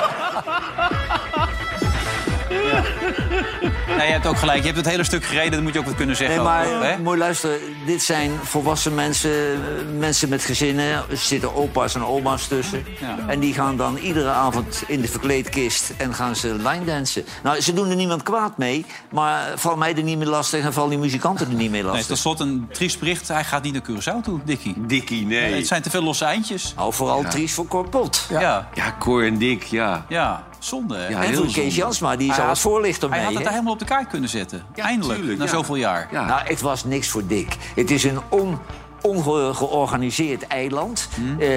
Nee, 3.96 4.06
je 4.06 4.12
hebt 4.12 4.26
ook 4.26 4.36
gelijk. 4.36 4.58
Je 4.58 4.64
hebt 4.64 4.76
het 4.76 4.86
hele 4.86 5.04
stuk 5.04 5.24
gereden, 5.24 5.50
dat 5.52 5.60
moet 5.62 5.72
je 5.72 5.78
ook 5.78 5.84
wat 5.84 5.94
kunnen 5.94 6.16
zeggen. 6.16 6.36
Nee, 6.36 6.44
maar 6.44 6.66
ook, 6.66 6.82
hè? 6.82 6.98
mooi 6.98 7.18
luisteren. 7.18 7.58
Dit 7.86 8.02
zijn 8.02 8.30
volwassen 8.42 8.94
mensen, 8.94 9.30
eh, 9.30 9.98
mensen 9.98 10.28
met 10.28 10.44
gezinnen. 10.44 10.84
Er 10.92 11.04
zitten 11.16 11.54
opa's 11.54 11.94
en 11.94 12.04
oma's 12.04 12.46
tussen. 12.46 12.84
Ja. 13.00 13.18
En 13.26 13.40
die 13.40 13.54
gaan 13.54 13.76
dan 13.76 13.96
iedere 13.96 14.28
avond 14.28 14.82
in 14.86 15.00
de 15.00 15.08
verkleedkist 15.08 15.92
en 15.96 16.14
gaan 16.14 16.36
ze 16.36 16.54
line 16.54 16.84
dansen. 16.84 17.24
Nou, 17.42 17.60
ze 17.60 17.72
doen 17.72 17.90
er 17.90 17.96
niemand 17.96 18.22
kwaad 18.22 18.58
mee, 18.58 18.84
maar 19.10 19.52
val 19.54 19.76
mij 19.76 19.96
er 19.96 20.02
niet 20.02 20.18
meer 20.18 20.26
lastig 20.26 20.64
en 20.64 20.72
val 20.72 20.88
die 20.88 20.98
muzikanten 20.98 21.46
er 21.46 21.54
niet 21.54 21.70
meer 21.70 21.82
Nee, 21.82 21.90
lastig. 21.90 22.06
tot 22.06 22.18
slot 22.18 22.40
een 22.40 22.68
triest 22.72 22.98
bericht. 22.98 23.28
Hij 23.28 23.44
gaat 23.44 23.62
niet 23.62 23.72
naar 23.72 23.82
Curaçao 23.90 24.22
toe, 24.24 24.40
Dikkie. 24.44 24.74
Dikkie, 24.86 25.26
nee. 25.26 25.54
Het 25.54 25.66
zijn 25.66 25.82
te 25.82 25.90
veel 25.90 26.02
losse 26.02 26.24
eindjes. 26.24 26.72
Nou, 26.76 26.92
vooral 26.92 27.24
triest 27.30 27.54
voor 27.54 27.66
Corpot. 27.66 28.26
Ja. 28.28 28.40
ja. 28.40 28.68
Ja, 28.74 28.96
Cor 28.98 29.24
en 29.26 29.38
Dick, 29.38 29.62
ja. 29.62 30.04
Zonde. 30.64 30.96
hè? 30.96 31.08
Ja, 31.08 31.22
en 31.22 31.28
heel 31.28 31.44
voor 31.44 31.52
Kees. 31.52 31.74
Jansma, 31.74 32.16
die 32.16 32.26
Hij 32.26 32.36
zal 32.36 32.44
had- 32.44 32.54
het 32.54 32.62
voorlichten 32.62 33.08
Hij 33.08 33.16
mee. 33.18 33.26
had 33.26 33.34
het 33.34 33.42
hè? 33.42 33.48
er 33.48 33.52
helemaal 33.54 33.72
op 33.74 33.78
de 33.78 33.84
kaart 33.94 34.08
kunnen 34.08 34.28
zetten. 34.30 34.64
Eindelijk, 34.74 35.18
tuurlijk, 35.18 35.38
na 35.38 35.44
ja. 35.44 35.50
zoveel 35.50 35.74
jaar. 35.76 36.08
Ja. 36.10 36.24
Nou, 36.26 36.40
het 36.44 36.60
was 36.60 36.84
niks 36.84 37.08
voor 37.08 37.26
Dick. 37.26 37.56
Het 37.74 37.90
is 37.90 38.04
een 38.04 38.18
on, 38.28 38.58
ongeorganiseerd 39.02 40.46
eiland. 40.46 41.08
Hmm. 41.14 41.40
Eh, 41.40 41.48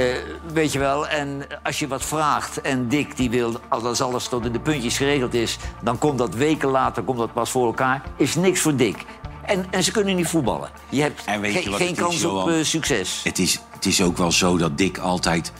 weet 0.53 0.71
je 0.71 0.79
wel, 0.79 1.07
en 1.07 1.47
als 1.63 1.79
je 1.79 1.87
wat 1.87 2.03
vraagt 2.05 2.61
en 2.61 2.87
Dick 2.87 3.17
die 3.17 3.29
wil... 3.29 3.59
als 3.69 4.01
alles 4.01 4.27
tot 4.27 4.45
in 4.45 4.51
de 4.51 4.59
puntjes 4.59 4.97
geregeld 4.97 5.33
is... 5.33 5.57
dan 5.83 5.97
komt 5.97 6.17
dat 6.17 6.33
weken 6.35 6.69
later 6.69 7.03
komt 7.03 7.17
dat 7.17 7.33
pas 7.33 7.49
voor 7.51 7.65
elkaar. 7.65 8.01
Is 8.17 8.35
niks 8.35 8.59
voor 8.61 8.75
Dick. 8.75 9.05
En, 9.45 9.65
en 9.69 9.83
ze 9.83 9.91
kunnen 9.91 10.15
niet 10.15 10.27
voetballen. 10.27 10.69
Je 10.89 11.01
hebt 11.01 11.21
ge- 11.25 11.39
je 11.51 11.71
geen 11.73 11.91
is, 11.91 11.97
kans 11.97 12.23
op 12.23 12.49
eh, 12.49 12.55
succes. 12.61 13.21
Het 13.23 13.39
is, 13.39 13.59
het 13.73 13.85
is 13.85 14.01
ook 14.01 14.17
wel 14.17 14.31
zo 14.31 14.57
dat 14.57 14.77
Dick 14.77 14.97
altijd 14.97 15.51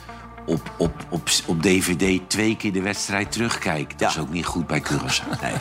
op, 0.45 0.61
op, 0.77 0.91
op, 1.09 1.29
op 1.45 1.61
DVD 1.61 2.29
twee 2.29 2.55
keer 2.55 2.73
de 2.73 2.81
wedstrijd 2.81 3.31
terugkijkt. 3.31 3.99
Dat 3.99 4.09
is 4.09 4.17
ook 4.17 4.29
niet 4.29 4.45
goed 4.45 4.67
bij 4.67 4.83
Curaçao. 4.91 5.41
Nee. 5.41 5.53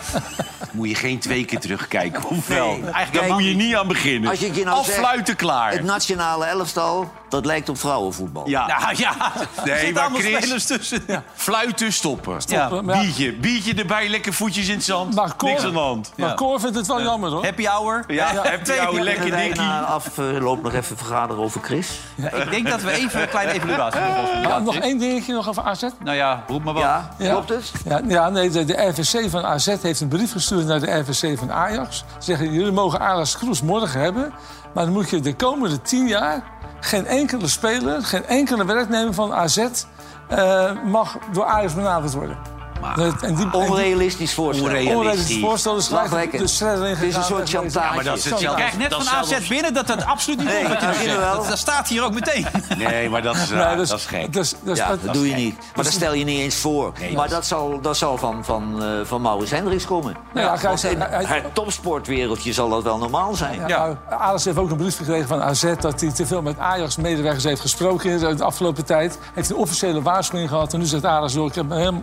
Moet 0.72 0.88
je 0.88 0.94
geen 0.94 1.18
twee 1.18 1.44
keer 1.44 1.60
terugkijken, 1.60 2.24
of 2.28 2.46
wel? 2.46 2.66
Nee, 2.76 2.80
Daar 3.12 3.28
moet 3.32 3.44
je 3.44 3.54
niet 3.54 3.74
aan 3.76 3.88
beginnen. 3.88 4.30
Als 4.30 4.38
je 4.38 4.46
het 4.46 4.56
je 4.56 4.64
nou 4.64 4.84
zegt, 4.84 4.98
Afluiten 4.98 5.36
klaar. 5.36 5.72
Het 5.72 5.82
nationale 5.82 6.44
elftal, 6.44 7.12
dat 7.28 7.46
lijkt 7.46 7.68
op 7.68 7.78
vrouwenvoetbal. 7.78 8.48
Ja. 8.48 8.66
Nou 8.66 8.94
ja, 8.96 9.32
Nee, 9.64 9.92
maar 9.92 10.02
allemaal 10.02 10.20
Chris- 10.20 10.36
spelers 10.36 10.64
tussen. 10.66 11.04
Fluiten, 11.34 11.92
stoppen. 11.92 12.38
Ja. 12.46 12.68
maar- 12.82 13.00
Biertje, 13.00 13.32
biertje 13.32 13.74
erbij, 13.74 14.08
lekker 14.08 14.32
voetjes 14.32 14.68
in 14.68 14.74
het 14.74 14.84
zand. 14.84 15.14
Maar 15.14 15.36
Cor, 15.36 15.48
Niks 15.48 15.64
aan 15.64 15.72
de 15.72 15.78
hand. 15.78 16.12
maar 16.16 16.28
Ja. 16.28 16.34
Cor 16.34 16.60
vindt 16.60 16.76
het 16.76 16.86
wel 16.86 17.02
jammer, 17.02 17.30
hoor. 17.30 17.44
Happy 17.44 17.64
hour. 17.64 18.04
Ja, 18.08 18.32
heb 18.42 18.66
je 18.66 18.74
jou 18.74 19.00
lekker 19.00 19.30
dikkie. 19.36 19.54
na 19.54 19.80
afloop 19.82 20.62
nog 20.62 20.74
even 20.74 20.96
vergaderen 20.96 21.42
over 21.42 21.60
Chris. 21.62 21.88
Ik 22.16 22.50
denk 22.50 22.68
dat 22.68 22.82
we 22.82 22.90
even 22.90 23.22
een 23.22 23.28
kleine 23.28 23.52
evaluatie 23.52 24.00
moeten 24.00 24.42
Maar 24.42 24.60
nog 24.74 24.82
één 24.84 24.98
dingetje 24.98 25.32
nog 25.34 25.48
over 25.48 25.62
AZ. 25.62 25.82
Nou 26.04 26.16
ja, 26.16 26.44
roep 26.46 26.64
maar 26.64 26.74
wat. 26.74 26.82
Ja, 26.82 27.10
Ja. 27.18 27.30
klopt 27.30 27.48
het? 27.48 27.72
Ja, 27.84 28.00
ja 28.08 28.28
nee, 28.28 28.50
de, 28.50 28.64
de 28.64 28.86
RVC 28.86 29.30
van 29.30 29.44
AZ 29.44 29.74
heeft 29.82 30.00
een 30.00 30.08
brief 30.08 30.32
gestuurd 30.32 30.66
naar 30.66 30.80
de 30.80 30.98
RVC 30.98 31.38
van 31.38 31.52
Ajax. 31.52 31.96
Ze 31.98 32.04
zeggen, 32.18 32.52
jullie 32.52 32.72
mogen 32.72 33.00
Ajax 33.00 33.36
Kroes 33.38 33.62
morgen 33.62 34.00
hebben... 34.00 34.32
maar 34.74 34.84
dan 34.84 34.92
moet 34.92 35.10
je 35.10 35.20
de 35.20 35.34
komende 35.34 35.82
tien 35.82 36.08
jaar... 36.08 36.42
geen 36.80 37.06
enkele 37.06 37.48
speler, 37.48 38.02
geen 38.04 38.26
enkele 38.26 38.64
werknemer 38.64 39.14
van 39.14 39.32
AZ... 39.34 39.56
eh, 40.28 40.70
mag 40.84 41.16
door 41.32 41.44
Ajax 41.44 41.74
benaderd 41.74 42.14
worden. 42.14 42.36
En 42.96 43.34
die, 43.34 43.52
Onrealistisch 43.52 44.34
voorstel. 44.34 44.66
onrealistisch 44.66 45.40
voorstel 45.40 45.76
is 45.76 45.86
gelijk 45.86 46.30
de 46.30 46.38
Het 46.38 47.02
is 47.02 47.16
een 47.16 47.22
soort 47.24 47.48
chantage. 47.50 47.88
Ja, 47.88 47.94
maar 47.94 48.04
dat 48.04 48.16
is 48.16 48.24
het 48.24 48.40
Je 48.40 48.54
krijgt 48.54 48.78
net 48.78 48.94
van 48.94 49.08
AZ 49.08 49.48
binnen 49.48 49.74
dat 49.74 49.86
dat 49.86 50.04
absoluut 50.04 50.38
niet 50.38 50.48
Nee, 50.48 50.64
klopt 50.64 50.84
wat 50.84 51.00
je 51.02 51.44
dat 51.48 51.58
staat 51.58 51.88
hier 51.88 52.04
ook 52.04 52.12
meteen. 52.14 52.46
Nee, 52.78 53.08
maar 53.10 53.22
dat 53.22 53.34
is, 53.36 53.48
Nee, 53.50 53.58
raar, 53.58 53.76
dus- 53.76 53.88
dat 53.88 53.98
is 53.98 54.06
gek. 54.06 54.32
dus- 54.32 54.54
dus- 54.62 54.78
Ja, 54.78 54.88
dat- 54.88 55.02
dat 55.04 55.14
doe 55.14 55.28
je 55.28 55.34
niet. 55.34 55.56
Maar 55.74 55.84
dat 55.84 55.92
stel 55.92 56.14
je 56.14 56.24
niet 56.24 56.38
eens 56.38 56.56
voor. 56.56 56.92
Nee, 57.00 57.14
maar 57.14 57.28
dat- 57.28 57.46
zal, 57.46 57.80
dat 57.80 57.96
zal 57.96 58.18
van, 58.18 58.44
van, 58.44 58.82
eh, 58.82 58.88
van 59.04 59.20
Maurits 59.20 59.50
Hendricks 59.50 59.84
komen. 59.84 60.16
Nou 60.34 60.58
ja, 60.62 60.88
in 60.90 61.00
het 61.26 61.54
topsportwereldje 61.54 62.52
zal 62.52 62.68
dat 62.68 62.82
wel 62.82 62.98
normaal 62.98 63.34
zijn. 63.34 63.60
Ja, 63.60 63.66
nou, 63.66 63.96
Alex 64.10 64.44
heeft 64.44 64.58
ook 64.58 64.70
een 64.70 64.76
brief 64.76 64.96
gekregen 64.96 65.28
van 65.28 65.42
AZ... 65.42 65.72
dat 65.80 66.00
hij 66.00 66.12
te 66.12 66.26
veel 66.26 66.42
met 66.42 66.58
Ajax-medewerkers 66.58 67.44
heeft 67.44 67.60
gesproken 67.60 68.10
in 68.10 68.36
de 68.36 68.44
afgelopen 68.44 68.84
tijd. 68.84 69.18
Heeft 69.34 69.50
een 69.50 69.56
officiële 69.56 70.02
waarschuwing 70.02 70.48
gehad. 70.48 70.72
En 70.72 70.78
nu 70.78 70.84
zegt 70.84 71.04
Alex, 71.04 71.34
ik 71.34 71.52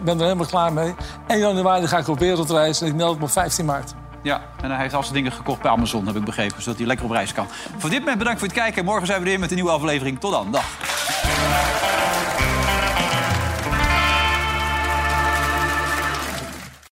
ben 0.03 0.17
er 0.17 0.23
helemaal 0.23 0.45
klaar 0.45 0.70
mee. 0.73 0.93
1 1.27 1.39
januari 1.39 1.87
ga 1.87 1.97
ik 1.97 2.07
op 2.07 2.19
wereldreis 2.19 2.81
en 2.81 2.87
ik 2.87 2.95
meld 2.95 3.17
me 3.17 3.23
op 3.23 3.31
15 3.31 3.65
maart. 3.65 3.93
Ja, 4.23 4.41
en 4.61 4.71
hij 4.71 4.81
heeft 4.81 4.93
al 4.93 5.03
zijn 5.03 5.15
dingen 5.15 5.31
gekocht 5.31 5.61
bij 5.61 5.71
Amazon, 5.71 6.07
heb 6.07 6.15
ik 6.15 6.23
begrepen. 6.23 6.61
Zodat 6.61 6.77
hij 6.77 6.87
lekker 6.87 7.05
op 7.05 7.11
reis 7.11 7.33
kan. 7.33 7.47
Voor 7.77 7.89
dit 7.89 7.99
moment 7.99 8.17
bedankt 8.17 8.39
voor 8.39 8.47
het 8.47 8.57
kijken. 8.57 8.85
Morgen 8.85 9.07
zijn 9.07 9.19
we 9.19 9.25
weer 9.25 9.39
met 9.39 9.49
een 9.49 9.55
nieuwe 9.55 9.71
aflevering. 9.71 10.19
Tot 10.19 10.31
dan. 10.31 10.51
Dag. 10.51 10.65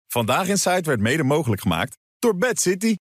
Vandaag 0.08 0.48
in 0.48 0.58
Site 0.58 0.82
werd 0.82 1.00
mede 1.00 1.22
mogelijk 1.22 1.60
gemaakt 1.60 1.96
door 2.18 2.36
Bad 2.36 2.60
City. 2.60 2.96